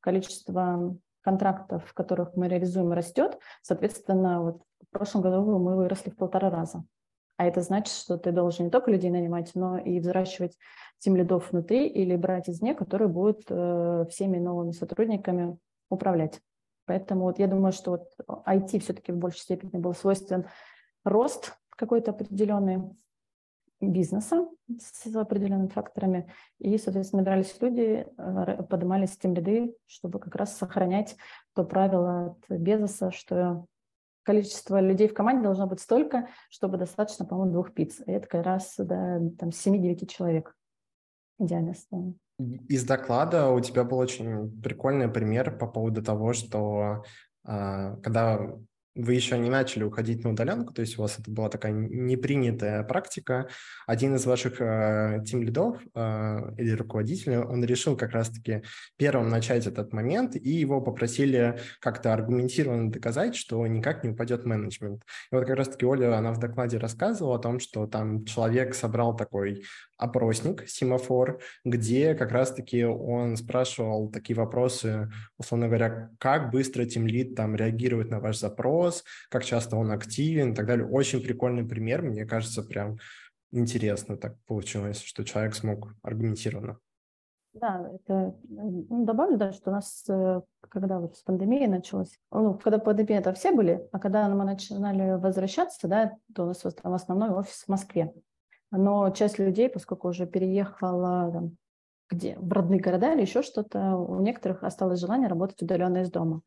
количество 0.00 0.96
контрактов, 1.22 1.92
которых 1.94 2.34
мы 2.36 2.48
реализуем, 2.48 2.92
растет. 2.92 3.38
Соответственно, 3.62 4.42
вот 4.42 4.62
в 4.86 4.90
прошлом 4.90 5.22
году 5.22 5.58
мы 5.58 5.76
выросли 5.76 6.10
в 6.10 6.16
полтора 6.16 6.50
раза. 6.50 6.84
А 7.40 7.46
это 7.46 7.62
значит, 7.62 7.94
что 7.94 8.18
ты 8.18 8.32
должен 8.32 8.66
не 8.66 8.70
только 8.70 8.90
людей 8.90 9.10
нанимать, 9.10 9.52
но 9.54 9.78
и 9.78 9.98
взращивать 9.98 10.58
тем 10.98 11.16
лидов 11.16 11.50
внутри 11.50 11.88
или 11.88 12.14
брать 12.14 12.50
из 12.50 12.60
них, 12.60 12.76
которые 12.76 13.08
будут 13.08 13.44
э, 13.48 14.04
всеми 14.10 14.36
новыми 14.36 14.72
сотрудниками 14.72 15.56
управлять. 15.88 16.38
Поэтому 16.84 17.22
вот 17.22 17.38
я 17.38 17.46
думаю, 17.46 17.72
что 17.72 17.92
вот 17.92 18.10
IT 18.46 18.80
все-таки 18.80 19.12
в 19.12 19.16
большей 19.16 19.40
степени 19.40 19.80
был 19.80 19.94
свойствен 19.94 20.48
рост 21.02 21.56
какой-то 21.70 22.10
определенный 22.10 22.82
бизнеса 23.80 24.46
с 24.78 25.06
определенными 25.16 25.68
факторами, 25.68 26.30
и, 26.58 26.76
соответственно, 26.76 27.22
набирались 27.22 27.56
люди, 27.58 28.06
э, 28.18 28.62
поднимались 28.64 29.16
тем 29.16 29.32
ряды, 29.32 29.74
чтобы 29.86 30.18
как 30.18 30.34
раз 30.34 30.58
сохранять 30.58 31.16
то 31.54 31.64
правило 31.64 32.36
от 32.50 32.58
Безоса, 32.58 33.10
что 33.10 33.64
количество 34.30 34.80
людей 34.80 35.08
в 35.08 35.14
команде 35.14 35.42
должно 35.42 35.66
быть 35.66 35.80
столько, 35.80 36.28
чтобы 36.50 36.78
достаточно, 36.78 37.24
по-моему, 37.24 37.52
двух 37.52 37.74
пиц. 37.74 38.00
Это 38.06 38.28
как 38.28 38.44
раз 38.46 38.74
до 38.76 39.20
там, 39.36 39.48
7-9 39.48 40.06
человек. 40.06 40.54
Идеальное 41.40 41.74
состояние. 41.74 42.14
Из 42.68 42.84
доклада 42.84 43.48
у 43.48 43.58
тебя 43.58 43.82
был 43.82 43.98
очень 43.98 44.62
прикольный 44.62 45.08
пример 45.08 45.58
по 45.58 45.66
поводу 45.66 46.00
того, 46.00 46.32
что 46.32 47.02
э, 47.44 47.96
когда 48.02 48.38
вы 48.94 49.14
еще 49.14 49.38
не 49.38 49.50
начали 49.50 49.84
уходить 49.84 50.24
на 50.24 50.30
удаленку, 50.30 50.72
то 50.72 50.80
есть 50.80 50.98
у 50.98 51.02
вас 51.02 51.18
это 51.18 51.30
была 51.30 51.48
такая 51.48 51.72
непринятая 51.72 52.82
практика. 52.82 53.48
Один 53.86 54.16
из 54.16 54.26
ваших 54.26 54.60
э, 54.60 55.22
тим-лидов 55.24 55.78
э, 55.94 56.54
или 56.58 56.72
руководителей, 56.72 57.38
он 57.38 57.64
решил 57.64 57.96
как 57.96 58.10
раз-таки 58.10 58.62
первым 58.96 59.28
начать 59.28 59.66
этот 59.66 59.92
момент, 59.92 60.34
и 60.36 60.50
его 60.50 60.80
попросили 60.80 61.58
как-то 61.80 62.12
аргументированно 62.12 62.90
доказать, 62.90 63.36
что 63.36 63.64
никак 63.66 64.02
не 64.02 64.10
упадет 64.10 64.44
менеджмент. 64.44 65.02
И 65.30 65.34
вот 65.34 65.46
как 65.46 65.56
раз-таки 65.56 65.86
Оля, 65.86 66.16
она 66.16 66.32
в 66.32 66.40
докладе 66.40 66.78
рассказывала 66.78 67.36
о 67.36 67.38
том, 67.38 67.60
что 67.60 67.86
там 67.86 68.24
человек 68.24 68.74
собрал 68.74 69.16
такой 69.16 69.62
опросник, 70.00 70.66
семафор, 70.66 71.40
где 71.64 72.14
как 72.14 72.32
раз-таки 72.32 72.84
он 72.84 73.36
спрашивал 73.36 74.10
такие 74.10 74.36
вопросы, 74.36 75.10
условно 75.38 75.66
говоря, 75.66 76.10
как 76.18 76.50
быстро 76.50 76.86
тимлид 76.86 77.34
там 77.34 77.54
реагирует 77.54 78.10
на 78.10 78.18
ваш 78.18 78.38
запрос, 78.38 78.79
как 79.28 79.44
часто 79.44 79.76
он 79.76 79.90
активен 79.90 80.52
и 80.52 80.54
так 80.54 80.66
далее. 80.66 80.86
Очень 80.86 81.22
прикольный 81.22 81.64
пример, 81.64 82.02
мне 82.02 82.24
кажется, 82.26 82.62
прям 82.62 82.98
интересно 83.52 84.16
так 84.16 84.36
получилось, 84.46 85.02
что 85.02 85.24
человек 85.24 85.54
смог 85.54 85.94
аргументированно. 86.02 86.78
Да, 87.52 87.90
это 87.92 88.36
ну, 88.48 89.04
добавлю, 89.04 89.36
да, 89.36 89.52
что 89.52 89.70
у 89.70 89.72
нас, 89.72 90.04
э, 90.08 90.40
когда 90.68 91.00
вот 91.00 91.16
с 91.16 91.22
пандемией 91.22 91.66
началась, 91.66 92.16
ну, 92.30 92.54
когда 92.54 92.78
пандемия 92.78 93.18
это 93.18 93.32
все 93.32 93.50
были, 93.50 93.88
а 93.90 93.98
когда 93.98 94.28
мы 94.28 94.44
начинали 94.44 95.18
возвращаться, 95.18 95.88
да, 95.88 96.12
то 96.32 96.44
у 96.44 96.46
нас 96.46 96.58
там 96.58 96.94
основной 96.94 97.30
офис 97.30 97.64
в 97.64 97.68
Москве 97.68 98.12
но 98.70 99.10
часть 99.10 99.38
людей, 99.38 99.68
поскольку 99.68 100.08
уже 100.08 100.26
переехала 100.26 101.30
там, 101.32 101.56
где, 102.08 102.36
в 102.38 102.52
родные 102.52 102.80
города 102.80 103.12
или 103.12 103.22
еще 103.22 103.42
что-то, 103.42 103.96
у 103.96 104.20
некоторых 104.20 104.62
осталось 104.64 105.00
желание 105.00 105.28
работать 105.28 105.62
удаленно 105.62 105.98
из 105.98 106.10
дома. 106.10 106.42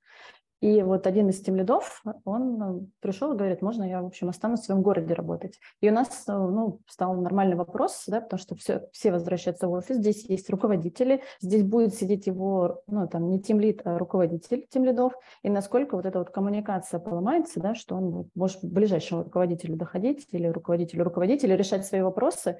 И 0.63 0.81
вот 0.81 1.07
один 1.07 1.27
из 1.27 1.41
тем 1.41 1.57
лидов, 1.57 2.01
он 2.23 2.63
э, 2.63 2.85
пришел 3.01 3.33
и 3.33 3.35
говорит, 3.35 3.61
можно 3.61 3.83
я, 3.83 4.01
в 4.01 4.05
общем, 4.05 4.29
останусь 4.29 4.61
в 4.61 4.63
своем 4.63 4.81
городе 4.81 5.13
работать. 5.13 5.59
И 5.81 5.89
у 5.89 5.91
нас 5.93 6.23
э, 6.25 6.31
ну, 6.31 6.79
стал 6.87 7.15
нормальный 7.15 7.57
вопрос, 7.57 8.05
да, 8.07 8.21
потому 8.21 8.39
что 8.39 8.55
все, 8.55 8.87
все 8.93 9.11
возвращаются 9.11 9.67
в 9.67 9.73
офис, 9.73 9.97
здесь 9.97 10.23
есть 10.29 10.49
руководители, 10.49 11.21
здесь 11.41 11.63
будет 11.63 11.95
сидеть 11.95 12.27
его, 12.27 12.81
ну, 12.87 13.09
там, 13.09 13.29
не 13.29 13.41
тем 13.41 13.59
лид, 13.59 13.81
а 13.83 13.97
руководитель 13.97 14.65
тем 14.69 14.85
лидов, 14.85 15.11
и 15.41 15.49
насколько 15.49 15.97
вот 15.97 16.05
эта 16.05 16.19
вот 16.19 16.29
коммуникация 16.29 17.01
поломается, 17.01 17.59
да, 17.59 17.75
что 17.75 17.95
он 17.95 18.29
может 18.33 18.61
к 18.61 18.63
ближайшему 18.63 19.23
руководителю 19.23 19.75
доходить 19.75 20.29
или 20.31 20.47
руководителю 20.47 21.03
руководителя 21.03 21.57
решать 21.57 21.85
свои 21.85 21.99
вопросы, 21.99 22.57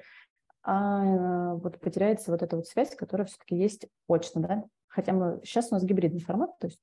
а 0.62 1.06
э, 1.06 1.54
вот 1.54 1.80
потеряется 1.80 2.32
вот 2.32 2.42
эта 2.42 2.56
вот 2.56 2.66
связь, 2.66 2.94
которая 2.94 3.26
все-таки 3.26 3.56
есть 3.56 3.86
очно, 4.08 4.42
да, 4.42 4.64
хотя 4.88 5.14
мы, 5.14 5.40
сейчас 5.42 5.68
у 5.70 5.76
нас 5.76 5.84
гибридный 5.84 6.20
формат, 6.20 6.50
то 6.58 6.66
есть 6.66 6.82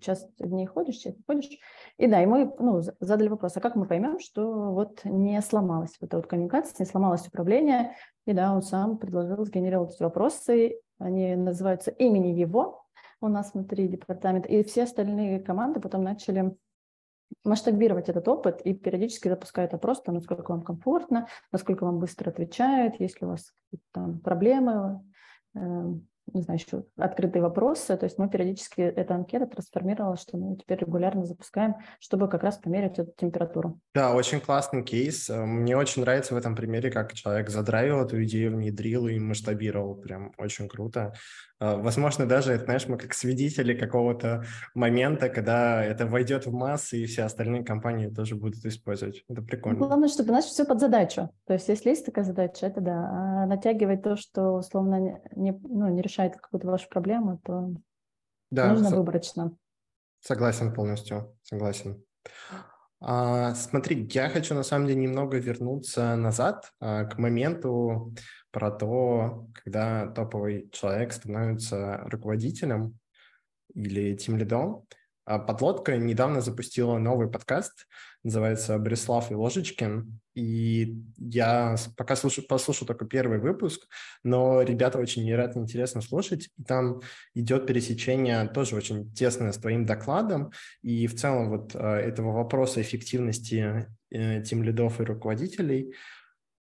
час 0.00 0.26
дней 0.38 0.66
ходишь, 0.66 0.96
час 0.96 1.14
ходишь. 1.26 1.50
И 1.98 2.06
да, 2.06 2.22
и 2.22 2.26
мы 2.26 2.54
ну, 2.58 2.80
задали 3.00 3.28
вопрос, 3.28 3.56
а 3.56 3.60
как 3.60 3.76
мы 3.76 3.86
поймем, 3.86 4.18
что 4.18 4.72
вот 4.72 5.04
не 5.04 5.40
сломалась 5.42 5.96
вот 6.00 6.08
эта 6.08 6.16
вот 6.16 6.26
коммуникация, 6.26 6.84
не 6.84 6.90
сломалось 6.90 7.26
управление. 7.26 7.96
И 8.26 8.32
да, 8.32 8.54
он 8.54 8.62
сам 8.62 8.98
предложил 8.98 9.44
сгенерировать 9.44 9.94
эти 9.94 10.02
вопросы. 10.02 10.80
Они 10.98 11.34
называются 11.36 11.90
имени 11.90 12.28
его 12.28 12.84
у 13.20 13.28
нас 13.28 13.54
внутри 13.54 13.88
департамента. 13.88 14.48
И 14.48 14.62
все 14.64 14.84
остальные 14.84 15.40
команды 15.40 15.80
потом 15.80 16.02
начали 16.02 16.56
масштабировать 17.42 18.08
этот 18.08 18.28
опыт 18.28 18.60
и 18.62 18.74
периодически 18.74 19.28
запускают 19.28 19.74
опрос, 19.74 20.02
там, 20.02 20.14
насколько 20.14 20.50
вам 20.50 20.62
комфортно, 20.62 21.26
насколько 21.52 21.84
вам 21.84 21.98
быстро 21.98 22.30
отвечают, 22.30 23.00
есть 23.00 23.20
ли 23.20 23.26
у 23.26 23.30
вас 23.30 23.52
там 23.92 24.20
проблемы, 24.20 25.02
эм, 25.54 26.06
не 26.32 26.42
знаю, 26.42 26.58
еще 26.58 26.84
открытые 26.96 27.42
вопросы. 27.42 27.96
То 27.96 28.04
есть 28.04 28.18
мы 28.18 28.28
периодически 28.28 28.80
эта 28.80 29.14
анкета 29.14 29.46
трансформировала, 29.46 30.16
что 30.16 30.36
мы 30.36 30.56
теперь 30.56 30.78
регулярно 30.78 31.24
запускаем, 31.24 31.76
чтобы 32.00 32.28
как 32.28 32.42
раз 32.42 32.58
померить 32.58 32.98
эту 32.98 33.12
температуру. 33.16 33.80
Да, 33.94 34.14
очень 34.14 34.40
классный 34.40 34.82
кейс. 34.82 35.28
Мне 35.28 35.76
очень 35.76 36.02
нравится 36.02 36.34
в 36.34 36.36
этом 36.36 36.54
примере, 36.56 36.90
как 36.90 37.12
человек 37.12 37.50
задравил 37.50 38.00
эту 38.00 38.22
идею, 38.24 38.56
внедрил 38.56 39.06
и 39.06 39.18
масштабировал. 39.18 39.96
Прям 39.96 40.32
очень 40.38 40.68
круто. 40.68 41.12
А, 41.60 41.76
возможно, 41.76 42.26
даже, 42.26 42.58
знаешь, 42.58 42.88
мы 42.88 42.98
как 42.98 43.14
свидетели 43.14 43.74
какого-то 43.74 44.44
момента, 44.74 45.28
когда 45.28 45.84
это 45.84 46.06
войдет 46.06 46.46
в 46.46 46.52
массы, 46.52 46.98
и 46.98 47.06
все 47.06 47.22
остальные 47.22 47.64
компании 47.64 48.08
тоже 48.08 48.34
будут 48.34 48.64
использовать. 48.64 49.24
Это 49.28 49.40
ну, 49.40 49.46
прикольно. 49.46 49.78
Ну, 49.78 49.86
главное, 49.86 50.08
чтобы, 50.08 50.28
знаешь, 50.28 50.46
все 50.46 50.64
под 50.64 50.80
задачу. 50.80 51.30
То 51.46 51.52
есть, 51.52 51.68
если 51.68 51.90
есть 51.90 52.04
такая 52.04 52.24
задача, 52.24 52.66
это 52.66 52.80
да. 52.80 53.08
А 53.10 53.46
натягивать 53.46 54.02
то, 54.02 54.16
что, 54.16 54.52
условно, 54.52 55.20
не, 55.36 55.52
ну, 55.52 55.88
не 55.88 56.02
решает 56.02 56.36
какую-то 56.36 56.66
вашу 56.66 56.88
проблему, 56.88 57.40
то 57.44 57.74
да, 58.50 58.70
нужно 58.70 58.90
со- 58.90 58.96
выборочно. 58.96 59.56
Согласен 60.20 60.72
полностью, 60.72 61.36
согласен. 61.42 62.02
А, 63.00 63.54
смотри, 63.54 64.08
я 64.12 64.30
хочу 64.30 64.54
на 64.54 64.62
самом 64.62 64.86
деле 64.86 65.00
немного 65.00 65.36
вернуться 65.36 66.16
назад 66.16 66.72
а, 66.80 67.04
к 67.04 67.18
моменту 67.18 68.14
про 68.54 68.70
то, 68.70 69.48
когда 69.52 70.06
топовый 70.06 70.70
человек 70.70 71.12
становится 71.12 72.02
руководителем 72.06 72.96
или 73.74 74.14
тим 74.14 74.36
лидом. 74.36 74.86
А 75.26 75.40
Подлодка 75.40 75.96
недавно 75.96 76.40
запустила 76.40 76.98
новый 76.98 77.28
подкаст, 77.28 77.88
называется 78.22 78.78
«Брислав 78.78 79.32
и 79.32 79.34
Ложечкин», 79.34 80.20
и 80.34 81.02
я 81.18 81.76
пока 81.96 82.14
слушаю, 82.14 82.46
послушал 82.46 82.86
только 82.86 83.06
первый 83.06 83.38
выпуск, 83.38 83.88
но 84.22 84.62
ребята 84.62 84.98
очень 84.98 85.24
невероятно 85.24 85.60
интересно 85.60 86.00
слушать, 86.00 86.50
и 86.56 86.62
там 86.62 87.00
идет 87.34 87.66
пересечение 87.66 88.46
тоже 88.48 88.76
очень 88.76 89.12
тесное 89.14 89.50
с 89.50 89.58
твоим 89.58 89.84
докладом, 89.84 90.52
и 90.82 91.08
в 91.08 91.16
целом 91.16 91.48
вот 91.48 91.72
а, 91.74 91.96
этого 91.96 92.32
вопроса 92.32 92.82
эффективности 92.82 93.88
э, 94.10 94.42
тим 94.42 94.62
лидов 94.62 95.00
и 95.00 95.04
руководителей– 95.04 95.92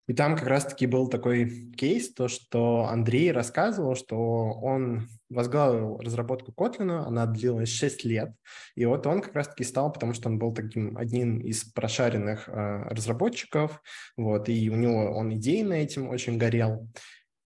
и 0.07 0.13
там 0.13 0.35
как 0.35 0.47
раз-таки 0.47 0.85
был 0.85 1.07
такой 1.07 1.71
кейс, 1.75 2.13
то, 2.13 2.27
что 2.27 2.85
Андрей 2.85 3.31
рассказывал, 3.31 3.95
что 3.95 4.17
он 4.17 5.07
возглавил 5.29 5.97
разработку 5.97 6.51
Kotlin, 6.51 7.05
она 7.05 7.25
длилась 7.25 7.69
6 7.69 8.05
лет, 8.05 8.31
и 8.75 8.85
вот 8.85 9.07
он 9.07 9.21
как 9.21 9.33
раз-таки 9.33 9.63
стал, 9.63 9.91
потому 9.91 10.13
что 10.13 10.29
он 10.29 10.37
был 10.37 10.53
таким 10.53 10.97
одним 10.97 11.39
из 11.39 11.63
прошаренных 11.63 12.47
э, 12.47 12.83
разработчиков, 12.89 13.81
вот, 14.15 14.47
и 14.49 14.69
у 14.69 14.75
него 14.75 15.11
он 15.15 15.33
идейно 15.33 15.73
этим 15.73 16.09
очень 16.09 16.37
горел, 16.37 16.87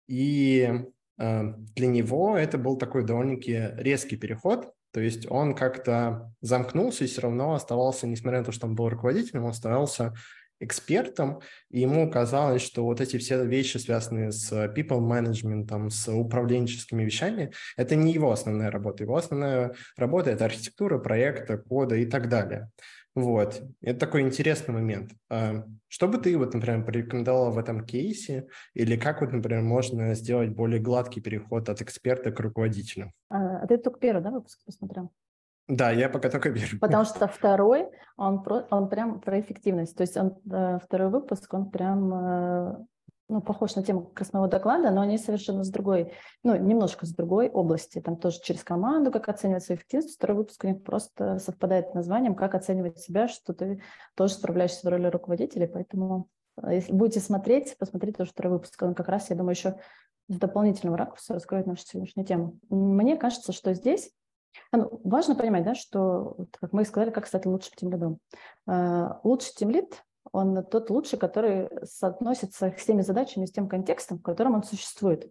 и 0.08 0.84
э, 1.20 1.54
для 1.76 1.88
него 1.88 2.38
это 2.38 2.58
был 2.58 2.78
такой 2.78 3.06
довольно-таки 3.06 3.70
резкий 3.78 4.18
переход, 4.18 4.74
то 4.92 5.02
есть 5.02 5.30
он 5.30 5.54
как-то 5.54 6.34
замкнулся 6.42 7.04
и 7.04 7.08
все 7.08 7.22
равно 7.22 7.54
оставался, 7.54 8.08
несмотря 8.08 8.40
на 8.40 8.46
то, 8.46 8.52
что 8.52 8.66
он 8.66 8.74
был 8.74 8.90
руководителем, 8.90 9.44
он 9.44 9.52
оставался 9.52 10.16
экспертом, 10.60 11.42
и 11.70 11.82
ему 11.82 12.10
казалось, 12.10 12.62
что 12.62 12.84
вот 12.84 13.02
эти 13.02 13.18
все 13.18 13.46
вещи, 13.46 13.78
связанные 13.78 14.32
с 14.32 14.52
people 14.74 15.00
management, 15.00 15.90
с 15.90 16.12
управленческими 16.12 17.04
вещами, 17.04 17.52
это 17.76 17.96
не 17.96 18.14
его 18.14 18.32
основная 18.32 18.72
работа. 18.72 19.04
Его 19.04 19.18
основная 19.18 19.74
работа– 19.98 20.30
это 20.32 20.46
архитектура 20.46 20.98
проекта, 20.98 21.58
кода 21.58 21.96
и 21.96 22.06
так 22.06 22.30
далее. 22.30 22.70
Вот. 23.18 23.64
Это 23.82 24.00
такой 24.00 24.22
интересный 24.22 24.76
момент. 24.76 25.12
А 25.28 25.64
что 25.88 26.08
бы 26.08 26.20
ты, 26.20 26.38
вот, 26.38 26.54
например, 26.54 26.86
порекомендовала 26.86 27.50
в 27.50 27.58
этом 27.58 27.84
кейсе, 27.84 28.48
или 28.76 28.96
как, 28.96 29.22
вот, 29.22 29.32
например, 29.34 29.64
можно 29.64 30.14
сделать 30.14 30.50
более 30.50 30.80
гладкий 30.80 31.20
переход 31.20 31.68
от 31.68 31.82
эксперта 31.82 32.32
к 32.32 32.40
руководителю? 32.40 33.12
А, 33.30 33.64
а 33.64 33.68
ты 33.68 33.80
только 33.80 34.00
первый, 34.00 34.22
да, 34.22 34.30
выпуск 34.30 34.60
посмотрел? 34.64 35.12
Да, 35.68 35.92
я 35.92 36.10
пока 36.10 36.30
только 36.30 36.50
вижу. 36.50 36.80
Потому 36.80 37.04
что 37.04 37.28
второй, 37.28 37.90
он, 38.16 38.42
про, 38.42 38.66
он 38.72 38.88
прям 38.88 39.20
про 39.20 39.40
эффективность. 39.40 39.96
То 39.98 40.02
есть 40.02 40.16
он, 40.16 40.38
э, 40.50 40.80
второй 40.84 41.10
выпуск, 41.10 41.54
он 41.54 41.70
прям 41.70 42.14
э, 42.14 42.78
ну, 43.30 43.42
похож 43.42 43.76
на 43.76 43.84
тему 43.84 44.06
как 44.06 44.20
раз 44.20 44.34
моего 44.34 44.48
доклада, 44.48 44.92
но 44.92 45.02
они 45.02 45.18
совершенно 45.18 45.66
с 45.66 45.70
другой, 45.70 46.14
ну, 46.44 46.56
немножко 46.56 47.06
с 47.06 47.14
другой 47.14 47.50
области. 47.50 48.00
Там 48.00 48.16
тоже 48.16 48.40
через 48.42 48.64
команду, 48.64 49.12
как 49.12 49.28
оценивать 49.28 49.64
свою 49.64 49.78
эффективность. 49.78 50.16
Второй 50.16 50.38
выпуск 50.38 50.64
у 50.64 50.68
них 50.68 50.84
просто 50.84 51.38
совпадает 51.40 51.94
названием, 51.94 52.36
как 52.36 52.56
оценивать 52.56 53.00
себя, 53.00 53.28
что 53.28 53.54
ты 53.54 53.82
тоже 54.16 54.34
справляешься 54.34 54.88
в 54.88 54.90
роли 54.90 55.08
руководителя. 55.08 55.68
Поэтому 55.68 56.30
э, 56.64 56.76
если 56.76 56.94
будете 56.94 57.20
смотреть, 57.20 57.76
посмотрите 57.78 58.20
тоже 58.20 58.32
второй 58.32 58.54
выпуск. 58.54 58.82
Он 58.82 58.96
как 58.96 59.10
раз, 59.10 59.30
я 59.30 59.36
думаю, 59.36 59.56
еще 59.56 59.76
с 60.30 60.38
дополнительного 60.38 60.98
ракурса 60.98 61.34
раскроет 61.34 61.68
нашу 61.68 61.86
сегодняшнюю 61.86 62.26
тему. 62.26 62.58
Мне 62.70 63.18
кажется, 63.18 63.52
что 63.52 63.74
здесь 63.74 64.12
важно 64.72 65.36
понимать, 65.36 65.64
да, 65.64 65.76
что, 65.76 66.38
как 66.60 66.74
мы 66.74 66.82
и 66.82 66.86
сказали, 66.86 67.12
как 67.12 67.28
стать 67.28 67.46
лучшим 67.46 67.74
тимлидом. 67.76 68.20
Э, 68.68 69.20
лучший 69.24 69.54
тимлид 69.56 70.04
он 70.32 70.64
тот 70.66 70.90
лучший, 70.90 71.18
который 71.20 71.70
соотносится 71.86 72.74
с 72.78 72.86
теми 72.86 73.02
задачами, 73.02 73.46
с 73.46 73.52
тем 73.52 73.68
контекстом, 73.68 74.20
в 74.20 74.24
котором 74.24 74.56
он 74.56 74.64
существует. 74.64 75.22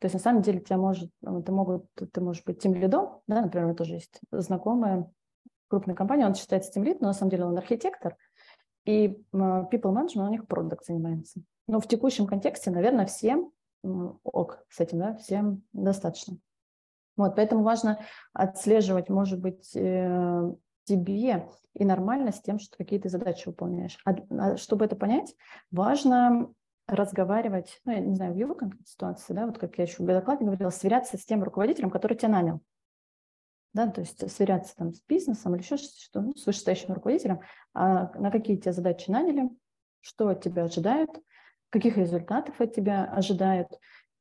То 0.00 0.06
есть 0.06 0.14
на 0.14 0.20
самом 0.20 0.42
деле 0.42 0.60
тебя 0.60 0.78
может, 0.78 1.10
ну, 1.20 1.42
ты, 1.42 1.52
могут, 1.52 1.86
ты 2.12 2.20
можешь 2.20 2.44
быть 2.44 2.60
тем 2.60 2.74
лидом, 2.74 3.20
да, 3.26 3.42
например, 3.42 3.66
у 3.66 3.68
меня 3.68 3.76
тоже 3.76 3.94
есть 3.94 4.20
знакомая 4.32 5.10
крупная 5.68 5.94
компания, 5.94 6.26
он 6.26 6.34
считается 6.34 6.72
тем 6.72 6.84
лид, 6.84 7.00
но 7.00 7.08
на 7.08 7.14
самом 7.14 7.30
деле 7.30 7.44
он 7.44 7.56
архитектор, 7.58 8.16
и 8.84 9.08
people 9.32 9.92
management 9.92 10.26
у 10.26 10.30
них 10.30 10.46
продукт 10.46 10.86
занимается. 10.86 11.40
Но 11.66 11.80
в 11.80 11.88
текущем 11.88 12.26
контексте, 12.26 12.70
наверное, 12.70 13.06
всем 13.06 13.50
ок 13.82 14.64
с 14.68 14.80
этим, 14.80 14.98
да, 14.98 15.16
всем 15.16 15.62
достаточно. 15.72 16.36
Вот, 17.16 17.36
поэтому 17.36 17.62
важно 17.62 18.00
отслеживать, 18.32 19.08
может 19.08 19.40
быть, 19.40 19.74
э, 19.76 20.52
тебе 20.84 21.48
и 21.74 21.84
нормально 21.84 22.32
с 22.32 22.40
тем, 22.40 22.58
что 22.58 22.76
какие 22.76 22.98
то 22.98 23.08
задачи 23.08 23.48
выполняешь. 23.48 23.98
А, 24.04 24.14
а 24.30 24.56
чтобы 24.56 24.84
это 24.84 24.96
понять, 24.96 25.34
важно 25.70 26.52
разговаривать, 26.86 27.80
ну, 27.84 27.92
я 27.92 28.00
не 28.00 28.14
знаю, 28.14 28.34
в 28.34 28.36
его 28.36 28.56
ситуации, 28.84 29.32
да, 29.32 29.46
вот 29.46 29.58
как 29.58 29.78
я 29.78 29.84
еще 29.84 30.02
в 30.02 30.06
докладе 30.06 30.44
говорила, 30.44 30.70
сверяться 30.70 31.16
с 31.16 31.24
тем 31.24 31.42
руководителем, 31.42 31.90
который 31.90 32.16
тебя 32.16 32.28
нанял. 32.28 32.60
Да, 33.72 33.88
то 33.88 34.02
есть 34.02 34.30
сверяться 34.30 34.76
там 34.76 34.92
с 34.92 35.02
бизнесом 35.02 35.54
или 35.54 35.62
еще 35.62 35.76
что 35.76 36.20
ну, 36.20 36.34
с 36.36 36.46
вышестоящим 36.46 36.94
руководителем, 36.94 37.40
а 37.72 38.12
на 38.18 38.30
какие 38.30 38.56
тебя 38.56 38.72
задачи 38.72 39.10
наняли, 39.10 39.50
что 40.00 40.28
от 40.28 40.42
тебя 40.42 40.64
ожидают, 40.64 41.10
каких 41.70 41.96
результатов 41.96 42.60
от 42.60 42.72
тебя 42.72 43.04
ожидают. 43.04 43.68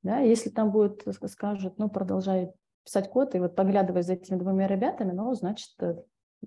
Да, 0.02 0.20
если 0.20 0.50
там 0.50 0.72
будет, 0.72 1.06
скажут, 1.28 1.78
ну, 1.78 1.88
продолжай 1.90 2.52
писать 2.84 3.10
код, 3.10 3.36
и 3.36 3.40
вот 3.40 3.56
поглядывая 3.56 4.04
за 4.04 4.14
этими 4.14 4.38
двумя 4.38 4.68
ребятами, 4.68 5.12
ну, 5.12 5.34
значит, 5.34 5.72
э, 5.80 5.96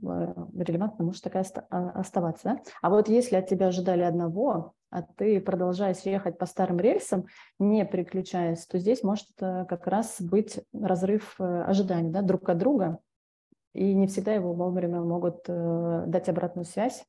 Э, 0.03 0.35
релевантно 0.59 1.05
может 1.05 1.23
такая 1.23 1.45
а, 1.71 1.91
оставаться. 1.91 2.45
Да? 2.45 2.61
А 2.83 2.91
вот 2.91 3.09
если 3.09 3.37
от 3.37 3.49
тебя 3.49 3.69
ожидали 3.69 4.03
одного, 4.03 4.75
а 4.91 5.03
ты 5.03 5.41
продолжаешь 5.41 6.01
ехать 6.01 6.39
по 6.39 6.47
старым 6.47 6.79
рельсам, 6.79 7.27
не 7.59 7.85
переключаясь, 7.85 8.67
то 8.67 8.79
здесь 8.79 9.03
может 9.03 9.29
э, 9.41 9.65
как 9.69 9.87
раз 9.87 10.21
быть 10.21 10.61
разрыв 10.73 11.37
ожиданий 11.39 12.11
да, 12.11 12.23
друг 12.23 12.49
от 12.49 12.59
друга, 12.59 12.99
и 13.75 13.95
не 13.95 14.07
всегда 14.07 14.33
его 14.33 14.55
вовремя 14.55 15.01
могут 15.03 15.45
дать 15.47 16.31
обратную 16.31 16.65
связь 16.65 17.05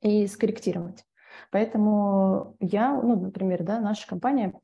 и 0.00 0.26
скорректировать. 0.26 1.04
Поэтому 1.50 2.56
я, 2.60 2.94
ну, 2.94 3.14
например, 3.16 3.62
да, 3.62 3.78
наша 3.78 4.08
компания 4.08 4.54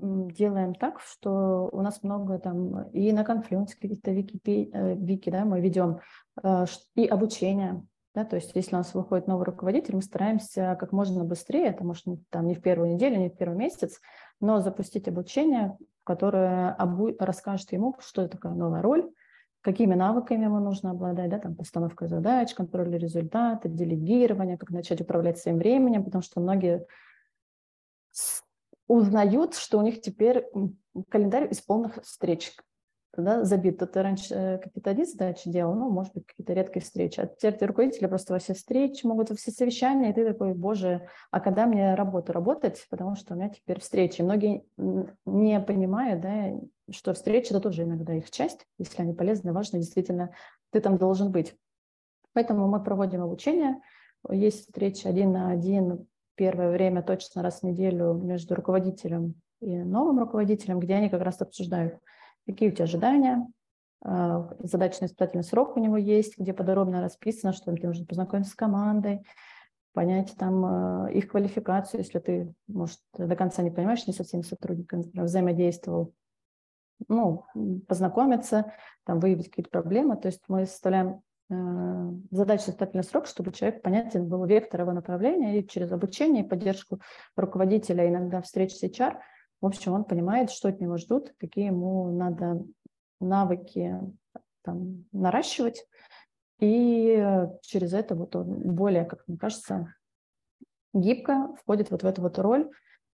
делаем 0.00 0.74
так, 0.74 1.00
что 1.00 1.68
у 1.72 1.82
нас 1.82 2.02
много 2.02 2.38
там 2.38 2.88
и 2.90 3.12
на 3.12 3.24
конфлюенсе 3.24 3.76
какие-то 3.80 4.10
вики, 4.10 4.40
вики, 4.44 5.30
да, 5.30 5.44
мы 5.44 5.60
ведем 5.60 6.00
Э, 6.42 6.66
и 6.94 7.06
обучение. 7.06 7.84
Да, 8.14 8.24
то 8.24 8.36
есть 8.36 8.52
если 8.54 8.74
у 8.74 8.78
нас 8.78 8.94
выходит 8.94 9.28
новый 9.28 9.44
руководитель, 9.44 9.94
мы 9.94 10.02
стараемся 10.02 10.76
как 10.80 10.92
можно 10.92 11.24
быстрее, 11.24 11.66
это 11.66 11.84
может 11.84 12.04
там 12.30 12.46
не 12.46 12.54
в 12.54 12.62
первую 12.62 12.94
неделю, 12.94 13.18
не 13.18 13.28
в 13.28 13.36
первый 13.36 13.56
месяц, 13.56 14.00
но 14.40 14.60
запустить 14.60 15.06
обучение, 15.08 15.76
которое 16.04 16.74
обу- 16.78 17.14
расскажет 17.18 17.70
ему, 17.72 17.96
что 18.00 18.22
это 18.22 18.32
такая 18.32 18.54
новая 18.54 18.82
роль, 18.82 19.08
какими 19.60 19.94
навыками 19.94 20.44
ему 20.44 20.58
нужно 20.58 20.92
обладать, 20.92 21.30
да, 21.30 21.38
там 21.38 21.54
постановка 21.54 22.08
задач, 22.08 22.54
контроль 22.54 22.96
результата, 22.96 23.68
делегирование, 23.68 24.56
как 24.56 24.70
начать 24.70 25.00
управлять 25.00 25.38
своим 25.38 25.58
временем, 25.58 26.02
потому 26.04 26.22
что 26.22 26.40
многие 26.40 26.86
узнают, 28.88 29.54
что 29.54 29.78
у 29.78 29.82
них 29.82 30.00
теперь 30.00 30.46
календарь 31.08 31.48
из 31.50 31.60
полных 31.60 32.02
встреч 32.02 32.56
да, 33.18 33.44
забит. 33.44 33.78
То 33.78 33.86
ты 33.86 34.02
раньше 34.02 34.34
э, 34.34 34.58
какие-то 34.58 34.90
одни 34.90 35.04
делал, 35.46 35.74
ну, 35.74 35.90
может 35.90 36.12
быть, 36.14 36.26
какие-то 36.26 36.52
редкие 36.52 36.82
встречи. 36.82 37.20
А 37.20 37.26
теперь 37.26 37.68
руководители 37.68 38.06
просто 38.06 38.32
во 38.32 38.38
все 38.38 38.54
встречи 38.54 39.04
могут, 39.06 39.30
во 39.30 39.36
все 39.36 39.50
совещания, 39.50 40.10
и 40.10 40.12
ты 40.12 40.24
такой, 40.24 40.54
боже, 40.54 41.08
а 41.30 41.40
когда 41.40 41.66
мне 41.66 41.94
работу 41.94 42.32
работать, 42.32 42.86
потому 42.90 43.16
что 43.16 43.34
у 43.34 43.36
меня 43.36 43.48
теперь 43.48 43.80
встречи. 43.80 44.22
Многие 44.22 44.64
не 45.24 45.60
понимают, 45.60 46.20
да, 46.20 46.52
что 46.90 47.12
встречи– 47.12 47.48
это 47.50 47.60
тоже 47.60 47.82
иногда 47.82 48.14
их 48.14 48.30
часть, 48.30 48.66
если 48.78 49.02
они 49.02 49.14
полезны, 49.14 49.52
важно, 49.52 49.78
действительно, 49.78 50.32
ты 50.70 50.80
там 50.80 50.96
должен 50.96 51.32
быть. 51.32 51.56
Поэтому 52.34 52.68
мы 52.68 52.82
проводим 52.82 53.22
обучение. 53.22 53.80
Есть 54.30 54.66
встречи 54.66 55.06
один 55.06 55.32
на 55.32 55.50
один 55.50 56.06
первое 56.38 56.70
время 56.70 57.02
точно 57.02 57.42
раз 57.42 57.60
в 57.60 57.62
неделю 57.64 58.14
между 58.14 58.54
руководителем 58.54 59.34
и 59.60 59.76
новым 59.76 60.20
руководителем, 60.20 60.78
где 60.78 60.94
они 60.94 61.10
как 61.10 61.20
раз 61.22 61.42
обсуждают– 61.42 61.98
какие 62.48 62.70
у 62.70 62.72
тебя 62.72 62.84
ожидания, 62.84 63.46
а, 64.02 64.50
задачный 64.60 65.06
испытательный 65.06 65.44
срок 65.44 65.76
у 65.76 65.80
него 65.80 65.96
есть, 65.96 66.38
где 66.38 66.52
подробно 66.52 67.02
расписано, 67.02 67.52
что 67.52 67.74
тебе 67.76 67.88
нужно 67.88 68.06
познакомиться 68.06 68.52
с 68.52 68.56
командой, 68.56 69.22
понять 69.92 70.34
там 70.38 70.64
а, 70.64 71.08
их 71.12 71.28
квалификацию, 71.28 72.00
если 72.00 72.18
ты, 72.18 72.54
может, 72.66 73.00
до 73.16 73.36
конца 73.36 73.62
не 73.62 73.70
понимаешь, 73.70 74.06
не 74.06 74.14
со 74.14 74.24
всеми 74.24 74.42
сотрудниками 74.42 75.04
взаимодействовал, 75.14 76.14
ну, 77.06 77.44
познакомиться, 77.86 78.72
там, 79.04 79.20
выявить 79.20 79.50
какие-то 79.50 79.70
проблемы. 79.70 80.16
То 80.16 80.28
есть 80.28 80.42
мы 80.48 80.64
составляем 80.64 81.20
э, 81.50 82.10
задачный 82.30 82.72
испытательный 82.72 83.04
срок, 83.04 83.26
чтобы 83.26 83.52
человек 83.52 83.82
понятен 83.82 84.26
был 84.26 84.44
вектор 84.44 84.82
его 84.82 84.92
направления, 84.92 85.58
и 85.58 85.66
через 85.66 85.92
обучение 85.92 86.44
и 86.44 86.48
поддержку 86.48 87.00
руководителя, 87.36 88.08
иногда 88.08 88.42
встреч 88.42 88.74
с 88.74 88.82
HR– 88.82 89.18
в 89.60 89.66
общем, 89.66 89.92
он 89.92 90.04
понимает, 90.04 90.50
что 90.50 90.68
от 90.68 90.80
него 90.80 90.96
ждут, 90.98 91.34
какие 91.38 91.66
ему 91.66 92.10
надо 92.12 92.62
навыки 93.20 93.98
там, 94.62 95.04
наращивать. 95.12 95.84
И 96.60 97.24
через 97.62 97.92
это 97.92 98.14
вот 98.14 98.36
он 98.36 98.74
более, 98.74 99.04
как 99.04 99.26
мне 99.26 99.36
кажется, 99.36 99.94
гибко 100.92 101.54
входит 101.60 101.90
вот 101.90 102.02
в 102.02 102.06
эту 102.06 102.22
вот 102.22 102.38
роль, 102.38 102.70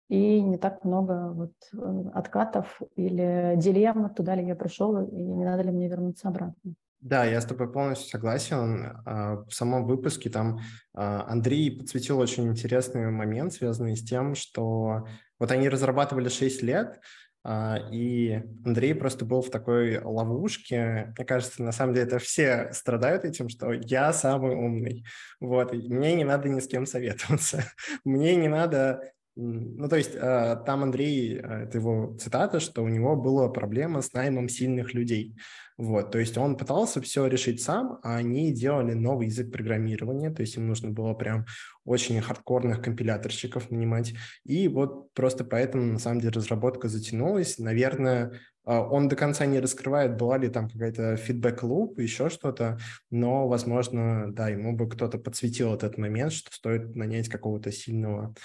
и 0.09 0.41
не 0.41 0.57
так 0.57 0.83
много 0.83 1.31
вот 1.31 1.53
э, 1.73 2.09
откатов 2.13 2.81
или 2.95 3.53
дилемм, 3.57 4.13
туда 4.13 4.35
ли 4.35 4.45
я 4.45 4.55
пришел, 4.55 5.01
и 5.01 5.15
не 5.15 5.45
надо 5.45 5.63
ли 5.63 5.71
мне 5.71 5.87
вернуться 5.87 6.27
обратно. 6.27 6.73
Да, 7.03 7.25
я 7.25 7.41
с 7.41 7.45
тобой 7.45 7.69
полностью 7.69 8.09
согласен. 8.09 8.97
А, 9.05 9.43
в 9.45 9.53
самом 9.53 9.85
выпуске 9.85 10.29
там 10.29 10.61
а, 10.93 11.25
Андрей 11.27 11.77
подсветил 11.77 12.17
очень 12.17 12.47
интересный 12.47 13.11
момент, 13.11 13.51
связанный 13.51 13.97
с 13.97 14.03
тем, 14.05 14.35
что 14.35 15.05
вот 15.37 15.51
они 15.51 15.67
разрабатывали 15.67 16.29
6 16.29 16.63
лет, 16.63 17.01
а, 17.43 17.77
и 17.91 18.41
Андрей 18.63 18.95
просто 18.95 19.25
был 19.25 19.41
в 19.41 19.49
такой 19.49 19.99
ловушке. 19.99 21.13
Мне 21.17 21.25
кажется, 21.25 21.61
на 21.61 21.73
самом 21.73 21.93
деле 21.93 22.07
это 22.07 22.19
все 22.19 22.69
страдают 22.71 23.25
этим, 23.25 23.49
что 23.49 23.73
я 23.73 24.13
самый 24.13 24.55
умный. 24.55 25.03
Вот, 25.41 25.73
и 25.73 25.89
мне 25.89 26.15
не 26.15 26.23
надо 26.23 26.47
ни 26.47 26.61
с 26.61 26.69
кем 26.69 26.85
советоваться. 26.85 27.65
Мне 28.05 28.37
не 28.37 28.47
надо 28.47 29.01
ну, 29.35 29.89
то 29.89 29.95
есть 29.95 30.13
там 30.13 30.83
Андрей, 30.83 31.37
это 31.37 31.77
его 31.77 32.15
цитата, 32.19 32.59
что 32.59 32.83
у 32.83 32.87
него 32.87 33.15
была 33.15 33.49
проблема 33.49 34.01
с 34.01 34.13
наймом 34.13 34.49
сильных 34.49 34.93
людей. 34.93 35.35
Вот, 35.75 36.11
то 36.11 36.19
есть 36.19 36.37
он 36.37 36.55
пытался 36.55 37.01
все 37.01 37.25
решить 37.25 37.61
сам, 37.61 37.99
а 38.03 38.17
они 38.17 38.53
делали 38.53 38.93
новый 38.93 39.27
язык 39.27 39.51
программирования, 39.51 40.29
то 40.29 40.41
есть 40.41 40.55
им 40.55 40.67
нужно 40.67 40.91
было 40.91 41.15
прям 41.15 41.45
очень 41.83 42.21
хардкорных 42.21 42.81
компиляторщиков 42.81 43.71
нанимать. 43.71 44.13
И 44.45 44.67
вот 44.67 45.11
просто 45.13 45.43
поэтому, 45.43 45.83
на 45.85 45.97
самом 45.97 46.19
деле, 46.19 46.33
разработка 46.33 46.89
затянулась. 46.89 47.57
Наверное, 47.57 48.39
а, 48.65 48.81
он 48.83 49.07
до 49.07 49.15
конца 49.15 49.47
не 49.47 49.59
раскрывает, 49.59 50.15
была 50.15 50.37
ли 50.37 50.47
там 50.47 50.69
какая-то 50.69 51.15
фидбэк-луп, 51.17 51.99
еще 51.99 52.29
что-то, 52.29 52.77
но, 53.09 53.47
возможно, 53.47 54.31
да, 54.31 54.49
ему 54.49 54.75
бы 54.75 54.87
кто-то 54.87 55.17
подсветил 55.17 55.73
этот 55.73 55.97
момент, 55.97 56.33
что 56.33 56.51
стоит 56.53 56.95
нанять 56.95 57.29
какого-то 57.29 57.71
сильного 57.71 58.35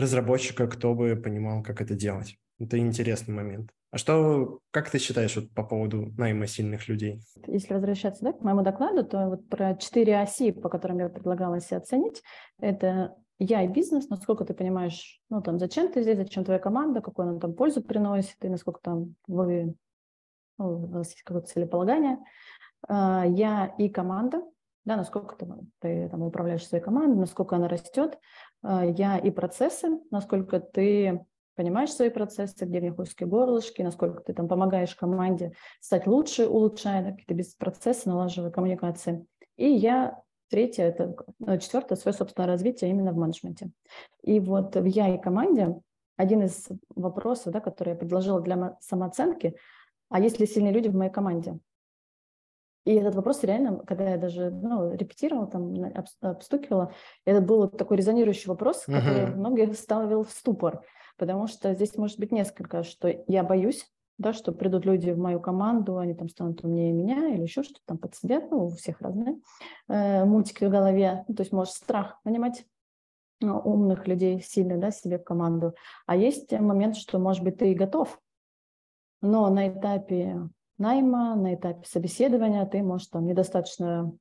разработчика, 0.00 0.66
кто 0.66 0.94
бы 0.94 1.16
понимал, 1.16 1.62
как 1.62 1.80
это 1.80 1.94
делать. 1.94 2.38
Это 2.58 2.78
интересный 2.78 3.34
момент. 3.34 3.70
А 3.90 3.98
что, 3.98 4.60
как 4.70 4.88
ты 4.88 4.98
считаешь 4.98 5.34
вот, 5.34 5.50
по 5.52 5.64
поводу 5.64 6.12
найма 6.16 6.46
сильных 6.46 6.88
людей? 6.88 7.20
Если 7.46 7.74
возвращаться 7.74 8.24
да, 8.24 8.32
к 8.32 8.42
моему 8.42 8.62
докладу, 8.62 9.04
то 9.04 9.28
вот 9.28 9.48
про 9.48 9.74
четыре 9.74 10.20
оси, 10.20 10.52
по 10.52 10.68
которым 10.68 10.98
я 10.98 11.08
предлагала 11.08 11.60
себе 11.60 11.78
оценить, 11.78 12.22
это 12.60 13.16
я 13.40 13.62
и 13.62 13.68
бизнес, 13.68 14.08
насколько 14.08 14.44
ты 14.44 14.54
понимаешь, 14.54 15.20
ну 15.30 15.40
там, 15.40 15.58
зачем 15.58 15.90
ты 15.90 16.02
здесь, 16.02 16.18
зачем 16.18 16.44
твоя 16.44 16.60
команда, 16.60 17.00
какую 17.00 17.28
она 17.28 17.40
там 17.40 17.54
пользу 17.54 17.82
приносит, 17.82 18.36
и 18.42 18.48
насколько 18.48 18.80
там 18.80 19.14
вы, 19.26 19.74
ну, 20.58 20.84
у 20.84 20.86
вас 20.86 21.08
есть 21.08 21.22
какое-то 21.22 21.48
целеполагание. 21.48 22.18
А, 22.86 23.24
я 23.26 23.74
и 23.78 23.88
команда, 23.88 24.42
да, 24.84 24.96
насколько 24.96 25.36
ты, 25.36 25.48
ты 25.80 26.08
там, 26.10 26.22
управляешь 26.22 26.66
своей 26.66 26.84
командой, 26.84 27.16
насколько 27.18 27.56
она 27.56 27.66
растет. 27.66 28.18
А, 28.62 28.84
я 28.84 29.18
и 29.18 29.30
процессы, 29.30 30.00
насколько 30.10 30.60
ты 30.60 31.24
понимаешь 31.54 31.92
свои 31.92 32.10
процессы, 32.10 32.64
где 32.64 32.80
в 32.80 32.82
них 32.82 32.98
узкие 32.98 33.28
горлышки, 33.28 33.82
насколько 33.82 34.22
ты 34.22 34.32
там 34.32 34.48
помогаешь 34.48 34.94
команде 34.94 35.52
стать 35.80 36.06
лучше, 36.06 36.46
улучшая 36.46 37.04
да, 37.04 37.10
какие-то 37.10 37.34
бизнес-процессы, 37.34 38.08
налаживая 38.08 38.50
коммуникации. 38.50 39.26
И 39.56 39.68
я 39.68 40.22
третье, 40.48 40.84
это 40.84 41.14
э, 41.46 41.58
четвертое, 41.58 41.96
свое 41.96 42.16
собственное 42.16 42.48
развитие 42.48 42.90
именно 42.90 43.12
в 43.12 43.16
менеджменте. 43.16 43.70
И 44.22 44.40
вот 44.40 44.74
в 44.76 44.84
я 44.84 45.14
и 45.14 45.20
команде 45.20 45.76
один 46.16 46.42
из 46.42 46.68
вопросов, 46.94 47.52
да, 47.52 47.60
который 47.60 47.90
я 47.90 47.94
предложила 47.94 48.40
для 48.40 48.76
самооценки, 48.80 49.56
а 50.08 50.20
есть 50.20 50.40
ли 50.40 50.46
сильные 50.46 50.72
люди 50.72 50.88
в 50.88 50.94
моей 50.94 51.10
команде? 51.10 51.58
И 52.84 52.94
этот 52.94 53.14
вопрос 53.14 53.42
реально, 53.42 53.78
когда 53.86 54.10
я 54.10 54.16
даже 54.16 54.50
ну, 54.50 54.94
репетировала, 54.94 55.46
там, 55.46 55.74
обстукивала, 56.22 56.92
это 57.26 57.40
был 57.40 57.68
такой 57.68 57.98
резонирующий 57.98 58.48
вопрос, 58.48 58.84
который 58.86 59.24
uh-huh. 59.24 59.34
многих 59.34 59.74
ставил 59.76 60.24
в 60.24 60.30
ступор, 60.30 60.82
потому 61.18 61.46
что 61.46 61.74
здесь 61.74 61.96
может 61.96 62.18
быть 62.18 62.32
несколько, 62.32 62.82
что 62.82 63.08
я 63.26 63.42
боюсь, 63.42 63.86
да, 64.16 64.32
что 64.32 64.52
придут 64.52 64.86
люди 64.86 65.10
в 65.10 65.18
мою 65.18 65.40
команду, 65.40 65.98
они 65.98 66.14
там 66.14 66.28
станут 66.28 66.64
умнее 66.64 66.92
меня 66.92 67.28
или 67.28 67.42
еще 67.42 67.62
что-то 67.62 67.80
там 67.86 67.98
подсидят, 67.98 68.50
ну, 68.50 68.66
у 68.66 68.70
всех 68.70 69.00
разные 69.00 69.40
э, 69.88 70.24
мультики 70.24 70.64
в 70.64 70.70
голове, 70.70 71.24
ну, 71.28 71.34
то 71.34 71.42
есть 71.42 71.52
может 71.52 71.74
страх 71.74 72.18
нанимать 72.24 72.64
ну, 73.40 73.58
умных 73.58 74.06
людей 74.06 74.40
сильно, 74.42 74.76
да, 74.78 74.90
себе 74.90 75.18
в 75.18 75.24
команду. 75.24 75.74
А 76.06 76.16
есть 76.16 76.52
момент, 76.52 76.96
что, 76.96 77.18
может 77.18 77.42
быть, 77.42 77.58
ты 77.58 77.72
и 77.72 77.74
готов, 77.74 78.20
но 79.22 79.48
на 79.48 79.68
этапе 79.68 80.48
найма, 80.80 81.36
на 81.36 81.54
этапе 81.54 81.86
собеседования 81.86 82.64
ты 82.66 82.82
можешь 82.82 83.08
там 83.08 83.26
недостаточно, 83.26 84.12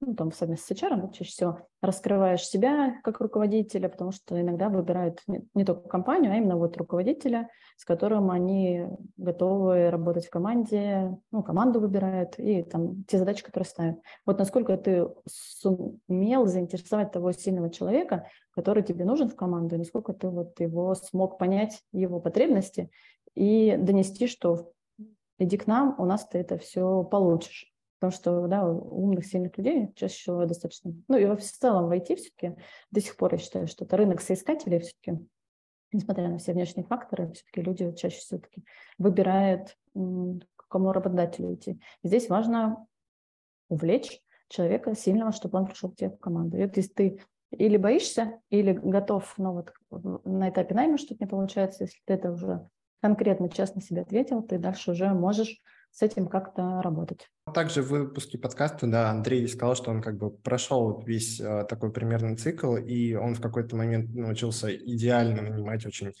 ну, 0.00 0.14
там 0.14 0.30
совместно 0.30 0.76
с 0.76 0.78
HR, 0.78 1.12
чаще 1.12 1.30
всего 1.30 1.58
раскрываешь 1.80 2.46
себя 2.46 3.00
как 3.02 3.20
руководителя, 3.20 3.88
потому 3.88 4.12
что 4.12 4.40
иногда 4.40 4.68
выбирают 4.68 5.22
не, 5.26 5.44
не 5.54 5.64
только 5.64 5.88
компанию, 5.88 6.32
а 6.32 6.36
именно 6.36 6.56
вот 6.56 6.76
руководителя, 6.76 7.48
с 7.76 7.84
которым 7.84 8.30
они 8.30 8.86
готовы 9.16 9.90
работать 9.90 10.26
в 10.26 10.30
команде, 10.30 11.16
ну, 11.32 11.42
команду 11.42 11.80
выбирают 11.80 12.38
и 12.38 12.62
там 12.62 13.04
те 13.04 13.18
задачи, 13.18 13.44
которые 13.44 13.66
ставят. 13.66 13.96
Вот 14.26 14.38
насколько 14.38 14.76
ты 14.76 15.08
сумел 15.26 16.46
заинтересовать 16.46 17.12
того 17.12 17.32
сильного 17.32 17.70
человека, 17.70 18.28
который 18.54 18.82
тебе 18.82 19.04
нужен 19.04 19.28
в 19.28 19.36
команду, 19.36 19.76
и 19.76 19.78
насколько 19.78 20.12
ты 20.12 20.28
вот 20.28 20.60
его 20.60 20.94
смог 20.94 21.38
понять, 21.38 21.82
его 21.92 22.20
потребности 22.20 22.90
и 23.34 23.76
донести, 23.78 24.26
что 24.26 24.72
иди 25.38 25.56
к 25.56 25.66
нам, 25.66 25.94
у 25.98 26.04
нас 26.04 26.26
ты 26.26 26.38
это 26.38 26.58
все 26.58 27.04
получишь. 27.04 27.72
Потому 27.98 28.12
что, 28.12 28.46
да, 28.46 28.64
умных, 28.64 29.26
сильных 29.26 29.58
людей 29.58 29.92
чаще 29.96 30.14
всего 30.14 30.46
достаточно. 30.46 30.94
Ну 31.08 31.16
и 31.16 31.26
в 31.26 31.40
целом 31.40 31.88
в 31.88 31.92
IT 31.92 32.14
все-таки 32.14 32.54
до 32.92 33.00
сих 33.00 33.16
пор 33.16 33.32
я 33.32 33.38
считаю, 33.38 33.66
что 33.66 33.84
это 33.84 33.96
рынок 33.96 34.20
соискателей 34.20 34.78
все-таки, 34.78 35.18
несмотря 35.90 36.28
на 36.28 36.38
все 36.38 36.52
внешние 36.52 36.86
факторы, 36.86 37.32
все-таки 37.32 37.60
люди 37.60 37.92
чаще 37.96 38.18
все-таки 38.18 38.62
выбирают, 38.98 39.76
к 39.94 40.68
кому 40.68 40.92
работодателю 40.92 41.54
идти. 41.54 41.80
И 42.02 42.08
здесь 42.08 42.28
важно 42.28 42.86
увлечь 43.68 44.20
человека 44.48 44.94
сильного, 44.94 45.32
чтобы 45.32 45.58
он 45.58 45.66
пришел 45.66 45.90
к 45.90 45.96
тебе 45.96 46.10
в 46.10 46.18
команду. 46.18 46.56
И 46.56 46.64
вот 46.64 46.76
если 46.76 46.92
ты 46.92 47.20
или 47.50 47.76
боишься, 47.78 48.40
или 48.50 48.72
готов, 48.72 49.34
ну 49.38 49.52
вот 49.54 49.72
на 50.24 50.50
этапе 50.50 50.74
найма 50.74 50.98
что-то 50.98 51.24
не 51.24 51.28
получается, 51.28 51.84
если 51.84 51.98
ты 52.04 52.14
это 52.14 52.30
уже 52.30 52.68
конкретно 53.00 53.48
честно 53.48 53.80
себе 53.80 54.02
ответил, 54.02 54.42
ты 54.42 54.58
дальше 54.58 54.92
уже 54.92 55.08
можешь 55.08 55.60
с 55.90 56.02
этим 56.02 56.28
как-то 56.28 56.82
работать. 56.82 57.28
Также 57.52 57.82
в 57.82 57.88
выпуске 57.88 58.38
подкаста, 58.38 58.86
да, 58.86 59.10
Андрей 59.10 59.48
сказал, 59.48 59.74
что 59.74 59.90
он 59.90 60.02
как 60.02 60.18
бы 60.18 60.30
прошел 60.30 61.00
весь 61.00 61.40
э, 61.40 61.64
такой 61.68 61.92
примерный 61.92 62.36
цикл, 62.36 62.76
и 62.76 63.14
он 63.14 63.34
в 63.34 63.40
какой-то 63.40 63.76
момент 63.76 64.14
научился 64.14 64.74
идеально 64.74 65.42
нанимать 65.42 65.86
очень 65.86 66.12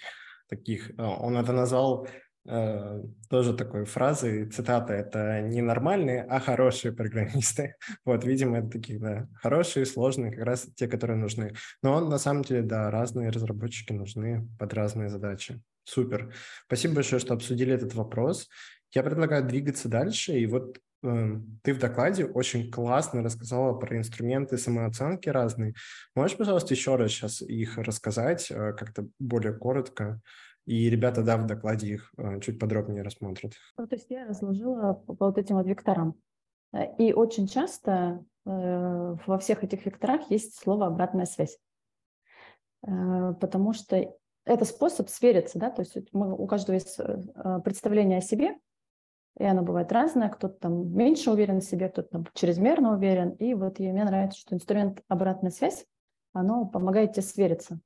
таких, 0.48 0.90
э, 0.90 1.02
он 1.02 1.36
это 1.36 1.52
назвал 1.52 2.08
э, 2.46 3.02
тоже 3.28 3.54
такой 3.54 3.84
фразой, 3.84 4.48
цитата, 4.48 4.94
это 4.94 5.42
не 5.42 5.60
нормальные, 5.60 6.22
а 6.22 6.40
хорошие 6.40 6.92
программисты. 6.92 7.76
Вот, 8.04 8.24
видимо, 8.24 8.58
это 8.58 8.70
такие, 8.70 8.98
да, 8.98 9.28
хорошие, 9.34 9.84
сложные, 9.84 10.32
как 10.32 10.44
раз 10.44 10.66
те, 10.74 10.88
которые 10.88 11.18
нужны. 11.18 11.52
Но 11.82 12.00
на 12.00 12.18
самом 12.18 12.42
деле, 12.42 12.62
да, 12.62 12.90
разные 12.90 13.28
разработчики 13.30 13.92
нужны 13.92 14.48
под 14.58 14.72
разные 14.72 15.10
задачи. 15.10 15.60
Супер. 15.88 16.34
Спасибо 16.66 16.96
большое, 16.96 17.18
что 17.18 17.32
обсудили 17.32 17.72
этот 17.72 17.94
вопрос. 17.94 18.48
Я 18.92 19.02
предлагаю 19.02 19.46
двигаться 19.46 19.88
дальше. 19.88 20.38
И 20.38 20.44
вот 20.46 20.78
э, 21.02 21.36
ты 21.62 21.72
в 21.72 21.78
докладе 21.78 22.26
очень 22.26 22.70
классно 22.70 23.22
рассказала 23.22 23.72
про 23.72 23.96
инструменты 23.96 24.58
самооценки 24.58 25.30
разные. 25.30 25.72
Можешь, 26.14 26.36
пожалуйста, 26.36 26.74
еще 26.74 26.96
раз 26.96 27.12
сейчас 27.12 27.40
их 27.40 27.78
рассказать 27.78 28.50
э, 28.50 28.74
как-то 28.74 29.08
более 29.18 29.54
коротко? 29.54 30.20
И 30.66 30.90
ребята, 30.90 31.22
да, 31.22 31.38
в 31.38 31.46
докладе 31.46 31.94
их 31.94 32.12
э, 32.18 32.38
чуть 32.40 32.58
подробнее 32.58 33.02
рассмотрят. 33.02 33.54
Ну, 33.78 33.86
то 33.86 33.94
есть 33.94 34.10
я 34.10 34.26
разложила 34.26 34.92
по 34.92 35.16
вот 35.18 35.38
этим 35.38 35.56
вот 35.56 35.66
векторам. 35.66 36.20
Э, 36.74 36.94
и 36.98 37.14
очень 37.14 37.48
часто 37.48 38.22
э, 38.44 39.16
во 39.26 39.38
всех 39.38 39.64
этих 39.64 39.86
векторах 39.86 40.30
есть 40.30 40.60
слово 40.60 40.88
«обратная 40.88 41.24
связь». 41.24 41.58
Э, 42.86 43.32
потому 43.40 43.72
что 43.72 44.14
это 44.48 44.64
способ 44.64 45.08
свериться, 45.10 45.58
да, 45.58 45.70
то 45.70 45.82
есть 45.82 45.96
мы, 46.12 46.34
у 46.34 46.46
каждого 46.46 46.74
есть 46.74 46.98
э, 46.98 47.22
э, 47.34 47.60
представление 47.62 48.18
о 48.18 48.22
себе, 48.22 48.56
и 49.38 49.44
оно 49.44 49.62
бывает 49.62 49.92
разное, 49.92 50.30
кто-то 50.30 50.58
там 50.58 50.96
меньше 50.96 51.30
уверен 51.30 51.60
в 51.60 51.64
себе, 51.64 51.88
кто-то 51.88 52.08
там 52.08 52.26
чрезмерно 52.34 52.94
уверен, 52.94 53.30
и 53.30 53.54
вот 53.54 53.78
и 53.78 53.92
мне 53.92 54.04
нравится, 54.04 54.40
что 54.40 54.54
инструмент 54.54 55.02
обратная 55.06 55.50
связь, 55.50 55.84
оно 56.32 56.66
помогает 56.66 57.12
тебе 57.12 57.22
свериться, 57.22 57.78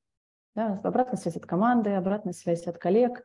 да, 0.54 0.80
обратная 0.84 1.18
связь 1.18 1.36
от 1.36 1.46
команды, 1.46 1.90
обратная 1.90 2.32
связь 2.32 2.66
от 2.66 2.78
коллег, 2.78 3.24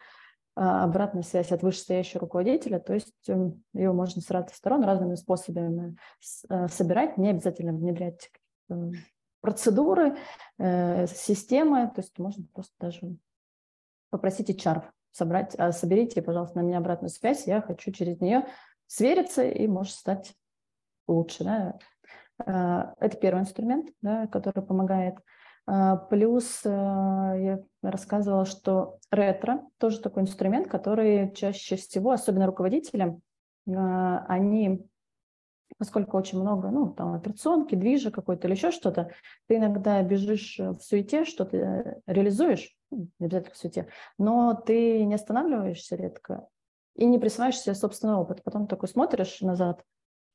а, 0.55 0.83
обратная 0.83 1.23
связь 1.23 1.51
от 1.51 1.61
вышестоящего 1.61 2.21
руководителя, 2.21 2.79
то 2.79 2.95
есть 2.95 3.13
эм, 3.27 3.63
его 3.73 3.93
можно 3.93 4.21
с 4.21 4.31
разных 4.31 4.55
сторон 4.55 4.83
разными 4.83 5.15
способами 5.15 5.95
э, 6.49 6.67
собирать, 6.69 7.17
не 7.17 7.29
обязательно 7.29 7.73
внедрять 7.73 8.31
процедуры, 9.39 10.17
системы, 10.57 11.89
то 11.95 12.01
есть 12.01 12.17
можно 12.19 12.43
просто 12.53 12.73
даже 12.79 13.17
попросите 14.09 14.53
HR 14.53 14.83
собрать, 15.11 15.55
а, 15.57 15.71
соберите, 15.71 16.21
пожалуйста, 16.21 16.59
на 16.59 16.63
меня 16.63 16.77
обратную 16.77 17.09
связь, 17.09 17.47
я 17.47 17.61
хочу 17.61 17.91
через 17.91 18.21
нее 18.21 18.45
свериться 18.85 19.43
и 19.43 19.67
может 19.67 19.93
стать 19.93 20.35
лучше. 21.07 21.43
Да? 21.43 21.79
А, 22.45 22.93
это 22.99 23.17
первый 23.17 23.41
инструмент, 23.41 23.89
да, 24.01 24.27
который 24.27 24.63
помогает. 24.63 25.15
А, 25.65 25.97
плюс 25.97 26.61
я 26.63 27.59
рассказывала, 27.81 28.45
что 28.45 28.99
ретро 29.11 29.63
тоже 29.79 29.99
такой 30.01 30.23
инструмент, 30.23 30.67
который 30.67 31.33
чаще 31.33 31.75
всего, 31.75 32.11
особенно 32.11 32.45
руководителям, 32.45 33.21
они 33.65 34.87
поскольку 35.77 36.17
очень 36.17 36.39
много, 36.39 36.71
ну, 36.71 36.91
там, 36.93 37.13
операционки, 37.13 37.75
движа 37.75 38.09
какой-то 38.09 38.47
или 38.47 38.55
еще 38.55 38.71
что-то, 38.71 39.11
ты 39.47 39.57
иногда 39.57 40.01
бежишь 40.01 40.55
в 40.57 40.79
суете, 40.79 41.25
что-то 41.25 42.01
реализуешь, 42.07 42.76
обязательно 43.19 43.53
в 43.53 43.57
суете, 43.57 43.87
но 44.17 44.53
ты 44.53 45.03
не 45.05 45.15
останавливаешься 45.15 45.95
редко 45.95 46.47
и 46.95 47.05
не 47.05 47.19
присваиваешь 47.19 47.59
себе 47.59 47.75
собственный 47.75 48.15
опыт. 48.15 48.43
Потом 48.43 48.67
такой 48.67 48.89
смотришь 48.89 49.41
назад, 49.41 49.83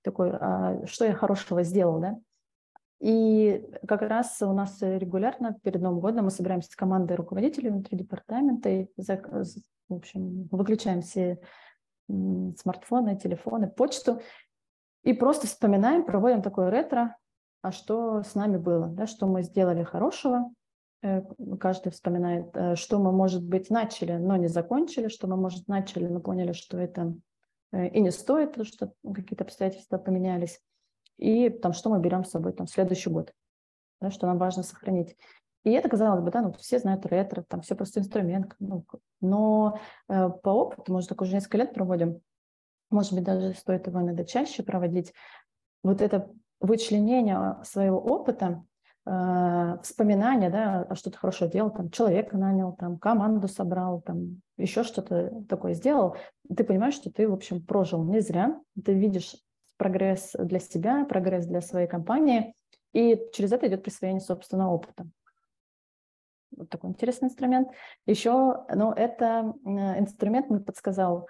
такой, 0.03 0.31
а 0.33 0.87
что 0.87 1.05
я 1.05 1.15
хорошего 1.15 1.63
сделал, 1.63 2.01
да? 2.01 2.19
И 3.01 3.69
как 3.89 4.03
раз 4.03 4.41
у 4.43 4.53
нас 4.53 4.81
регулярно 4.81 5.59
перед 5.65 5.83
Новым 5.83 5.99
годом 5.99 6.27
мы 6.27 6.31
собираемся 6.31 6.71
с 6.71 6.77
командой 6.77 7.17
руководителей 7.17 7.71
внутри 7.71 7.99
департамента 7.99 8.69
и, 8.69 8.89
в 8.97 9.95
общем, 9.95 10.49
выключаем 10.53 11.03
все 11.03 11.41
смартфоны, 12.09 13.19
телефоны, 13.19 13.69
почту 13.69 14.21
и 15.03 15.15
просто 15.15 15.49
вспоминаем, 15.49 16.05
проводим 16.05 16.43
такое 16.43 16.71
ретро, 16.71 17.17
а 17.61 17.73
что 17.73 18.23
с 18.23 18.37
нами 18.37 18.57
было, 18.57 18.87
да, 18.87 19.09
что 19.09 19.27
мы 19.27 19.43
сделали 19.43 19.83
хорошего. 19.83 20.53
Э, 21.03 21.23
каждый 21.59 21.91
вспоминает, 21.91 22.57
э, 22.57 22.77
что 22.77 22.99
мы, 22.99 23.11
может 23.11 23.43
быть, 23.43 23.71
начали, 23.71 24.13
но 24.13 24.37
не 24.37 24.49
закончили, 24.49 25.09
что 25.09 25.27
мы, 25.27 25.37
может, 25.37 25.67
начали, 25.67 26.07
но 26.07 26.21
поняли, 26.21 26.53
что 26.53 26.79
это 26.79 27.15
э, 27.73 27.89
и 27.89 28.01
не 28.01 28.13
стоит, 28.13 28.57
что 28.67 28.93
какие-то 29.03 29.45
обстоятельства 29.45 29.99
поменялись. 29.99 30.61
И 31.19 31.51
там, 31.51 31.73
что 31.73 31.91
мы 31.91 32.01
берем 32.01 32.25
с 32.25 32.31
собой 32.31 32.53
там, 32.53 32.67
в 32.67 32.71
следующий 32.71 33.11
год, 33.11 33.33
да, 34.01 34.11
что 34.11 34.27
нам 34.27 34.39
важно 34.39 34.63
сохранить. 34.63 35.17
И 35.65 35.71
это, 35.71 35.89
казалось 35.89 36.23
бы, 36.23 36.31
да, 36.31 36.43
ну, 36.43 36.53
все 36.53 36.79
знают 36.79 37.05
ретро, 37.07 37.43
там 37.43 37.63
все 37.63 37.75
просто 37.75 38.01
инструмент. 38.01 38.55
Ну, 38.61 38.85
но 39.21 39.79
э, 40.09 40.29
по 40.43 40.51
опыту, 40.51 40.93
может, 40.93 41.09
так 41.09 41.21
уже 41.21 41.35
несколько 41.35 41.59
лет 41.59 41.75
проводим, 41.75 42.21
может 42.91 43.13
быть, 43.13 43.25
даже 43.25 43.55
стоит 43.55 43.87
его 43.89 44.01
иногда 44.01 44.25
чаще 44.25 44.63
проводить, 44.63 45.13
вот 45.83 46.01
это 46.01 46.31
вычленение 46.61 47.59
своего 47.65 47.99
опыта, 47.99 48.65
э, 49.07 49.79
вспоминания, 49.83 50.51
да, 50.51 50.87
а 50.89 50.95
что 50.95 51.11
ты 51.11 51.19
хорошо 51.19 51.47
делал, 51.47 51.71
там, 51.71 51.91
человека 51.91 52.37
нанял, 52.37 52.73
там, 52.75 52.99
команду 52.99 53.49
собрал, 53.49 54.01
там, 54.01 54.41
еще 54.57 54.83
что-то 54.83 55.45
такое 55.49 55.75
сделал, 55.75 56.17
ты 56.55 56.65
понимаешь, 56.65 56.95
что 56.95 57.11
ты, 57.11 57.29
в 57.29 57.33
общем, 57.33 57.65
прожил 57.65 58.05
не 58.05 58.21
зря, 58.21 58.61
ты 58.85 58.95
видишь 58.95 59.37
прогресс 59.77 60.33
для 60.39 60.59
себя, 60.59 61.05
прогресс 61.05 61.47
для 61.47 61.61
своей 61.61 61.89
компании, 61.89 62.55
и 62.93 63.19
через 63.33 63.53
это 63.53 63.67
идет 63.67 63.83
присвоение 63.83 64.21
собственного 64.21 64.73
опыта. 64.73 65.07
Вот 66.57 66.69
такой 66.69 66.91
интересный 66.91 67.29
инструмент. 67.29 67.69
Еще, 68.05 68.65
ну, 68.75 68.93
это 68.93 69.55
инструмент 69.65 70.51
мне 70.51 70.61
подсказал, 70.61 71.27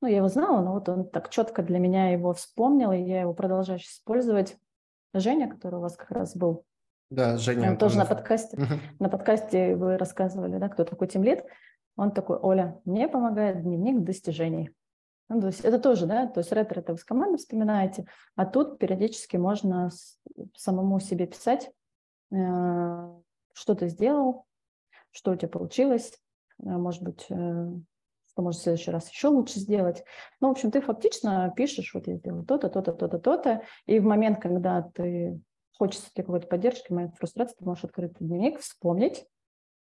ну, 0.00 0.08
я 0.08 0.16
его 0.16 0.28
знала, 0.28 0.62
но 0.62 0.72
вот 0.72 0.88
он 0.88 1.08
так 1.08 1.28
четко 1.28 1.62
для 1.62 1.78
меня 1.78 2.10
его 2.10 2.32
вспомнил, 2.32 2.90
и 2.90 3.00
я 3.00 3.20
его 3.20 3.34
продолжаю 3.34 3.78
использовать. 3.78 4.56
Женя, 5.14 5.48
который 5.48 5.76
у 5.76 5.82
вас 5.82 5.96
как 5.96 6.10
раз 6.10 6.34
был. 6.34 6.64
Да, 7.12 7.36
Женя. 7.36 7.72
Он 7.72 7.76
тоже 7.76 7.98
на 7.98 8.06
подкасте. 8.06 8.56
Угу. 8.56 8.74
На 9.00 9.08
подкасте 9.10 9.76
вы 9.76 9.98
рассказывали, 9.98 10.58
да, 10.58 10.68
кто 10.70 10.84
такой 10.84 11.08
Тимлит. 11.08 11.44
Он 11.96 12.10
такой, 12.10 12.38
Оля, 12.38 12.80
мне 12.86 13.06
помогает 13.06 13.62
дневник 13.62 14.02
достижений. 14.02 14.70
Ну, 15.28 15.40
то 15.40 15.48
есть 15.48 15.60
это 15.60 15.78
тоже, 15.78 16.06
да, 16.06 16.26
то 16.26 16.40
есть 16.40 16.52
ретро 16.52 16.80
это 16.80 16.92
вы 16.92 16.98
с 16.98 17.04
командой 17.04 17.36
вспоминаете, 17.36 18.06
а 18.34 18.44
тут 18.44 18.78
периодически 18.78 19.36
можно 19.36 19.90
самому 20.56 21.00
себе 21.00 21.26
писать, 21.26 21.70
э, 22.30 22.36
что 23.54 23.74
ты 23.74 23.88
сделал, 23.88 24.44
что 25.10 25.32
у 25.32 25.36
тебя 25.36 25.48
получилось, 25.48 26.18
э, 26.62 26.64
может 26.64 27.02
быть, 27.02 27.26
э, 27.30 27.34
что 27.34 28.42
может 28.42 28.60
в 28.60 28.64
следующий 28.64 28.90
раз 28.90 29.08
еще 29.10 29.28
лучше 29.28 29.58
сделать. 29.58 30.04
Ну, 30.40 30.48
в 30.48 30.50
общем, 30.52 30.70
ты 30.70 30.80
фактично 30.80 31.52
пишешь, 31.56 31.94
вот 31.94 32.08
я 32.08 32.16
сделал 32.16 32.44
то-то, 32.44 32.68
то-то, 32.68 32.92
то-то, 32.92 33.18
то-то, 33.18 33.62
и 33.86 34.00
в 34.00 34.04
момент, 34.04 34.38
когда 34.40 34.82
ты 34.82 35.40
хочется 35.76 36.10
тебе 36.12 36.24
какой-то 36.24 36.46
поддержки, 36.46 36.92
момент 36.92 37.16
фрустрации, 37.16 37.56
ты 37.58 37.64
можешь 37.64 37.84
открыть 37.84 38.12
дневник, 38.18 38.60
вспомнить 38.60 39.24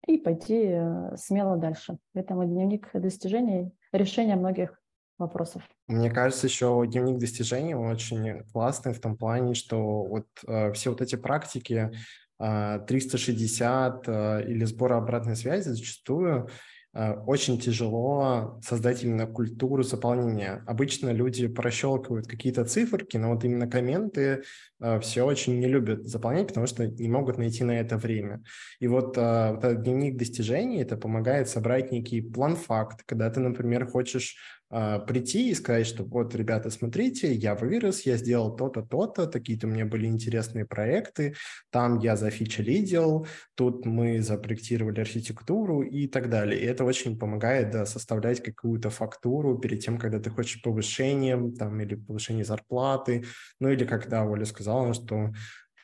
и 0.06 0.16
пойти 0.16 0.66
э, 0.66 1.16
смело 1.16 1.56
дальше. 1.56 1.98
Поэтому 2.14 2.44
дневник 2.44 2.90
достижений– 2.94 3.72
решение 3.92 4.36
многих 4.36 4.80
вопросов. 5.18 5.62
Мне 5.86 6.10
кажется, 6.10 6.46
еще 6.46 6.84
дневник 6.86 7.18
достижений 7.18 7.74
очень 7.74 8.42
классный 8.52 8.94
в 8.94 9.00
том 9.00 9.16
плане, 9.16 9.54
что 9.54 10.04
вот 10.04 10.26
э, 10.46 10.72
все 10.72 10.90
вот 10.90 11.00
эти 11.00 11.16
практики 11.16 11.90
360 12.38 14.08
э, 14.08 14.44
или 14.48 14.64
сбора 14.64 14.96
обратной 14.96 15.36
связи 15.36 15.68
зачастую 15.68 16.48
Э, 16.48 16.48
очень 16.92 17.58
тяжело 17.58 18.58
создать 18.62 19.04
именно 19.04 19.26
культуру 19.26 19.82
заполнения. 19.84 20.64
Обычно 20.66 21.10
люди 21.10 21.46
прощелкивают 21.46 22.26
какие-то 22.26 22.64
циферки, 22.64 23.16
но 23.16 23.32
вот 23.32 23.44
именно 23.44 23.68
комменты 23.68 24.42
э, 24.80 25.00
все 25.00 25.22
очень 25.22 25.60
не 25.60 25.68
любят 25.68 26.04
заполнять, 26.04 26.48
потому 26.48 26.66
что 26.66 26.88
не 26.88 27.08
могут 27.08 27.38
найти 27.38 27.62
на 27.62 27.78
это 27.78 27.96
время. 27.96 28.42
И 28.80 28.88
вот, 28.88 29.16
э, 29.16 29.52
вот 29.52 29.64
этот 29.64 29.82
дневник 29.82 30.16
достижений, 30.16 30.82
это 30.82 30.96
помогает 30.96 31.48
собрать 31.48 31.92
некий 31.92 32.20
план-факт, 32.22 33.04
когда 33.06 33.30
ты, 33.30 33.38
например, 33.38 33.86
хочешь 33.86 34.36
прийти 34.70 35.50
и 35.50 35.54
сказать, 35.54 35.86
что 35.86 36.04
вот, 36.04 36.34
ребята, 36.34 36.70
смотрите, 36.70 37.34
я 37.34 37.54
вырос, 37.54 38.02
я 38.02 38.16
сделал 38.16 38.54
то-то, 38.54 38.82
то-то, 38.82 39.26
такие-то 39.26 39.66
у 39.66 39.70
меня 39.70 39.84
были 39.84 40.06
интересные 40.06 40.64
проекты, 40.64 41.34
там 41.70 41.98
я 41.98 42.16
зафичелидил, 42.16 43.26
тут 43.56 43.84
мы 43.84 44.22
запроектировали 44.22 45.00
архитектуру 45.00 45.82
и 45.82 46.06
так 46.06 46.30
далее. 46.30 46.60
И 46.60 46.64
это 46.64 46.84
очень 46.84 47.18
помогает 47.18 47.70
да, 47.72 47.84
составлять 47.84 48.42
какую-то 48.42 48.90
фактуру 48.90 49.58
перед 49.58 49.80
тем, 49.80 49.98
когда 49.98 50.20
ты 50.20 50.30
хочешь 50.30 50.62
повышение 50.62 51.36
там, 51.58 51.80
или 51.80 51.96
повышение 51.96 52.44
зарплаты, 52.44 53.24
ну 53.58 53.68
или 53.70 53.84
когда 53.84 54.24
Оля 54.24 54.44
сказала, 54.44 54.94
что 54.94 55.32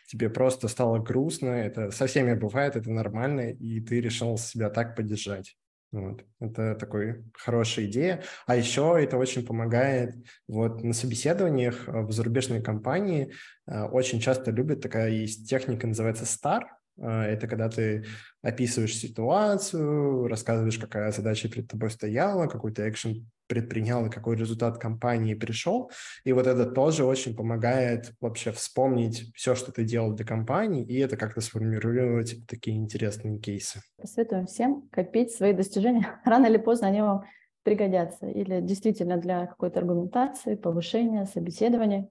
тебе 0.06 0.30
просто 0.30 0.68
стало 0.68 0.98
грустно, 0.98 1.48
это 1.48 1.90
со 1.90 2.06
всеми 2.06 2.34
бывает, 2.34 2.76
это 2.76 2.90
нормально, 2.90 3.50
и 3.50 3.80
ты 3.80 4.00
решил 4.00 4.38
себя 4.38 4.70
так 4.70 4.94
поддержать. 4.94 5.56
Вот. 5.92 6.24
Это 6.40 6.74
такой 6.74 7.24
хорошая 7.32 7.86
идея. 7.86 8.22
А 8.46 8.56
еще 8.56 8.96
это 9.00 9.16
очень 9.16 9.46
помогает 9.46 10.14
вот 10.48 10.82
на 10.82 10.92
собеседованиях 10.92 11.88
э, 11.88 12.02
в 12.02 12.12
зарубежной 12.12 12.62
компании. 12.62 13.32
Э, 13.66 13.84
очень 13.84 14.20
часто 14.20 14.50
любят, 14.50 14.80
такая 14.80 15.10
есть 15.10 15.48
техника, 15.48 15.86
называется 15.86 16.24
STAR. 16.24 16.64
Э, 16.98 17.22
это 17.22 17.46
когда 17.46 17.68
ты 17.68 18.04
описываешь 18.42 18.96
ситуацию, 18.96 20.26
рассказываешь, 20.28 20.78
какая 20.78 21.12
задача 21.12 21.48
перед 21.48 21.68
тобой 21.68 21.90
стояла, 21.90 22.46
какой 22.46 22.72
то 22.72 22.88
экшен 22.88 23.30
предпринял 23.46 24.04
и 24.06 24.10
какой 24.10 24.36
результат 24.36 24.78
компании 24.78 25.34
пришел. 25.34 25.90
И 26.24 26.32
вот 26.32 26.46
это 26.46 26.66
тоже 26.66 27.04
очень 27.04 27.36
помогает 27.36 28.12
вообще 28.20 28.52
вспомнить 28.52 29.32
все, 29.34 29.54
что 29.54 29.72
ты 29.72 29.84
делал 29.84 30.12
для 30.12 30.26
компании, 30.26 30.84
и 30.84 30.98
это 30.98 31.16
как-то 31.16 31.40
сформировать 31.40 32.46
такие 32.46 32.76
интересные 32.76 33.38
кейсы. 33.38 33.80
Советую 34.02 34.46
всем 34.46 34.88
копить 34.90 35.32
свои 35.32 35.52
достижения. 35.52 36.20
Рано 36.24 36.46
или 36.46 36.58
поздно 36.58 36.88
они 36.88 37.02
вам 37.02 37.24
пригодятся. 37.62 38.26
Или 38.26 38.60
действительно 38.60 39.16
для 39.16 39.46
какой-то 39.46 39.80
аргументации, 39.80 40.54
повышения, 40.54 41.24
собеседования, 41.26 42.08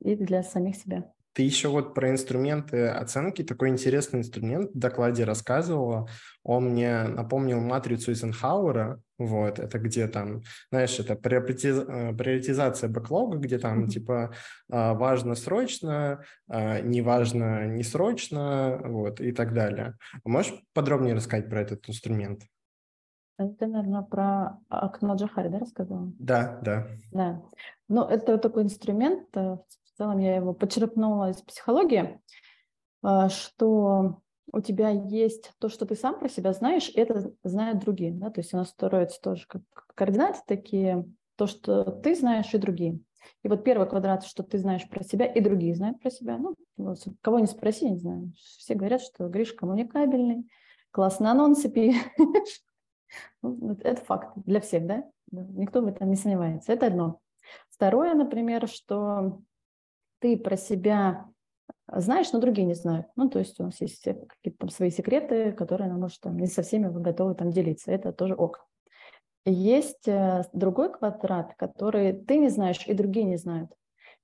и 0.00 0.14
для 0.16 0.42
самих 0.42 0.76
себя. 0.76 1.13
Ты 1.34 1.42
еще 1.42 1.68
вот 1.68 1.94
про 1.94 2.10
инструменты 2.10 2.86
оценки, 2.86 3.42
такой 3.42 3.68
интересный 3.68 4.20
инструмент 4.20 4.70
в 4.72 4.78
докладе 4.78 5.24
рассказывала. 5.24 6.08
Он 6.44 6.70
мне 6.70 7.04
напомнил 7.04 7.60
матрицу 7.60 8.12
Эйзенхауэра, 8.12 9.00
вот, 9.18 9.58
это 9.58 9.78
где 9.80 10.06
там, 10.06 10.42
знаешь, 10.70 10.98
это 10.98 11.16
приоритиз... 11.16 11.84
Э, 11.88 12.14
приоритизация 12.14 12.88
бэклога, 12.88 13.38
где 13.38 13.58
там 13.58 13.84
mm-hmm. 13.84 13.88
типа 13.88 14.32
а, 14.70 14.94
важно 14.94 15.34
срочно, 15.34 16.24
а, 16.48 16.80
не 16.80 17.02
важно 17.02 17.66
не 17.66 17.82
срочно, 17.82 18.80
вот, 18.84 19.20
и 19.20 19.32
так 19.32 19.54
далее. 19.54 19.96
Можешь 20.24 20.54
подробнее 20.72 21.14
рассказать 21.14 21.48
про 21.48 21.60
этот 21.60 21.88
инструмент? 21.88 22.42
Это, 23.36 23.66
наверное, 23.66 24.02
про 24.02 24.58
окно 24.68 25.16
Джахари, 25.16 25.48
да, 25.48 25.58
рассказала? 25.58 26.12
Да, 26.18 26.60
да. 26.62 26.86
Да. 27.10 27.42
Ну, 27.88 28.04
это 28.04 28.38
такой 28.38 28.62
инструмент, 28.62 29.26
э, 29.36 29.56
в 29.94 29.98
целом 29.98 30.18
я 30.18 30.36
его 30.36 30.52
почерпнула 30.52 31.30
из 31.30 31.40
психологии, 31.42 32.20
э, 33.04 33.28
что 33.28 34.20
у 34.52 34.60
тебя 34.60 34.90
есть 34.90 35.52
то, 35.58 35.68
что 35.68 35.86
ты 35.86 35.94
сам 35.94 36.18
про 36.18 36.28
себя 36.28 36.52
знаешь, 36.52 36.88
и 36.88 36.98
это 36.98 37.32
знают 37.44 37.78
другие. 37.78 38.12
Да? 38.12 38.30
То 38.30 38.40
есть 38.40 38.52
у 38.52 38.56
нас 38.56 38.70
строятся 38.70 39.20
тоже 39.20 39.46
как 39.46 39.62
координаты 39.94 40.40
такие, 40.46 41.06
то, 41.36 41.46
что 41.46 41.84
ты 41.84 42.14
знаешь, 42.14 42.52
и 42.52 42.58
другие. 42.58 43.00
И 43.42 43.48
вот 43.48 43.64
первый 43.64 43.88
квадрат, 43.88 44.24
что 44.24 44.42
ты 44.42 44.58
знаешь 44.58 44.88
про 44.88 45.02
себя, 45.02 45.26
и 45.26 45.40
другие 45.40 45.74
знают 45.74 46.00
про 46.00 46.10
себя. 46.10 46.38
Ну, 46.38 46.54
кого 47.22 47.38
не 47.38 47.46
спроси, 47.46 47.88
не 47.88 47.96
знаю. 47.96 48.32
Все 48.36 48.74
говорят, 48.74 49.00
что 49.00 49.28
Гриш 49.28 49.52
коммуникабельный, 49.52 50.48
классно 50.90 51.30
анонсы 51.30 51.70
пишешь. 51.70 52.02
Ну, 53.42 53.78
это 53.84 54.02
факт 54.02 54.32
для 54.34 54.60
всех, 54.60 54.86
да? 54.86 55.04
Никто 55.30 55.82
в 55.82 55.86
этом 55.86 56.10
не 56.10 56.16
сомневается. 56.16 56.72
Это 56.72 56.86
одно. 56.86 57.20
Второе, 57.70 58.14
например, 58.14 58.66
что 58.66 59.40
ты 60.24 60.38
про 60.38 60.56
себя 60.56 61.28
знаешь, 61.86 62.32
но 62.32 62.40
другие 62.40 62.66
не 62.66 62.72
знают. 62.72 63.08
Ну, 63.14 63.28
то 63.28 63.38
есть 63.38 63.60
у 63.60 63.64
нас 63.64 63.78
есть 63.82 64.04
какие-то 64.04 64.58
там 64.58 64.70
свои 64.70 64.88
секреты, 64.88 65.52
которые 65.52 65.90
нам, 65.90 66.00
может, 66.00 66.18
там, 66.22 66.38
не 66.38 66.46
со 66.46 66.62
всеми 66.62 66.88
вы 66.88 67.02
готовы 67.02 67.34
там 67.34 67.50
делиться. 67.50 67.92
Это 67.92 68.10
тоже 68.10 68.34
ок. 68.34 68.66
Есть 69.44 70.08
э, 70.08 70.44
другой 70.54 70.90
квадрат, 70.90 71.54
который 71.56 72.14
ты 72.14 72.38
не 72.38 72.48
знаешь 72.48 72.86
и 72.86 72.94
другие 72.94 73.26
не 73.26 73.36
знают 73.36 73.70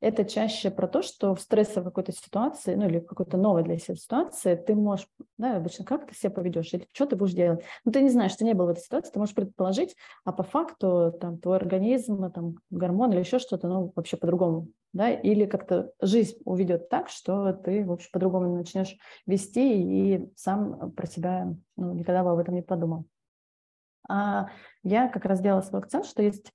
это 0.01 0.25
чаще 0.25 0.71
про 0.71 0.89
то, 0.89 1.03
что 1.03 1.35
в 1.35 1.41
стрессовой 1.41 1.85
какой-то 1.85 2.13
ситуации, 2.13 2.75
ну 2.75 2.87
или 2.87 3.01
какой-то 3.01 3.37
новой 3.37 3.63
для 3.63 3.79
себя 3.79 3.97
ситуации, 3.97 4.55
ты 4.55 4.75
можешь, 4.75 5.07
да, 5.37 5.57
обычно 5.57 5.85
как 5.85 6.07
ты 6.07 6.15
себя 6.15 6.31
поведешь, 6.31 6.73
или 6.73 6.89
что 6.93 7.07
ты 7.07 7.17
будешь 7.17 7.35
делать. 7.35 7.63
Ну, 7.85 7.93
ты 7.93 8.01
не 8.03 8.09
знаешь, 8.09 8.35
ты 8.35 8.45
не 8.45 8.55
был 8.55 8.67
в 8.67 8.71
этой 8.71 8.83
ситуации, 8.83 9.13
ты 9.13 9.19
можешь 9.19 9.35
предположить, 9.35 9.97
а 10.25 10.33
по 10.33 10.43
факту 10.43 11.15
там 11.21 11.39
твой 11.39 11.57
организм, 11.57 12.31
там 12.33 12.57
гормон 12.71 13.13
или 13.13 13.21
еще 13.21 13.39
что-то, 13.39 13.69
ну, 13.69 13.93
вообще 13.95 14.17
по-другому, 14.17 14.69
да, 14.93 15.11
или 15.11 15.45
как-то 15.45 15.93
жизнь 16.01 16.39
уведет 16.45 16.89
так, 16.89 17.11
что 17.11 17.53
ты, 17.53 17.85
в 17.85 17.93
общем, 17.93 18.09
по-другому 18.13 18.57
начнешь 18.57 18.97
вести 19.27 19.83
и 19.83 20.33
сам 20.35 20.93
про 20.93 21.07
себя 21.07 21.55
ну, 21.77 21.93
никогда 21.93 22.25
бы 22.25 22.31
об 22.31 22.39
этом 22.39 22.55
не 22.55 22.63
подумал. 22.63 23.05
А 24.09 24.49
я 24.83 25.09
как 25.09 25.25
раз 25.25 25.41
делала 25.41 25.61
свой 25.61 25.83
акцент, 25.83 26.07
что 26.07 26.23
есть 26.23 26.53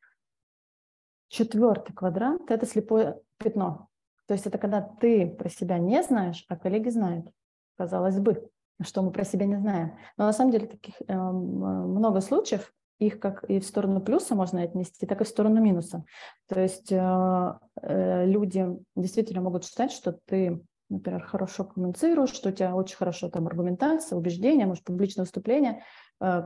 Четвертый 1.28 1.93
квадрант– 1.93 2.41
это 2.51 2.65
слепое 2.65 3.19
пятно. 3.38 3.89
То 4.28 4.34
есть 4.34 4.45
это 4.47 4.57
когда 4.57 4.82
ты 4.82 5.28
про 5.28 5.49
себя 5.49 5.78
не 5.78 6.01
знаешь, 6.03 6.45
а 6.49 6.55
коллеги 6.55 6.89
знают. 6.89 7.32
Казалось 7.78 8.19
бы, 8.19 8.49
что 8.82 9.01
мы 9.01 9.11
про 9.11 9.23
себя 9.23 9.45
не 9.45 9.57
знаем. 9.57 9.97
Но 10.17 10.26
на 10.26 10.34
самом 10.34 10.51
деле 10.51 10.67
таких 10.67 10.95
э, 11.07 11.13
много 11.15 12.21
случаев, 12.21 12.73
их 12.99 13.19
как 13.19 13.43
и 13.49 13.59
в 13.59 13.65
сторону 13.65 14.01
плюса 14.01 14.36
можно 14.36 14.61
отнести, 14.61 15.05
так 15.05 15.21
и 15.21 15.23
в 15.23 15.28
сторону 15.28 15.61
минуса. 15.61 16.05
То 16.47 16.59
есть 16.59 16.91
э, 16.91 17.53
э, 17.82 18.26
люди 18.26 18.67
действительно 18.95 19.41
могут 19.41 19.65
считать, 19.65 19.91
что 19.91 20.17
ты, 20.26 20.63
например, 20.89 21.23
хорошо 21.23 21.65
коммуницируешь, 21.65 22.34
что 22.34 22.49
у 22.49 22.51
тебя 22.53 22.76
очень 22.76 22.97
хорошо 22.97 23.30
там 23.30 23.47
аргументация, 23.47 24.17
убеждения, 24.17 24.65
может, 24.65 24.84
публичное 24.84 25.23
выступление, 25.23 25.84
э, 26.21 26.43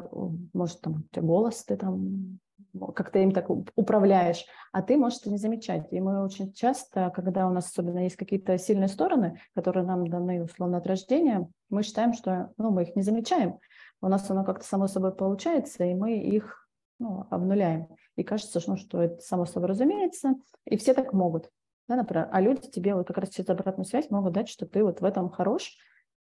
может, 0.54 0.82
там, 0.82 0.94
у 0.94 1.02
тебя 1.14 1.22
голос, 1.22 1.64
ты 1.64 1.78
там 1.78 2.40
как 2.80 3.12
ты 3.12 3.24
им 3.24 3.32
так 3.32 3.50
управляешь, 3.50 4.46
а 4.72 4.82
ты 4.82 4.98
можешь 4.98 5.20
это 5.20 5.32
не 5.32 5.38
замечать. 5.38 5.88
И 5.92 6.00
мы 6.00 6.24
очень 6.24 6.54
часто, 6.54 7.12
когда 7.16 7.48
у 7.48 7.52
нас 7.52 7.68
особенно 7.68 8.00
есть 8.00 8.16
какие-то 8.16 8.58
сильные 8.58 8.88
стороны, 8.88 9.42
которые 9.56 9.86
нам 9.86 10.08
даны 10.08 10.44
условно 10.44 10.78
от 10.78 10.88
рождения, 10.88 11.50
мы 11.70 11.84
считаем, 11.84 12.14
что 12.14 12.52
ну, 12.58 12.72
мы 12.72 12.84
их 12.84 12.96
не 12.96 13.02
замечаем. 13.02 13.60
У 14.02 14.08
нас 14.08 14.30
оно 14.30 14.44
как-то 14.44 14.66
само 14.66 14.88
собой 14.88 15.16
получается, 15.16 15.84
и 15.84 15.94
мы 15.94 16.18
их 16.18 16.68
ну, 17.00 17.26
обнуляем. 17.30 17.88
И 18.16 18.24
кажется, 18.24 18.60
что, 18.60 18.72
ну, 18.72 18.78
что 18.78 19.02
это 19.02 19.22
само 19.22 19.46
собой 19.46 19.70
разумеется, 19.70 20.36
и 20.66 20.78
все 20.78 20.94
так 20.94 21.14
могут. 21.14 21.50
Да, 21.88 21.96
например, 21.96 22.30
а 22.32 22.42
люди 22.42 22.70
тебе 22.70 22.94
вот 22.94 23.08
как 23.08 23.18
раз 23.18 23.30
через 23.30 23.50
обратную 23.50 23.86
связь 23.86 24.10
могут 24.12 24.34
дать, 24.34 24.50
что 24.50 24.66
ты 24.68 24.84
вот 24.84 25.02
в 25.02 25.06
этом 25.06 25.30
хорош, 25.30 25.76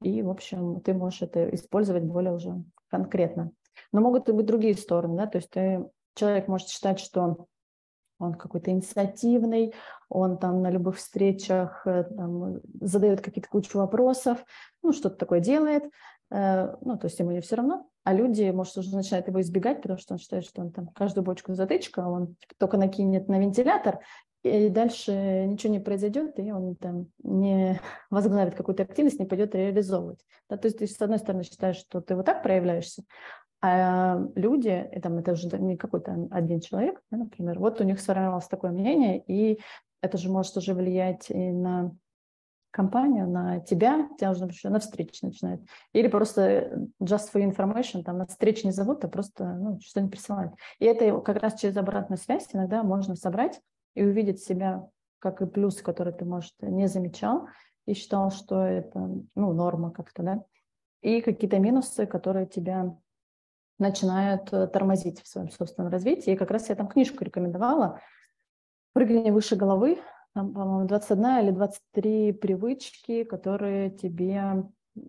и, 0.02 0.22
в 0.22 0.30
общем, 0.30 0.80
ты 0.80 0.94
можешь 0.94 1.22
это 1.22 1.52
использовать 1.54 2.04
более 2.04 2.34
уже 2.34 2.62
конкретно. 2.88 3.50
Но 3.92 4.00
могут 4.00 4.28
и 4.28 4.32
быть 4.32 4.46
другие 4.46 4.74
стороны, 4.74 5.16
да, 5.16 5.26
то 5.26 5.38
есть 5.38 5.50
ты, 5.50 5.84
человек 6.16 6.48
может 6.48 6.68
считать, 6.68 6.98
что 6.98 7.46
он 8.18 8.34
какой-то 8.34 8.70
инициативный, 8.70 9.74
он 10.08 10.38
там 10.38 10.62
на 10.62 10.70
любых 10.70 10.96
встречах 10.96 11.86
э, 11.86 12.04
там, 12.04 12.60
задает 12.80 13.20
какие-то 13.20 13.48
кучу 13.48 13.78
вопросов, 13.78 14.44
ну, 14.82 14.92
что-то 14.92 15.16
такое 15.16 15.40
делает, 15.40 15.84
э, 16.30 16.74
ну, 16.80 16.96
то 16.96 17.06
есть 17.06 17.18
ему 17.18 17.32
не 17.32 17.40
все 17.40 17.56
равно, 17.56 17.88
а 18.04 18.14
люди, 18.14 18.48
может, 18.50 18.78
уже 18.78 18.94
начинают 18.94 19.28
его 19.28 19.40
избегать, 19.40 19.82
потому 19.82 19.98
что 19.98 20.14
он 20.14 20.18
считает, 20.18 20.44
что 20.44 20.62
он 20.62 20.72
там 20.72 20.88
каждую 20.88 21.24
бочку 21.24 21.54
затычка, 21.54 22.00
он 22.00 22.36
типа, 22.36 22.54
только 22.56 22.76
накинет 22.78 23.28
на 23.28 23.38
вентилятор, 23.38 24.00
и 24.42 24.68
дальше 24.68 25.12
ничего 25.46 25.72
не 25.72 25.80
произойдет, 25.80 26.38
и 26.38 26.52
он 26.52 26.76
там 26.76 27.08
не 27.22 27.80
возглавит 28.10 28.54
какую-то 28.54 28.84
активность, 28.84 29.18
не 29.18 29.26
пойдет 29.26 29.54
реализовывать. 29.54 30.24
Да, 30.48 30.56
то 30.56 30.66
есть 30.66 30.78
ты, 30.78 30.86
с 30.86 31.00
одной 31.02 31.18
стороны, 31.18 31.42
считаешь, 31.42 31.76
что 31.76 32.00
ты 32.00 32.14
вот 32.14 32.24
так 32.24 32.42
проявляешься, 32.42 33.02
а 33.62 34.20
люди, 34.34 34.88
и 34.92 35.00
там, 35.00 35.18
это 35.18 35.32
уже 35.32 35.48
не 35.58 35.76
какой-то 35.76 36.28
один 36.30 36.60
человек, 36.60 37.02
например, 37.10 37.58
вот 37.58 37.80
у 37.80 37.84
них 37.84 38.00
сформировалось 38.00 38.48
такое 38.48 38.70
мнение, 38.70 39.22
и 39.26 39.60
это 40.02 40.18
же 40.18 40.30
может 40.30 40.56
уже 40.56 40.74
влиять 40.74 41.30
и 41.30 41.50
на 41.52 41.96
компанию, 42.70 43.26
на 43.26 43.60
тебя, 43.60 44.06
тебя 44.18 44.30
уже 44.30 44.42
например, 44.42 44.74
на 44.74 44.80
встрече 44.80 45.26
начинают. 45.26 45.62
Или 45.94 46.08
просто 46.08 46.88
just 47.02 47.32
for 47.32 47.42
information, 47.42 48.02
там 48.02 48.18
на 48.18 48.26
встрече 48.26 48.66
не 48.66 48.72
зовут, 48.72 49.02
а 49.02 49.08
просто 49.08 49.54
ну, 49.54 49.80
что-нибудь 49.80 50.12
присылают. 50.12 50.52
И 50.78 50.84
это 50.84 51.18
как 51.20 51.38
раз 51.38 51.58
через 51.58 51.76
обратную 51.78 52.18
связь 52.18 52.46
иногда 52.52 52.82
можно 52.82 53.16
собрать 53.16 53.62
и 53.94 54.04
увидеть 54.04 54.42
себя 54.42 54.86
как 55.20 55.40
и 55.40 55.46
плюсы, 55.46 55.82
которые 55.82 56.12
ты, 56.12 56.26
может, 56.26 56.52
не 56.60 56.86
замечал 56.86 57.48
и 57.86 57.94
считал, 57.94 58.30
что 58.30 58.60
это 58.60 59.00
ну, 59.34 59.52
норма 59.54 59.90
как-то, 59.90 60.22
да, 60.22 60.44
и 61.00 61.22
какие-то 61.22 61.58
минусы, 61.58 62.04
которые 62.04 62.46
тебя 62.46 62.94
начинают 63.78 64.52
э, 64.52 64.66
тормозить 64.66 65.22
в 65.22 65.28
своем 65.28 65.50
собственном 65.50 65.90
развитии. 65.90 66.32
И 66.32 66.36
как 66.36 66.50
раз 66.50 66.68
я 66.68 66.74
там 66.74 66.88
книжку 66.88 67.24
рекомендовала 67.24 68.00
«Прыгни 68.92 69.30
выше 69.30 69.56
головы», 69.56 69.98
там, 70.34 70.52
по-моему, 70.52 70.86
21 70.86 71.44
или 71.44 71.50
23 71.50 72.32
привычки, 72.32 73.24
которые 73.24 73.90
тебе 73.90 74.64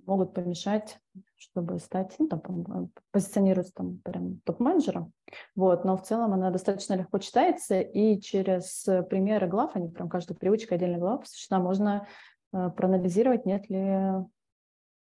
могут 0.05 0.34
помешать, 0.34 0.99
чтобы 1.36 1.80
стать, 1.80 2.15
ну, 2.20 2.28
там, 2.28 2.91
позиционироваться 3.11 3.74
там 3.74 3.99
прям 3.99 4.39
топ-менеджером. 4.45 5.13
Вот, 5.55 5.86
но 5.86 5.97
в 5.97 6.03
целом 6.03 6.34
она 6.34 6.49
достаточно 6.49 6.93
легко 6.93 7.20
читается, 7.20 7.80
и 7.80 8.20
через 8.20 8.86
примеры 9.09 9.47
глав, 9.47 9.76
они 9.76 9.89
прям 9.89 10.09
каждая 10.09 10.38
привычка 10.38 10.76
отдельная 10.76 10.99
глава 10.99 11.20
посвящена, 11.20 11.59
можно 11.59 12.07
э, 12.53 12.70
проанализировать, 12.70 13.45
нет 13.45 13.70
ли 13.70 14.26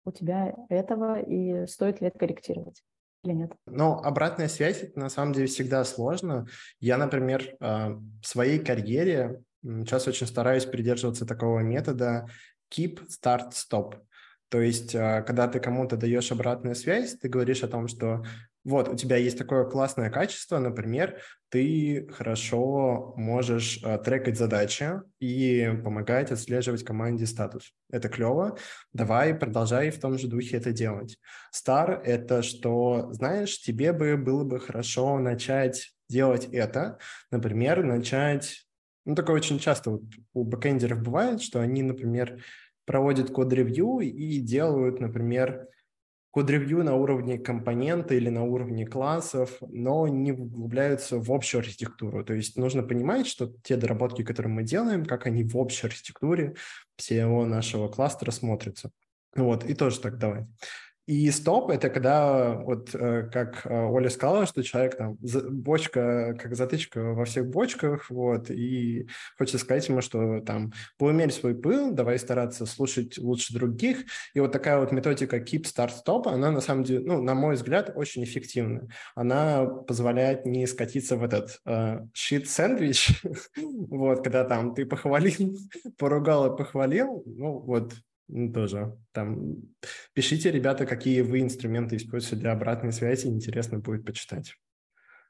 у 0.04 0.10
тебя 0.12 0.54
этого 0.68 1.20
и 1.20 1.66
стоит 1.66 2.00
ли 2.00 2.08
это 2.08 2.18
корректировать 2.18 2.82
или 3.24 3.32
нет? 3.32 3.52
Ну, 3.66 3.94
обратная 3.94 4.48
связь 4.48 4.82
это 4.82 4.98
на 4.98 5.08
самом 5.08 5.32
деле 5.32 5.46
всегда 5.46 5.84
сложно. 5.84 6.46
Я, 6.80 6.96
например, 6.96 7.56
э, 7.60 7.88
в 7.90 8.24
своей 8.24 8.58
карьере 8.58 9.42
сейчас 9.62 10.06
очень 10.06 10.26
стараюсь 10.26 10.64
придерживаться 10.64 11.26
такого 11.26 11.60
метода 11.60 12.26
keep, 12.74 13.00
start, 13.08 13.52
stop. 13.52 14.00
То 14.48 14.60
есть, 14.60 14.94
э, 14.94 15.22
когда 15.26 15.48
ты 15.48 15.60
кому-то 15.60 15.96
даешь 15.96 16.32
обратную 16.32 16.74
связь, 16.74 17.16
ты 17.18 17.28
говоришь 17.28 17.62
о 17.62 17.68
том, 17.68 17.88
что 17.88 18.24
вот, 18.68 18.88
у 18.88 18.94
тебя 18.94 19.16
есть 19.16 19.38
такое 19.38 19.64
классное 19.64 20.10
качество, 20.10 20.58
например, 20.58 21.22
ты 21.48 22.06
хорошо 22.12 23.14
можешь 23.16 23.80
э, 23.82 23.98
трекать 23.98 24.36
задачи 24.36 25.00
и 25.20 25.72
помогать 25.82 26.30
отслеживать 26.30 26.84
команде 26.84 27.24
статус. 27.24 27.72
Это 27.90 28.10
клево. 28.10 28.58
Давай 28.92 29.34
продолжай 29.34 29.90
в 29.90 29.98
том 29.98 30.18
же 30.18 30.28
духе 30.28 30.58
это 30.58 30.72
делать. 30.72 31.16
Стар– 31.50 32.02
это 32.04 32.42
что, 32.42 33.08
знаешь, 33.12 33.58
тебе 33.58 33.94
бы 33.94 34.18
было 34.18 34.44
бы 34.44 34.60
хорошо 34.60 35.18
начать 35.18 35.90
делать 36.10 36.46
это, 36.52 36.98
например, 37.30 37.82
начать 37.82 38.66
ну, 39.06 39.14
такое 39.14 39.36
очень 39.36 39.58
часто 39.58 39.92
вот 39.92 40.02
у 40.34 40.44
бэкэндеров 40.44 41.02
бывает, 41.02 41.40
что 41.40 41.60
они, 41.60 41.82
например, 41.82 42.44
проводят 42.84 43.30
код-ревью 43.30 44.00
и 44.00 44.40
делают, 44.40 45.00
например, 45.00 45.68
код-ревью 46.38 46.84
на 46.84 46.94
уровне 46.94 47.36
компонента 47.36 48.14
или 48.14 48.28
на 48.28 48.44
уровне 48.44 48.86
классов, 48.86 49.58
но 49.60 50.06
не 50.06 50.30
углубляются 50.30 51.18
в 51.18 51.32
общую 51.32 51.58
архитектуру. 51.58 52.24
То 52.24 52.32
есть 52.32 52.56
нужно 52.56 52.84
понимать, 52.84 53.26
что 53.26 53.52
те 53.64 53.76
доработки, 53.76 54.22
которые 54.22 54.52
мы 54.52 54.62
делаем, 54.62 55.04
как 55.04 55.26
они 55.26 55.42
в 55.42 55.56
общей 55.56 55.88
архитектуре 55.88 56.54
всего 56.94 57.44
нашего 57.44 57.88
кластера 57.88 58.30
смотрятся. 58.30 58.92
Вот, 59.34 59.64
и 59.64 59.74
тоже 59.74 59.98
так 59.98 60.16
давать. 60.18 60.46
И 61.08 61.30
стоп– 61.30 61.70
это 61.72 61.88
когда, 61.88 62.52
вот 62.56 62.94
э, 62.94 63.30
как 63.32 63.64
э, 63.64 63.74
Оля 63.74 64.10
сказала, 64.10 64.44
что 64.44 64.62
человек 64.62 64.98
там, 64.98 65.16
бочка, 65.18 66.36
как 66.38 66.54
затычка 66.54 67.00
во 67.14 67.24
всех 67.24 67.46
бочках, 67.46 68.10
вот, 68.10 68.50
и 68.50 69.08
хочется 69.38 69.56
сказать 69.56 69.88
ему, 69.88 70.02
что 70.02 70.40
там, 70.40 70.70
поумерь 70.98 71.32
свой 71.32 71.54
пыл, 71.54 71.92
давай 71.92 72.18
стараться 72.18 72.66
слушать 72.66 73.16
лучше 73.16 73.54
других. 73.54 74.04
И 74.34 74.40
вот 74.40 74.52
такая 74.52 74.78
вот 74.80 74.92
методика 74.92 75.38
keep, 75.38 75.62
start, 75.62 75.92
stop, 76.04 76.28
она 76.28 76.50
на 76.50 76.60
самом 76.60 76.84
деле, 76.84 77.00
ну, 77.00 77.22
на 77.22 77.34
мой 77.34 77.54
взгляд, 77.54 77.90
очень 77.94 78.22
эффективна. 78.24 78.88
Она 79.14 79.64
позволяет 79.64 80.44
не 80.44 80.66
скатиться 80.66 81.16
в 81.16 81.24
этот 81.24 81.58
э, 81.64 82.00
shit-сэндвич, 82.14 83.22
вот, 83.56 84.22
когда 84.22 84.44
там 84.44 84.74
ты 84.74 84.84
похвалил, 84.84 85.56
поругал 85.96 86.52
и 86.52 86.56
похвалил, 86.58 87.22
ну, 87.24 87.60
вот, 87.60 87.94
тоже. 88.54 88.96
Там 89.12 89.56
пишите, 90.12 90.50
ребята, 90.50 90.86
какие 90.86 91.22
вы 91.22 91.40
инструменты 91.40 91.96
используете 91.96 92.36
для 92.36 92.52
обратной 92.52 92.92
связи. 92.92 93.26
Интересно 93.26 93.78
будет 93.78 94.04
почитать. 94.04 94.54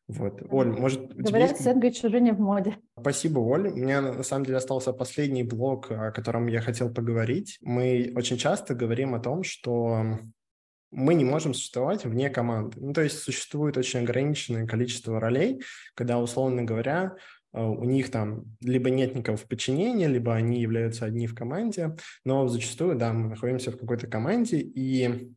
Вот. 0.08 0.42
Оль, 0.50 0.68
может... 0.68 1.14
Говорят, 1.14 1.50
есть... 1.50 1.62
сэндвич 1.62 2.02
уже 2.02 2.20
не 2.20 2.32
в 2.32 2.40
моде. 2.40 2.76
Спасибо, 2.98 3.40
Оль. 3.40 3.68
У 3.68 3.76
меня 3.76 4.00
на 4.00 4.22
самом 4.22 4.46
деле 4.46 4.56
остался 4.56 4.92
последний 4.92 5.42
блок, 5.42 5.90
о 5.90 6.10
котором 6.12 6.46
я 6.46 6.62
хотел 6.62 6.92
поговорить. 6.92 7.58
Мы 7.60 8.12
очень 8.16 8.38
часто 8.38 8.74
говорим 8.74 9.14
о 9.14 9.20
том, 9.20 9.42
что 9.42 10.18
мы 10.90 11.12
не 11.12 11.24
можем 11.24 11.52
существовать 11.52 12.06
вне 12.06 12.30
команды. 12.30 12.80
Ну, 12.80 12.94
то 12.94 13.02
есть 13.02 13.18
существует 13.18 13.76
очень 13.76 14.00
ограниченное 14.00 14.66
количество 14.66 15.20
ролей, 15.20 15.62
когда, 15.94 16.18
условно 16.18 16.64
говоря, 16.64 17.16
у 17.52 17.84
них 17.84 18.10
там 18.10 18.44
либо 18.60 18.90
нет 18.90 19.14
никого 19.14 19.36
в 19.36 19.44
подчинении, 19.44 20.06
либо 20.06 20.34
они 20.34 20.60
являются 20.60 21.06
одни 21.06 21.26
в 21.26 21.34
команде, 21.34 21.96
но 22.24 22.46
зачастую, 22.48 22.96
да, 22.96 23.12
мы 23.12 23.30
находимся 23.30 23.70
в 23.70 23.78
какой-то 23.78 24.06
команде, 24.06 24.58
и 24.58 25.32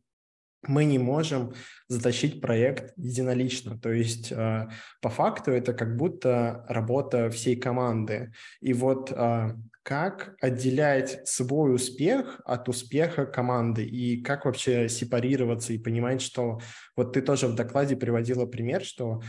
мы 0.66 0.84
не 0.84 0.98
можем 0.98 1.54
затащить 1.88 2.40
проект 2.40 2.92
единолично. 2.96 3.78
То 3.78 3.90
есть 3.90 4.30
э, 4.30 4.68
по 5.00 5.08
факту 5.08 5.50
это 5.50 5.72
как 5.74 5.96
будто 5.96 6.64
работа 6.68 7.30
всей 7.30 7.56
команды. 7.56 8.32
И 8.60 8.72
вот 8.72 9.10
э, 9.10 9.54
как 9.82 10.36
отделять 10.40 11.26
свой 11.28 11.74
успех 11.74 12.40
от 12.44 12.68
успеха 12.68 13.26
команды 13.26 13.84
и 13.84 14.22
как 14.22 14.44
вообще 14.44 14.88
сепарироваться 14.88 15.72
и 15.72 15.78
понимать, 15.78 16.22
что 16.22 16.60
вот 16.96 17.12
ты 17.12 17.22
тоже 17.22 17.48
в 17.48 17.56
докладе 17.56 17.96
приводила 17.96 18.46
пример, 18.46 18.84
что 18.84 19.20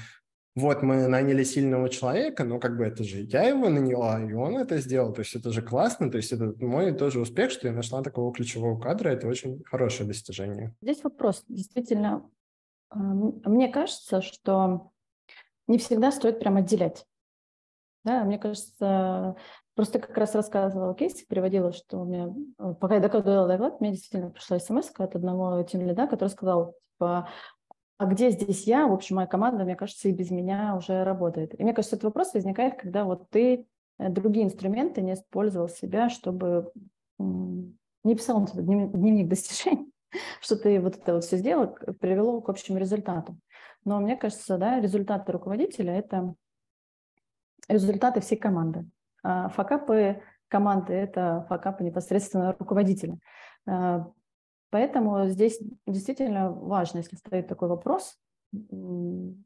вот 0.55 0.83
мы 0.83 1.07
наняли 1.07 1.43
сильного 1.43 1.89
человека, 1.89 2.43
но 2.43 2.59
как 2.59 2.77
бы 2.77 2.85
это 2.85 3.03
же 3.03 3.21
я 3.21 3.43
его 3.43 3.69
наняла, 3.69 4.21
и 4.23 4.33
он 4.33 4.57
это 4.57 4.77
сделал, 4.77 5.11
то 5.13 5.21
есть 5.21 5.35
это 5.35 5.51
же 5.51 5.61
классно, 5.61 6.11
то 6.11 6.17
есть 6.17 6.31
это 6.31 6.53
мой 6.63 6.93
тоже 6.93 7.19
успех, 7.19 7.51
что 7.51 7.67
я 7.67 7.73
нашла 7.73 8.03
такого 8.03 8.31
ключевого 8.33 8.79
кадра, 8.79 9.09
это 9.09 9.27
очень 9.27 9.63
хорошее 9.63 10.07
достижение. 10.07 10.75
Здесь 10.81 11.03
вопрос, 11.03 11.43
действительно, 11.47 12.29
мне 12.93 13.69
кажется, 13.69 14.21
что 14.21 14.91
не 15.67 15.77
всегда 15.77 16.11
стоит 16.11 16.39
прям 16.39 16.57
отделять. 16.57 17.05
Да, 18.03 18.25
мне 18.25 18.37
кажется, 18.37 19.35
просто 19.75 19.99
как 19.99 20.15
раз 20.17 20.35
рассказывала 20.35 20.93
кейс, 20.93 21.23
приводила, 21.23 21.71
что 21.71 22.01
у 22.01 22.05
меня, 22.05 22.33
э, 22.59 22.73
пока 22.79 22.95
я 22.95 22.99
докладывала 22.99 23.47
доклад, 23.47 23.79
мне 23.79 23.91
действительно 23.91 24.29
пришла 24.29 24.59
смс 24.59 24.91
от 24.97 25.15
одного 25.15 25.63
тем 25.63 25.87
лида, 25.87 26.07
который 26.07 26.29
сказал, 26.29 26.75
типа, 26.91 27.29
а 28.03 28.05
где 28.05 28.31
здесь 28.31 28.67
я? 28.67 28.85
В 28.85 28.91
общем, 28.91 29.15
моя 29.15 29.27
команда, 29.27 29.63
мне 29.63 29.77
кажется, 29.77 30.09
и 30.09 30.11
без 30.11 30.29
меня 30.29 30.75
уже 30.75 31.05
работает. 31.05 31.57
И 31.57 31.63
мне 31.63 31.73
кажется, 31.73 31.95
этот 31.95 32.03
вопрос 32.03 32.33
возникает, 32.33 32.75
когда 32.75 33.05
вот 33.05 33.29
ты 33.29 33.65
э, 33.97 34.09
другие 34.09 34.45
инструменты 34.45 35.01
не 35.01 35.13
использовал 35.13 35.69
себя, 35.69 36.09
чтобы 36.09 36.69
не 37.17 38.15
писал 38.15 38.45
дневник, 38.45 38.91
дневник 38.91 39.29
достижений, 39.29 39.89
что 40.41 40.57
ты 40.57 40.81
вот 40.81 40.97
это 40.97 41.13
вот 41.13 41.23
все 41.23 41.37
сделал, 41.37 41.77
привело 42.01 42.41
к 42.41 42.49
общему 42.49 42.77
результату. 42.77 43.37
Но 43.85 44.01
мне 44.01 44.17
кажется, 44.17 44.57
да, 44.57 44.81
результаты 44.81 45.31
руководителя– 45.31 45.93
это 45.97 46.35
результаты 47.69 48.19
всей 48.19 48.35
команды. 48.35 48.85
А 49.23 49.47
факапы 49.47 50.21
команды– 50.49 50.91
это 50.93 51.45
факапы 51.47 51.85
непосредственно 51.85 52.53
руководителя. 52.59 53.17
Поэтому 54.74 55.28
здесь 55.28 55.59
действительно 55.86 56.51
важно, 56.51 56.97
если 56.97 57.15
стоит 57.15 57.47
такой 57.47 57.67
вопрос, 57.67 58.17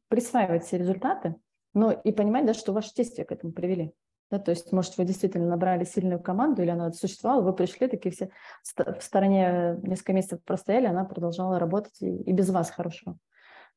присваивать 0.08 0.64
все 0.64 0.78
результаты, 0.78 1.36
но 1.74 1.92
и 1.92 2.14
понимать, 2.14 2.46
да, 2.46 2.54
что 2.54 2.72
ваши 2.72 2.96
действия 2.96 3.26
к 3.26 3.34
этому 3.34 3.52
привели. 3.52 3.92
Да, 4.32 4.40
то 4.40 4.52
есть, 4.52 4.72
может, 4.72 4.98
вы 4.98 5.04
действительно 5.04 5.50
набрали 5.50 5.84
сильную 5.84 6.22
команду, 6.22 6.62
или 6.62 6.70
она 6.70 6.94
существовала, 6.94 7.42
вы 7.42 7.52
пришли, 7.52 7.90
такие 7.90 8.14
все 8.14 8.30
в 8.64 9.02
стороне 9.02 9.78
несколько 9.84 10.14
месяцев 10.14 10.42
простояли, 10.46 10.86
она 10.86 11.04
продолжала 11.04 11.60
работать 11.60 12.02
и, 12.02 12.22
и 12.22 12.32
без 12.32 12.50
вас 12.50 12.72
хорошо. 12.72 13.18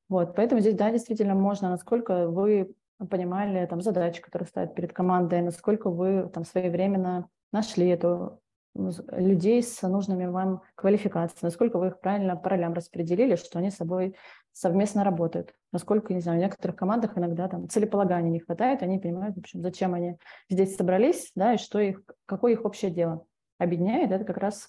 Вот, 0.08 0.36
поэтому 0.36 0.60
здесь, 0.60 0.76
да, 0.76 0.92
действительно 0.92 1.34
можно, 1.34 1.70
насколько 1.70 2.28
вы 2.28 2.76
понимали 3.10 3.66
там 3.66 3.80
задачи, 3.80 4.22
которые 4.22 4.46
стоят 4.46 4.76
перед 4.76 4.92
командой, 4.92 5.42
насколько 5.42 5.90
вы 5.90 6.30
там 6.32 6.44
своевременно 6.44 7.28
нашли 7.50 7.88
эту 7.88 8.40
людей 8.74 9.62
с 9.62 9.82
нужными 9.82 10.26
вам 10.26 10.62
квалификациями, 10.76 11.44
насколько 11.44 11.78
вы 11.78 11.88
их 11.88 12.00
правильно 12.00 12.36
по 12.36 12.50
ролям 12.50 12.72
распределили, 12.72 13.34
что 13.34 13.58
они 13.58 13.70
с 13.70 13.76
собой 13.76 14.16
совместно 14.52 15.04
работают. 15.04 15.54
Насколько, 15.72 16.14
не 16.14 16.20
знаю, 16.20 16.38
в 16.38 16.42
некоторых 16.42 16.76
командах 16.76 17.16
иногда 17.16 17.48
там 17.48 17.68
целеполагания 17.68 18.30
не 18.30 18.40
хватает, 18.40 18.82
они 18.82 18.98
понимают, 18.98 19.36
в 19.36 19.40
общем, 19.40 19.62
зачем 19.62 19.94
они 19.94 20.18
здесь 20.48 20.76
собрались, 20.76 21.32
да, 21.34 21.54
и 21.54 21.58
что 21.58 21.80
их, 21.80 22.02
какое 22.26 22.52
их 22.52 22.64
общее 22.64 22.90
дело. 22.90 23.26
Объединяет 23.58 24.10
это 24.10 24.24
как 24.24 24.38
раз, 24.38 24.68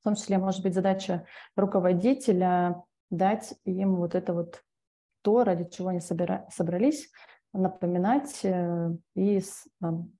в 0.00 0.04
том 0.04 0.14
числе, 0.14 0.38
может 0.38 0.62
быть, 0.62 0.74
задача 0.74 1.24
руководителя 1.56 2.82
дать 3.10 3.54
им 3.64 3.96
вот 3.96 4.14
это 4.14 4.32
вот 4.32 4.62
то, 5.22 5.44
ради 5.44 5.68
чего 5.70 5.88
они 5.88 6.00
собира- 6.00 6.46
собрались, 6.50 7.10
напоминать 7.52 8.40
э, 8.44 8.90
и 9.14 9.40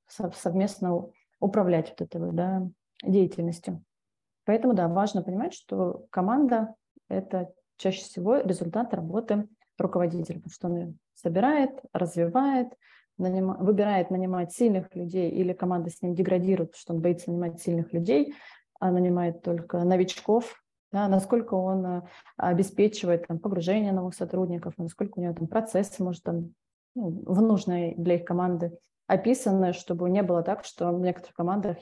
совместно 0.06 1.10
управлять 1.40 1.90
вот 1.90 2.00
этой 2.00 2.32
да, 2.32 2.62
деятельностью. 3.06 3.82
Поэтому, 4.44 4.74
да, 4.74 4.88
важно 4.88 5.22
понимать, 5.22 5.54
что 5.54 6.06
команда– 6.10 6.74
это 7.08 7.52
чаще 7.76 8.02
всего 8.02 8.36
результат 8.36 8.92
работы 8.94 9.48
руководителя, 9.78 10.36
потому 10.36 10.52
что 10.52 10.68
он 10.68 10.98
собирает, 11.14 11.70
развивает, 11.92 12.68
наним... 13.18 13.56
выбирает 13.58 14.10
нанимать 14.10 14.52
сильных 14.52 14.94
людей, 14.94 15.30
или 15.30 15.52
команда 15.52 15.90
с 15.90 16.02
ним 16.02 16.14
деградирует, 16.14 16.70
потому 16.70 16.80
что 16.80 16.94
он 16.94 17.00
боится 17.00 17.30
нанимать 17.30 17.60
сильных 17.60 17.92
людей, 17.92 18.34
а 18.80 18.90
нанимает 18.90 19.42
только 19.42 19.82
новичков, 19.84 20.62
да, 20.92 21.08
насколько 21.08 21.54
он 21.54 21.86
э, 21.86 22.02
обеспечивает 22.36 23.26
там, 23.26 23.40
погружение 23.40 23.92
новых 23.92 24.14
сотрудников, 24.14 24.74
насколько 24.78 25.18
у 25.18 25.22
него 25.22 25.34
там 25.34 25.48
процессы, 25.48 26.02
может, 26.04 26.22
там, 26.22 26.54
ну, 26.94 27.10
в 27.26 27.42
нужной 27.42 27.94
для 27.96 28.14
их 28.16 28.24
команды 28.24 28.78
описаны, 29.08 29.72
чтобы 29.72 30.08
не 30.10 30.22
было 30.22 30.42
так, 30.42 30.64
что 30.64 30.92
в 30.92 31.00
некоторых 31.00 31.34
командах 31.34 31.78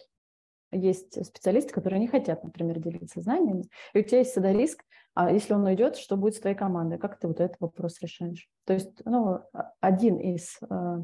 есть 0.72 1.24
специалисты, 1.24 1.72
которые 1.72 2.00
не 2.00 2.08
хотят, 2.08 2.42
например, 2.42 2.78
делиться 2.80 3.20
знаниями, 3.20 3.64
и 3.92 4.00
у 4.00 4.02
тебя 4.02 4.18
есть 4.18 4.32
всегда 4.32 4.52
риск, 4.52 4.84
а 5.14 5.30
если 5.30 5.52
он 5.52 5.64
уйдет, 5.64 5.96
что 5.96 6.16
будет 6.16 6.34
с 6.36 6.40
твоей 6.40 6.56
командой? 6.56 6.98
Как 6.98 7.18
ты 7.18 7.28
вот 7.28 7.38
этот 7.40 7.60
вопрос 7.60 8.00
решаешь? 8.00 8.48
То 8.64 8.72
есть, 8.72 9.02
ну, 9.04 9.40
один 9.80 10.16
из 10.18 10.58
э, 10.68 10.96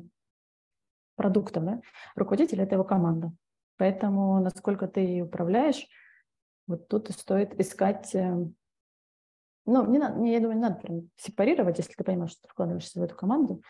продуктов 1.17 1.65
да, 1.65 1.83
руководителя– 2.17 2.63
это 2.65 2.77
его 2.77 2.85
команда. 2.85 3.33
Поэтому 3.77 4.41
насколько 4.41 4.89
ты 4.89 5.01
ей 5.01 5.23
управляешь, 5.23 5.87
вот 6.67 6.89
тут 6.89 7.11
и 7.11 7.13
стоит 7.13 7.61
искать 7.61 8.15
э, 8.15 8.35
ну, 9.69 9.87
не 9.87 9.99
надо, 9.99 10.25
я 10.25 10.41
думаю, 10.41 10.57
не 10.57 10.63
надо 10.63 10.77
прям 10.77 11.11
сепарировать, 11.17 11.77
если 11.77 11.93
ты 11.93 12.03
понимаешь, 12.03 12.31
что 12.31 12.43
ты 12.43 12.49
вкладываешься 12.49 12.99
в 12.99 13.03
эту 13.03 13.15
команду, 13.15 13.63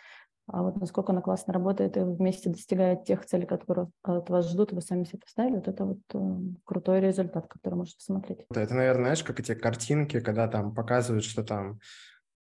а 0.51 0.63
вот 0.63 0.77
насколько 0.81 1.13
она 1.13 1.21
классно 1.21 1.53
работает 1.53 1.97
и 1.97 2.01
вместе 2.01 2.49
достигает 2.51 3.05
тех 3.05 3.25
целей, 3.27 3.47
которые 3.47 3.89
от 4.03 4.31
вас 4.31 4.51
ждут, 4.51 4.73
вы 4.73 4.81
сами 4.81 5.05
себе 5.05 5.19
поставили, 5.19 5.57
вот 5.57 5.69
это 5.69 5.85
вот 5.85 6.01
э, 6.15 6.39
крутой 6.65 7.01
результат, 7.01 7.49
который 7.49 7.75
можете 7.75 7.99
посмотреть. 7.99 8.47
Это, 8.55 8.75
наверное, 8.75 9.05
знаешь, 9.05 9.23
как 9.23 9.41
эти 9.41 9.55
картинки, 9.55 10.21
когда 10.21 10.49
там 10.49 10.75
показывают, 10.75 11.25
что 11.25 11.45
там 11.45 11.81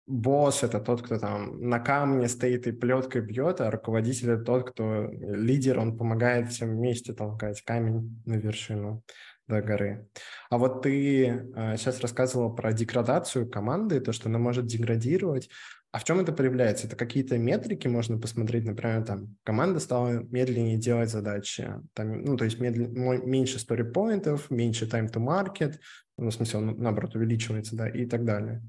босс– 0.07 0.63
это 0.63 0.79
тот, 0.79 1.01
кто 1.01 1.19
там 1.19 1.61
на 1.61 1.79
камне 1.79 2.27
стоит 2.27 2.67
и 2.67 2.71
плеткой 2.71 3.21
бьет, 3.21 3.61
а 3.61 3.69
руководитель– 3.69 4.29
это 4.31 4.43
тот, 4.43 4.71
кто 4.71 5.09
лидер, 5.11 5.79
он 5.79 5.97
помогает 5.97 6.49
всем 6.49 6.69
вместе 6.69 7.13
толкать 7.13 7.61
камень 7.61 8.21
на 8.25 8.35
вершину 8.35 9.03
до 9.47 9.61
горы. 9.61 10.07
А 10.49 10.57
вот 10.57 10.83
ты 10.83 11.25
э, 11.25 11.77
сейчас 11.77 11.99
рассказывала 12.01 12.49
про 12.49 12.71
деградацию 12.71 13.49
команды, 13.49 13.99
то, 13.99 14.13
что 14.13 14.29
она 14.29 14.39
может 14.39 14.65
деградировать. 14.67 15.49
А 15.91 15.97
в 15.97 16.03
чем 16.03 16.19
это 16.19 16.31
проявляется? 16.31 16.85
Это 16.85 16.95
какие-то 16.95 17.37
метрики 17.39 17.87
можно 17.87 18.19
посмотреть, 18.19 18.63
например, 18.63 19.03
там 19.03 19.35
команда 19.43 19.79
стала 19.79 20.19
медленнее 20.29 20.77
делать 20.77 21.09
задачи, 21.09 21.73
там, 21.93 22.21
ну, 22.23 22.37
то 22.37 22.45
есть 22.45 22.59
медлен... 22.59 22.93
меньше 23.27 23.57
story-поинтов, 23.57 24.51
меньше 24.51 24.85
time 24.85 25.11
to 25.11 25.19
market, 25.19 25.79
ну, 26.17 26.29
в 26.29 26.33
смысле, 26.33 26.59
он, 26.59 26.77
наоборот, 26.77 27.15
увеличивается, 27.15 27.75
да, 27.75 27.89
и 27.89 28.05
так 28.05 28.23
далее. 28.23 28.61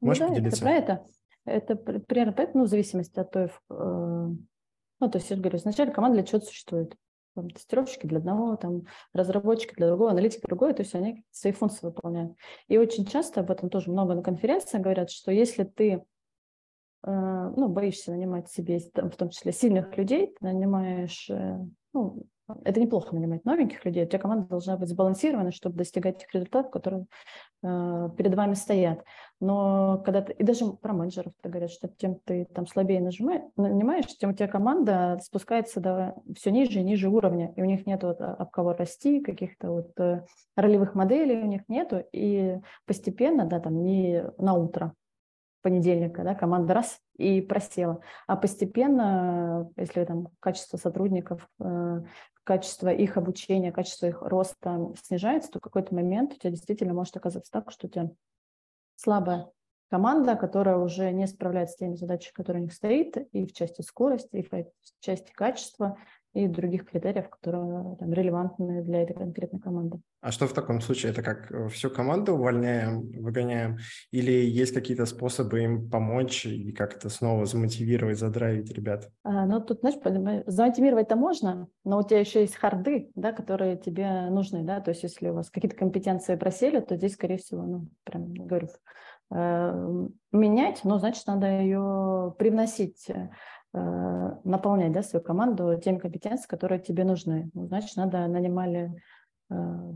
Ну 0.00 0.08
Можешь 0.08 0.20
ну, 0.20 0.28
да, 0.28 0.34
поделиться? 0.34 0.68
Это 0.68 0.84
про 0.84 0.94
это. 0.94 1.06
Это 1.44 1.76
примерно 1.76 2.32
поэтому, 2.32 2.58
ну, 2.58 2.64
в 2.64 2.70
зависимости 2.70 3.20
от 3.20 3.30
той, 3.30 3.44
э, 3.44 3.50
ну, 3.70 5.10
то 5.10 5.18
есть, 5.18 5.30
я 5.30 5.36
же 5.36 5.42
говорю, 5.42 5.58
изначально 5.58 5.94
команда 5.94 6.16
для 6.16 6.26
чего-то 6.26 6.46
существует. 6.46 6.96
Там, 7.36 7.50
тестировщики 7.50 8.06
для 8.06 8.18
одного, 8.18 8.56
там, 8.56 8.82
разработчики 9.12 9.74
для 9.74 9.86
другого, 9.86 10.10
аналитики 10.10 10.40
для 10.40 10.48
другого, 10.48 10.74
то 10.74 10.82
есть 10.82 10.94
они 10.96 11.24
свои 11.30 11.52
функции 11.52 11.86
выполняют. 11.86 12.32
И 12.66 12.78
очень 12.78 13.06
часто 13.06 13.40
об 13.40 13.50
этом 13.52 13.70
тоже 13.70 13.92
много 13.92 14.14
на 14.14 14.22
конференциях 14.22 14.82
говорят, 14.82 15.10
что 15.10 15.30
если 15.30 15.62
ты 15.62 16.02
ну, 17.04 17.68
боишься 17.68 18.10
нанимать 18.10 18.50
себе, 18.50 18.80
в 18.94 19.16
том 19.16 19.30
числе 19.30 19.52
сильных 19.52 19.96
людей, 19.96 20.34
ты 20.38 20.46
нанимаешь, 20.46 21.28
э, 21.30 21.58
ну, 21.92 22.24
это 22.64 22.80
неплохо 22.80 23.14
нанимать 23.14 23.44
новеньких 23.44 23.84
людей, 23.84 24.04
у 24.04 24.08
тебя 24.08 24.18
команда 24.18 24.48
должна 24.48 24.76
быть 24.76 24.88
сбалансирована, 24.88 25.52
чтобы 25.52 25.76
достигать 25.76 26.18
тех 26.18 26.32
результатов, 26.34 26.72
которые 26.72 27.06
э, 27.62 28.08
перед 28.16 28.34
вами 28.34 28.54
стоят. 28.54 29.04
Но 29.38 30.02
когда 30.04 30.22
ты, 30.22 30.32
и 30.32 30.42
даже 30.42 30.72
про 30.72 30.92
менеджеров 30.92 31.34
ты 31.42 31.48
говорят, 31.48 31.70
что 31.70 31.88
тем 31.88 32.16
ты 32.24 32.46
там 32.46 32.66
слабее 32.66 33.00
нажимаешь, 33.00 33.42
нанимаешь, 33.56 34.06
тем 34.18 34.30
у 34.30 34.32
тебя 34.32 34.48
команда 34.48 35.18
спускается 35.22 35.80
до 35.80 36.14
все 36.36 36.50
ниже 36.50 36.80
и 36.80 36.84
ниже 36.84 37.08
уровня, 37.10 37.52
и 37.54 37.62
у 37.62 37.66
них 37.66 37.86
нет 37.86 38.02
вот, 38.02 38.20
об 38.20 38.50
кого 38.50 38.72
расти, 38.72 39.20
каких-то 39.20 39.70
вот 39.70 40.24
ролевых 40.56 40.94
моделей 40.94 41.42
у 41.42 41.46
них 41.46 41.62
нету, 41.68 42.02
и 42.12 42.58
постепенно, 42.86 43.44
да, 43.44 43.60
там 43.60 43.84
не 43.84 44.24
на 44.38 44.54
утро, 44.54 44.94
понедельника, 45.62 46.22
да, 46.22 46.34
команда 46.34 46.74
раз 46.74 47.00
и 47.16 47.40
просела. 47.40 48.00
А 48.26 48.36
постепенно, 48.36 49.70
если 49.76 50.04
там 50.04 50.28
качество 50.40 50.76
сотрудников, 50.76 51.48
э, 51.60 52.02
качество 52.44 52.88
их 52.88 53.16
обучения, 53.16 53.72
качество 53.72 54.06
их 54.06 54.22
роста 54.22 54.92
снижается, 55.02 55.50
то 55.50 55.58
в 55.58 55.62
какой-то 55.62 55.94
момент 55.94 56.32
у 56.32 56.36
тебя 56.36 56.50
действительно 56.50 56.94
может 56.94 57.16
оказаться 57.16 57.52
так, 57.52 57.70
что 57.70 57.86
у 57.86 57.90
тебя 57.90 58.10
слабая 58.96 59.50
команда, 59.90 60.36
которая 60.36 60.76
уже 60.76 61.10
не 61.12 61.26
справляется 61.26 61.74
с 61.74 61.78
теми 61.78 61.94
задачами, 61.94 62.32
которые 62.34 62.62
у 62.62 62.64
них 62.64 62.74
стоит, 62.74 63.16
и 63.32 63.46
в 63.46 63.52
части 63.52 63.82
скорости, 63.82 64.36
и 64.36 64.42
в 64.42 64.50
части 65.00 65.32
качества, 65.32 65.98
и 66.34 66.46
других 66.46 66.84
критериев, 66.84 67.28
которые 67.30 67.96
там, 67.96 68.12
релевантны 68.12 68.82
для 68.82 69.02
этой 69.02 69.14
конкретной 69.14 69.60
команды. 69.60 70.00
А 70.20 70.30
что 70.30 70.46
в 70.46 70.52
таком 70.52 70.80
случае? 70.80 71.12
Это 71.12 71.22
как 71.22 71.50
э, 71.50 71.68
всю 71.68 71.90
команду 71.90 72.34
увольняем, 72.34 73.10
выгоняем? 73.22 73.78
Или 74.10 74.32
есть 74.32 74.74
какие-то 74.74 75.06
способы 75.06 75.62
им 75.62 75.90
помочь 75.90 76.44
и 76.44 76.72
как-то 76.72 77.08
снова 77.08 77.46
замотивировать, 77.46 78.18
задравить 78.18 78.70
ребят? 78.72 79.10
А, 79.22 79.46
ну, 79.46 79.60
тут, 79.60 79.80
знаешь, 79.80 79.96
замотивировать-то 80.46 81.16
можно, 81.16 81.68
но 81.84 81.98
у 81.98 82.02
тебя 82.02 82.20
еще 82.20 82.40
есть 82.40 82.56
харды, 82.56 83.10
да, 83.14 83.32
которые 83.32 83.76
тебе 83.76 84.28
нужны, 84.30 84.62
да, 84.64 84.80
то 84.80 84.90
есть 84.90 85.02
если 85.02 85.28
у 85.28 85.34
вас 85.34 85.50
какие-то 85.50 85.76
компетенции 85.76 86.36
просели, 86.36 86.80
то 86.80 86.96
здесь, 86.96 87.14
скорее 87.14 87.38
всего, 87.38 87.62
ну, 87.62 87.88
прям, 88.04 88.34
говорю, 88.34 88.68
э, 89.30 90.08
менять, 90.32 90.80
но, 90.84 90.98
значит, 90.98 91.26
надо 91.26 91.46
ее 91.46 92.34
привносить 92.38 93.08
Э, 93.08 93.28
наполнять 93.72 94.92
да, 94.92 95.02
свою 95.02 95.22
команду 95.22 95.78
теми 95.82 95.98
компетенциями, 95.98 96.48
которые 96.48 96.80
тебе 96.80 97.04
нужны. 97.04 97.50
Ну, 97.54 97.66
значит, 97.66 97.96
надо 97.96 98.26
нанимали 98.26 98.94
э, 99.50 99.54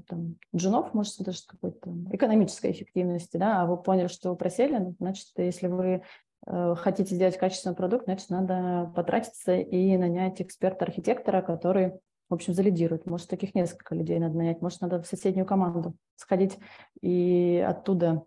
там, 0.08 0.36
джунов, 0.54 0.92
может, 0.94 1.18
даже 1.20 1.38
какой-то 1.46 1.90
экономической 2.10 2.70
эффективности, 2.72 3.36
да, 3.36 3.62
а 3.62 3.66
вы 3.66 3.76
поняли, 3.76 4.08
что 4.08 4.30
вы 4.30 4.36
просели, 4.36 4.76
ну, 4.76 4.94
значит, 4.98 5.28
если 5.36 5.68
вы 5.68 6.02
э, 6.46 6.74
хотите 6.76 7.14
сделать 7.14 7.38
качественный 7.38 7.76
продукт, 7.76 8.04
значит, 8.04 8.28
надо 8.30 8.92
потратиться 8.94 9.54
и 9.54 9.96
нанять 9.96 10.42
эксперта-архитектора, 10.42 11.40
который, 11.40 11.92
в 12.28 12.34
общем, 12.34 12.52
залидирует. 12.52 13.06
Может, 13.06 13.28
таких 13.28 13.54
несколько 13.54 13.94
людей 13.94 14.18
надо 14.18 14.36
нанять, 14.36 14.60
может, 14.60 14.80
надо 14.82 15.00
в 15.00 15.06
соседнюю 15.06 15.46
команду 15.46 15.94
сходить 16.16 16.58
и 17.00 17.64
оттуда 17.66 18.24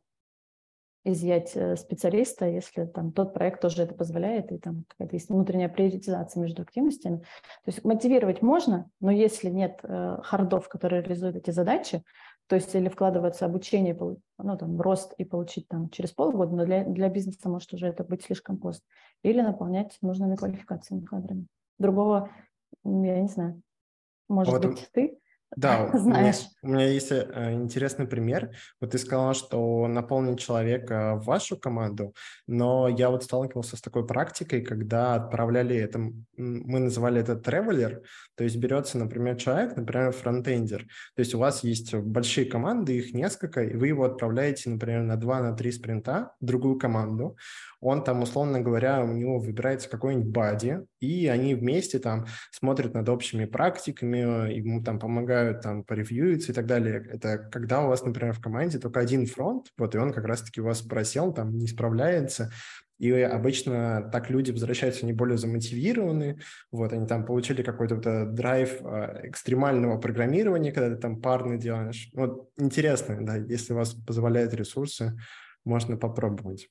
изъять 1.05 1.55
э, 1.55 1.75
специалиста, 1.77 2.45
если 2.45 2.85
там 2.85 3.11
тот 3.11 3.33
проект 3.33 3.61
тоже 3.61 3.83
это 3.83 3.93
позволяет, 3.93 4.51
и 4.51 4.57
там 4.57 4.85
какая-то 4.89 5.15
есть 5.15 5.29
внутренняя 5.29 5.69
приоритизация 5.69 6.41
между 6.41 6.63
активностями. 6.63 7.19
То 7.19 7.67
есть 7.67 7.83
мотивировать 7.85 8.41
можно, 8.41 8.89
но 8.99 9.11
если 9.11 9.49
нет 9.49 9.79
э, 9.83 10.17
хардов, 10.23 10.67
которые 10.67 11.03
реализуют 11.03 11.35
эти 11.35 11.51
задачи, 11.51 12.03
то 12.47 12.55
есть 12.55 12.73
или 12.75 12.89
вкладывается 12.89 13.45
обучение, 13.45 13.97
ну, 13.97 14.57
там, 14.57 14.81
рост 14.81 15.13
и 15.17 15.25
получить 15.25 15.67
там 15.67 15.89
через 15.89 16.11
полгода, 16.11 16.55
но 16.55 16.65
для, 16.65 16.83
для 16.83 17.09
бизнеса 17.09 17.49
может 17.49 17.71
уже 17.73 17.87
это 17.87 18.03
быть 18.03 18.23
слишком 18.23 18.57
поздно. 18.57 18.83
Или 19.23 19.41
наполнять 19.41 19.97
нужными 20.01 20.35
квалификациями 20.35 21.05
кадрами. 21.05 21.47
Другого, 21.79 22.29
я 22.83 23.21
не 23.21 23.27
знаю, 23.27 23.61
может 24.27 24.53
вот. 24.53 24.65
быть, 24.65 24.89
ты 24.91 25.19
Да, 25.55 25.89
знаешь. 25.93 26.37
У 26.61 26.67
меня, 26.67 26.75
у 26.75 26.79
меня 26.79 26.87
есть 26.87 27.11
э, 27.11 27.53
интересный 27.53 28.07
пример. 28.07 28.51
Вот 28.81 28.91
ты 28.91 28.97
сказала, 28.97 29.33
что 29.33 29.87
наполнить 29.87 30.39
человека 30.39 31.15
в 31.15 31.25
вашу 31.25 31.57
команду, 31.57 32.13
но 32.47 32.87
я 32.87 33.09
вот 33.09 33.23
сталкивался 33.23 33.77
с 33.77 33.81
такой 33.81 34.05
практикой, 34.05 34.61
когда 34.61 35.15
отправляли 35.15 35.75
это, 35.75 35.99
мы 36.37 36.79
называли 36.79 37.21
это 37.21 37.35
тревелер, 37.35 38.01
то 38.35 38.43
есть 38.43 38.57
берется, 38.57 38.97
например, 38.97 39.37
человек, 39.37 39.75
например, 39.77 40.11
фронтендер, 40.11 40.85
то 41.15 41.19
есть 41.19 41.33
у 41.35 41.39
вас 41.39 41.63
есть 41.63 41.93
большие 41.93 42.45
команды, 42.45 42.97
их 42.97 43.13
несколько, 43.13 43.63
и 43.63 43.75
вы 43.75 43.87
его 43.87 44.03
отправляете, 44.05 44.69
например, 44.69 45.03
на 45.03 45.15
2 45.15 45.41
на 45.41 45.71
спринта 45.71 46.33
в 46.41 46.45
другую 46.45 46.77
команду, 46.77 47.37
он 47.85 48.03
там, 48.03 48.23
условно 48.23 48.61
говоря, 48.61 49.03
у 49.03 49.13
него 49.13 49.37
выбирается 49.37 49.89
какой-нибудь 49.89 50.31
бади, 50.31 50.79
и 50.99 51.27
они 51.27 51.53
вместе 51.53 51.99
там 51.99 52.25
смотрят 52.51 52.95
над 52.95 53.07
общими 53.09 53.45
практиками, 53.45 54.51
ему 54.51 54.83
там 54.83 54.97
помогают 54.97 55.61
там 55.61 55.83
поревьюиться 55.83 56.51
и 56.51 56.55
так 56.55 56.65
далее. 56.65 57.07
Это 57.11 57.37
когда 57.37 57.83
у 57.83 57.87
вас, 57.87 58.03
например, 58.03 58.33
в 58.33 58.41
команде 58.41 58.79
только 58.79 58.99
один 58.99 59.27
фронт, 59.27 59.67
вот, 59.77 59.93
и 59.93 59.99
он 59.99 60.13
как 60.13 60.25
раз-таки 60.25 60.61
у 60.61 60.65
вас 60.65 60.81
просел, 60.81 61.31
там, 61.31 61.57
не 61.57 61.67
справляется, 61.67 62.51
и 62.97 63.11
обычно 63.11 64.09
так 64.11 64.29
люди 64.29 64.51
возвращаются, 64.51 65.05
они 65.05 65.13
более 65.13 65.37
замотивированы, 65.37 66.39
вот, 66.71 66.91
они 66.91 67.05
там 67.05 67.25
получили 67.25 67.61
какой-то 67.61 67.95
вот 67.95 68.33
драйв 68.33 68.79
а, 68.81 69.21
экстремального 69.23 69.99
программирования, 69.99 70.71
когда 70.71 70.95
ты 70.95 71.01
там 71.01 71.21
парно 71.21 71.57
делаешь. 71.57 72.09
Вот 72.13 72.49
интересно, 72.57 73.17
да, 73.23 73.35
если 73.35 73.73
у 73.73 73.75
вас 73.75 73.93
позволяют 73.93 74.53
ресурсы, 74.53 75.15
можно 75.65 75.97
попробовать. 75.97 76.69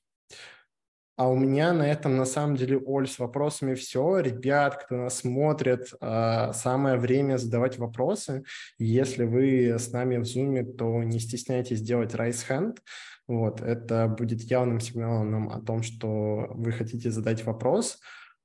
А 1.17 1.29
у 1.29 1.35
меня 1.35 1.71
на 1.71 1.89
этом, 1.89 2.17
на 2.17 2.25
самом 2.25 2.57
деле, 2.57 2.77
Оль, 2.77 3.07
с 3.07 3.19
вопросами 3.19 3.73
все. 3.73 4.19
Ребят, 4.19 4.83
кто 4.83 4.97
нас 4.97 5.19
смотрит, 5.19 5.93
а, 6.01 6.51
самое 6.51 6.97
время 6.97 7.37
задавать 7.37 7.77
вопросы. 7.77 8.43
Если 8.77 9.23
вы 9.23 9.75
с 9.79 9.91
нами 9.93 10.17
в 10.17 10.23
Zoom, 10.23 10.75
то 10.75 11.03
не 11.03 11.19
стесняйтесь 11.19 11.81
делать 11.81 12.13
raise 12.13 12.43
hand. 12.49 12.77
Вот, 13.27 13.61
это 13.61 14.07
будет 14.07 14.41
явным 14.41 14.79
сигналом 14.81 15.49
о 15.49 15.61
том, 15.61 15.83
что 15.83 16.47
вы 16.49 16.73
хотите 16.73 17.09
задать 17.09 17.45
вопрос. 17.45 17.99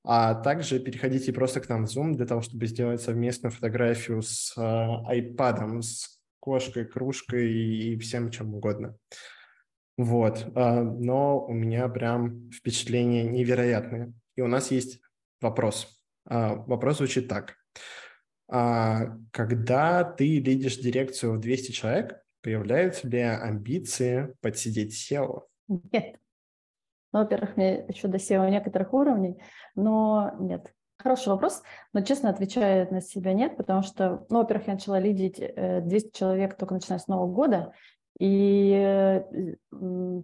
А 0.04 0.34
также 0.34 0.78
переходите 0.78 1.32
просто 1.32 1.60
к 1.60 1.68
нам 1.68 1.86
в 1.86 1.90
Zoom 1.90 2.14
для 2.14 2.24
того, 2.24 2.40
чтобы 2.40 2.66
сделать 2.66 3.02
совместную 3.02 3.50
фотографию 3.50 4.22
с 4.22 4.56
iPad, 4.56 5.82
с 5.82 6.20
кошкой, 6.38 6.86
кружкой 6.86 7.52
и 7.52 7.98
всем 7.98 8.30
чем 8.30 8.54
угодно. 8.54 8.96
Вот, 10.02 10.46
а, 10.54 10.82
но 10.82 11.44
у 11.44 11.52
меня 11.52 11.86
прям 11.90 12.50
впечатления 12.50 13.22
невероятные. 13.24 14.14
И 14.34 14.40
у 14.40 14.46
нас 14.46 14.70
есть 14.70 15.02
вопрос. 15.42 16.00
А, 16.24 16.54
вопрос 16.54 16.96
звучит 16.96 17.28
так. 17.28 17.56
А, 18.48 19.18
когда 19.30 20.02
ты 20.04 20.38
лидишь 20.38 20.78
дирекцию 20.78 21.34
в 21.34 21.40
200 21.40 21.72
человек, 21.72 22.22
появляются 22.42 23.08
ли 23.08 23.20
амбиции 23.20 24.34
подсидеть 24.40 24.94
SEO? 24.94 25.42
Нет. 25.68 26.16
Ну, 27.12 27.18
во-первых, 27.18 27.58
мне 27.58 27.84
еще 27.86 28.08
до 28.08 28.16
SEO 28.16 28.48
некоторых 28.48 28.94
уровней, 28.94 29.38
но 29.74 30.34
нет. 30.40 30.72
Хороший 30.96 31.28
вопрос, 31.28 31.62
но 31.92 32.00
честно 32.00 32.30
отвечаю 32.30 32.90
на 32.90 33.02
себя 33.02 33.34
нет, 33.34 33.58
потому 33.58 33.82
что, 33.82 34.24
ну, 34.30 34.38
во-первых, 34.38 34.66
я 34.66 34.74
начала 34.74 34.98
лидить 34.98 35.36
200 35.36 36.08
э, 36.08 36.10
человек 36.12 36.56
только 36.56 36.72
начиная 36.72 36.98
с 36.98 37.06
Нового 37.06 37.30
года, 37.30 37.74
и 38.20 38.74
э, 38.74 39.56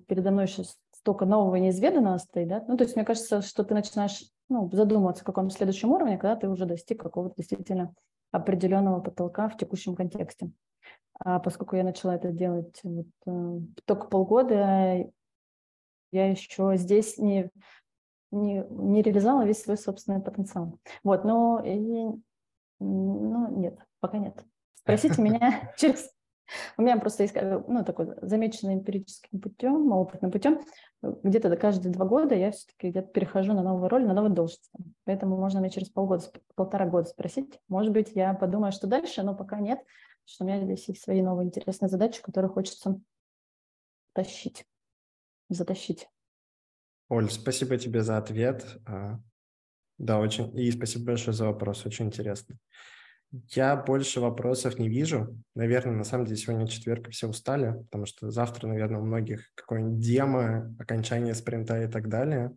передо 0.06 0.30
мной 0.30 0.46
сейчас 0.46 0.76
столько 0.92 1.24
нового 1.24 1.56
неизведанного 1.56 2.18
стоит, 2.18 2.48
да, 2.48 2.64
ну, 2.68 2.76
то 2.76 2.84
есть 2.84 2.94
мне 2.94 3.06
кажется, 3.06 3.40
что 3.40 3.64
ты 3.64 3.72
начинаешь 3.72 4.22
ну, 4.50 4.70
задумываться, 4.70 5.22
о 5.22 5.26
каком 5.26 5.48
следующем 5.48 5.90
уровне, 5.92 6.18
когда 6.18 6.36
ты 6.36 6.48
уже 6.48 6.66
достиг 6.66 7.02
какого-то 7.02 7.36
действительно 7.36 7.94
определенного 8.32 9.00
потолка 9.00 9.48
в 9.48 9.56
текущем 9.56 9.96
контексте. 9.96 10.50
А 11.18 11.38
поскольку 11.38 11.76
я 11.76 11.84
начала 11.84 12.16
это 12.16 12.32
делать 12.32 12.78
вот, 12.82 13.06
э, 13.26 13.60
только 13.86 14.08
полгода, 14.08 15.10
я 16.12 16.30
еще 16.30 16.76
здесь 16.76 17.16
не, 17.16 17.50
не, 18.30 18.62
не 18.68 19.00
реализовала 19.00 19.46
весь 19.46 19.62
свой 19.62 19.78
собственный 19.78 20.20
потенциал. 20.20 20.78
Вот, 21.02 21.24
но 21.24 21.62
и, 21.64 21.80
ну, 22.78 23.58
нет, 23.58 23.78
пока 24.00 24.18
нет. 24.18 24.44
Спросите 24.74 25.22
меня 25.22 25.72
через 25.78 26.10
у 26.76 26.82
меня 26.82 26.98
просто 26.98 27.22
есть 27.22 27.36
э, 27.36 27.62
ну, 27.66 27.84
такой 27.84 28.08
замеченный 28.22 28.74
эмпирическим 28.74 29.40
путем, 29.40 29.92
опытным 29.92 30.30
путем. 30.30 30.60
Где-то 31.02 31.54
каждые 31.56 31.92
два 31.92 32.06
года 32.06 32.34
я 32.34 32.50
все-таки 32.50 32.90
где-то 32.90 33.08
перехожу 33.08 33.52
на 33.52 33.62
новую 33.62 33.88
роль, 33.88 34.04
на 34.04 34.14
новую 34.14 34.32
должность. 34.32 34.70
Поэтому 35.04 35.36
можно 35.36 35.60
мне 35.60 35.70
через 35.70 35.88
полгода, 35.88 36.24
полтора 36.54 36.86
года 36.86 37.08
спросить. 37.08 37.60
Может 37.68 37.92
быть, 37.92 38.12
я 38.14 38.34
подумаю, 38.34 38.72
что 38.72 38.86
дальше, 38.86 39.22
но 39.22 39.34
пока 39.34 39.60
нет, 39.60 39.80
что 40.24 40.44
у 40.44 40.46
меня 40.46 40.62
здесь 40.64 40.88
есть 40.88 41.02
свои 41.02 41.22
новые 41.22 41.46
интересные 41.46 41.88
задачи, 41.88 42.22
которые 42.22 42.50
хочется 42.50 43.00
тащить, 44.12 44.64
затащить. 45.48 46.08
Оль, 47.08 47.30
спасибо 47.30 47.76
тебе 47.76 48.02
за 48.02 48.16
ответ. 48.18 48.78
А, 48.86 49.20
да, 49.98 50.18
очень. 50.18 50.56
И 50.58 50.70
спасибо 50.72 51.06
большое 51.06 51.34
за 51.34 51.46
вопрос, 51.46 51.86
очень 51.86 52.06
интересно. 52.06 52.58
Я 53.48 53.76
больше 53.76 54.20
вопросов 54.20 54.78
не 54.78 54.88
вижу. 54.88 55.36
Наверное, 55.54 55.96
на 55.96 56.04
самом 56.04 56.26
деле 56.26 56.36
сегодня 56.36 56.66
четверг, 56.66 57.10
все 57.10 57.28
устали, 57.28 57.72
потому 57.84 58.06
что 58.06 58.30
завтра, 58.30 58.68
наверное, 58.68 59.00
у 59.00 59.04
многих 59.04 59.50
какое-нибудь 59.54 59.98
демо, 59.98 60.74
окончание 60.78 61.34
спринта 61.34 61.82
и 61.82 61.88
так 61.88 62.08
далее. 62.08 62.56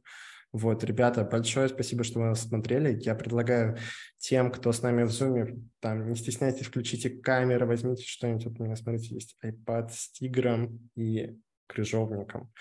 Вот, 0.51 0.84
ребята, 0.84 1.23
большое 1.23 1.69
спасибо, 1.69 2.03
что 2.03 2.19
вы 2.19 2.25
нас 2.25 2.41
смотрели. 2.41 2.99
Я 2.99 3.13
предлагаю 3.13 3.77
тем, 4.17 4.51
кто 4.51 4.71
с 4.71 4.82
нами 4.82 5.03
в 5.03 5.09
Zoom, 5.09 5.63
там, 5.80 6.09
не 6.09 6.15
стесняйтесь, 6.15 6.65
включите 6.65 7.09
камеру, 7.09 7.67
возьмите 7.67 8.03
что-нибудь. 8.03 8.45
Вот 8.45 8.59
у 8.59 8.63
меня, 8.63 8.75
смотрите, 8.75 9.13
есть 9.13 9.38
iPad 9.45 9.89
с 9.91 10.11
тигром 10.11 10.89
и 10.95 11.38
крыжовником. 11.67 12.51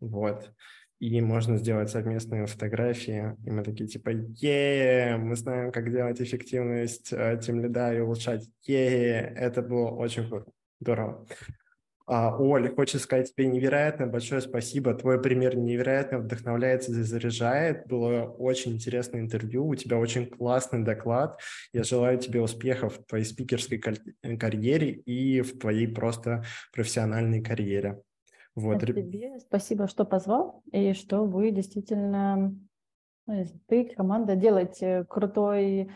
Вот 0.00 0.50
и 1.00 1.20
можно 1.20 1.56
сделать 1.58 1.90
совместные 1.90 2.46
фотографии, 2.46 3.36
и 3.44 3.50
мы 3.50 3.62
такие 3.62 3.88
типа, 3.88 4.10
е 4.10 5.16
мы 5.16 5.36
знаем, 5.36 5.72
как 5.72 5.90
делать 5.90 6.20
эффективность 6.20 7.12
э, 7.12 7.38
тем 7.42 7.60
лида 7.60 7.94
и 7.94 8.00
улучшать, 8.00 8.48
е 8.62 9.32
это 9.36 9.62
было 9.62 9.90
очень 9.90 10.28
круто, 10.28 10.50
здорово. 10.80 11.26
А, 12.06 12.36
Оль, 12.38 12.74
хочу 12.74 12.98
сказать 12.98 13.34
тебе 13.34 13.46
невероятно 13.46 14.06
большое 14.06 14.42
спасибо. 14.42 14.92
Твой 14.92 15.20
пример 15.22 15.56
невероятно 15.56 16.18
вдохновляет 16.18 16.86
и 16.86 16.92
заряжает. 16.92 17.86
Было 17.86 18.24
очень 18.24 18.72
интересное 18.72 19.20
интервью. 19.22 19.66
У 19.66 19.74
тебя 19.74 19.96
очень 19.96 20.26
классный 20.28 20.84
доклад. 20.84 21.40
Я 21.72 21.82
желаю 21.82 22.18
тебе 22.18 22.42
успехов 22.42 22.98
в 22.98 23.06
твоей 23.06 23.24
спикерской 23.24 23.78
карьере 23.78 24.90
и 24.90 25.40
в 25.40 25.58
твоей 25.58 25.88
просто 25.88 26.44
профессиональной 26.74 27.42
карьере. 27.42 28.02
Вот. 28.54 28.80
Тебе 28.80 29.40
спасибо, 29.40 29.88
что 29.88 30.04
позвал, 30.04 30.62
и 30.70 30.92
что 30.92 31.24
вы 31.24 31.50
действительно, 31.50 32.56
ну, 33.26 33.44
ты, 33.66 33.84
команда, 33.96 34.36
делаете 34.36 35.04
крутой 35.08 35.90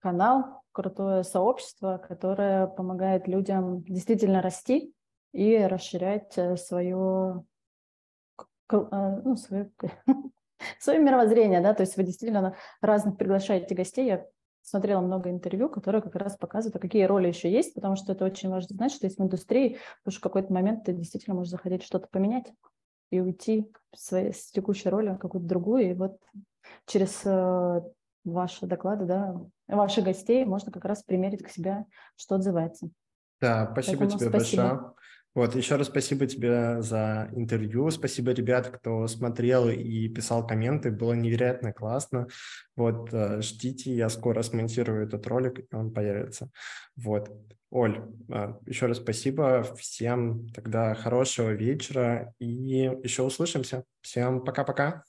канал, 0.00 0.62
крутое 0.72 1.22
сообщество, 1.22 1.98
которое 1.98 2.66
помогает 2.66 3.26
людям 3.26 3.82
действительно 3.84 4.42
расти 4.42 4.92
и 5.32 5.56
расширять 5.56 6.36
э, 6.36 6.56
свое, 6.56 7.44
э, 8.70 8.76
ну, 9.24 9.36
свое, 9.36 9.70
свое 10.78 10.98
мировоззрение, 10.98 11.60
да, 11.60 11.72
то 11.72 11.82
есть 11.82 11.96
вы 11.96 12.02
действительно 12.02 12.54
разных 12.82 13.16
приглашаете 13.16 13.74
гостей. 13.74 14.06
Я 14.06 14.26
смотрела 14.62 15.00
много 15.00 15.30
интервью, 15.30 15.68
которые 15.68 16.02
как 16.02 16.14
раз 16.14 16.36
показывают, 16.36 16.76
а 16.76 16.78
какие 16.78 17.04
роли 17.04 17.28
еще 17.28 17.50
есть, 17.50 17.74
потому 17.74 17.96
что 17.96 18.12
это 18.12 18.24
очень 18.24 18.48
важно 18.48 18.76
знать, 18.76 18.92
что 18.92 19.06
есть 19.06 19.18
в 19.18 19.22
индустрии, 19.22 19.78
потому 20.02 20.12
что 20.12 20.20
в 20.20 20.22
какой-то 20.22 20.52
момент 20.52 20.84
ты 20.84 20.92
действительно 20.92 21.36
можешь 21.36 21.50
захотеть 21.50 21.82
что-то 21.82 22.08
поменять 22.10 22.52
и 23.10 23.20
уйти 23.20 23.70
своей, 23.94 24.32
с 24.32 24.50
текущей 24.50 24.88
роли 24.88 25.10
в 25.10 25.18
какую-то 25.18 25.46
другую, 25.46 25.90
и 25.90 25.94
вот 25.94 26.18
через 26.86 27.22
э, 27.24 27.82
ваши 28.24 28.66
доклады, 28.66 29.04
да, 29.04 29.40
ваших 29.68 30.04
гостей 30.04 30.44
можно 30.44 30.72
как 30.72 30.84
раз 30.84 31.02
примерить 31.02 31.42
к 31.42 31.50
себе, 31.50 31.84
что 32.16 32.36
отзывается. 32.36 32.88
Да, 33.40 33.68
спасибо 33.72 34.06
Поэтому 34.06 34.20
тебе 34.20 34.30
спасибо. 34.30 34.62
большое. 34.62 34.94
Вот, 35.34 35.54
еще 35.56 35.76
раз 35.76 35.86
спасибо 35.86 36.26
тебе 36.26 36.82
за 36.82 37.30
интервью, 37.32 37.90
спасибо, 37.90 38.32
ребят, 38.32 38.68
кто 38.68 39.06
смотрел 39.06 39.70
и 39.70 40.08
писал 40.08 40.46
комменты, 40.46 40.90
было 40.90 41.14
невероятно 41.14 41.72
классно. 41.72 42.28
Вот, 42.76 43.08
э, 43.14 43.40
ждите, 43.40 43.94
я 43.94 44.10
скоро 44.10 44.42
смонтирую 44.42 45.06
этот 45.06 45.26
ролик, 45.26 45.60
и 45.60 45.74
он 45.74 45.90
появится. 45.90 46.50
Вот, 46.96 47.30
Оль, 47.70 48.02
э, 48.28 48.54
еще 48.66 48.84
раз 48.86 48.98
спасибо, 48.98 49.62
всем 49.78 50.48
тогда 50.50 50.94
хорошего 50.94 51.50
вечера, 51.50 52.34
и 52.38 52.90
еще 53.02 53.22
услышимся. 53.22 53.84
Всем 54.02 54.44
пока-пока. 54.44 55.04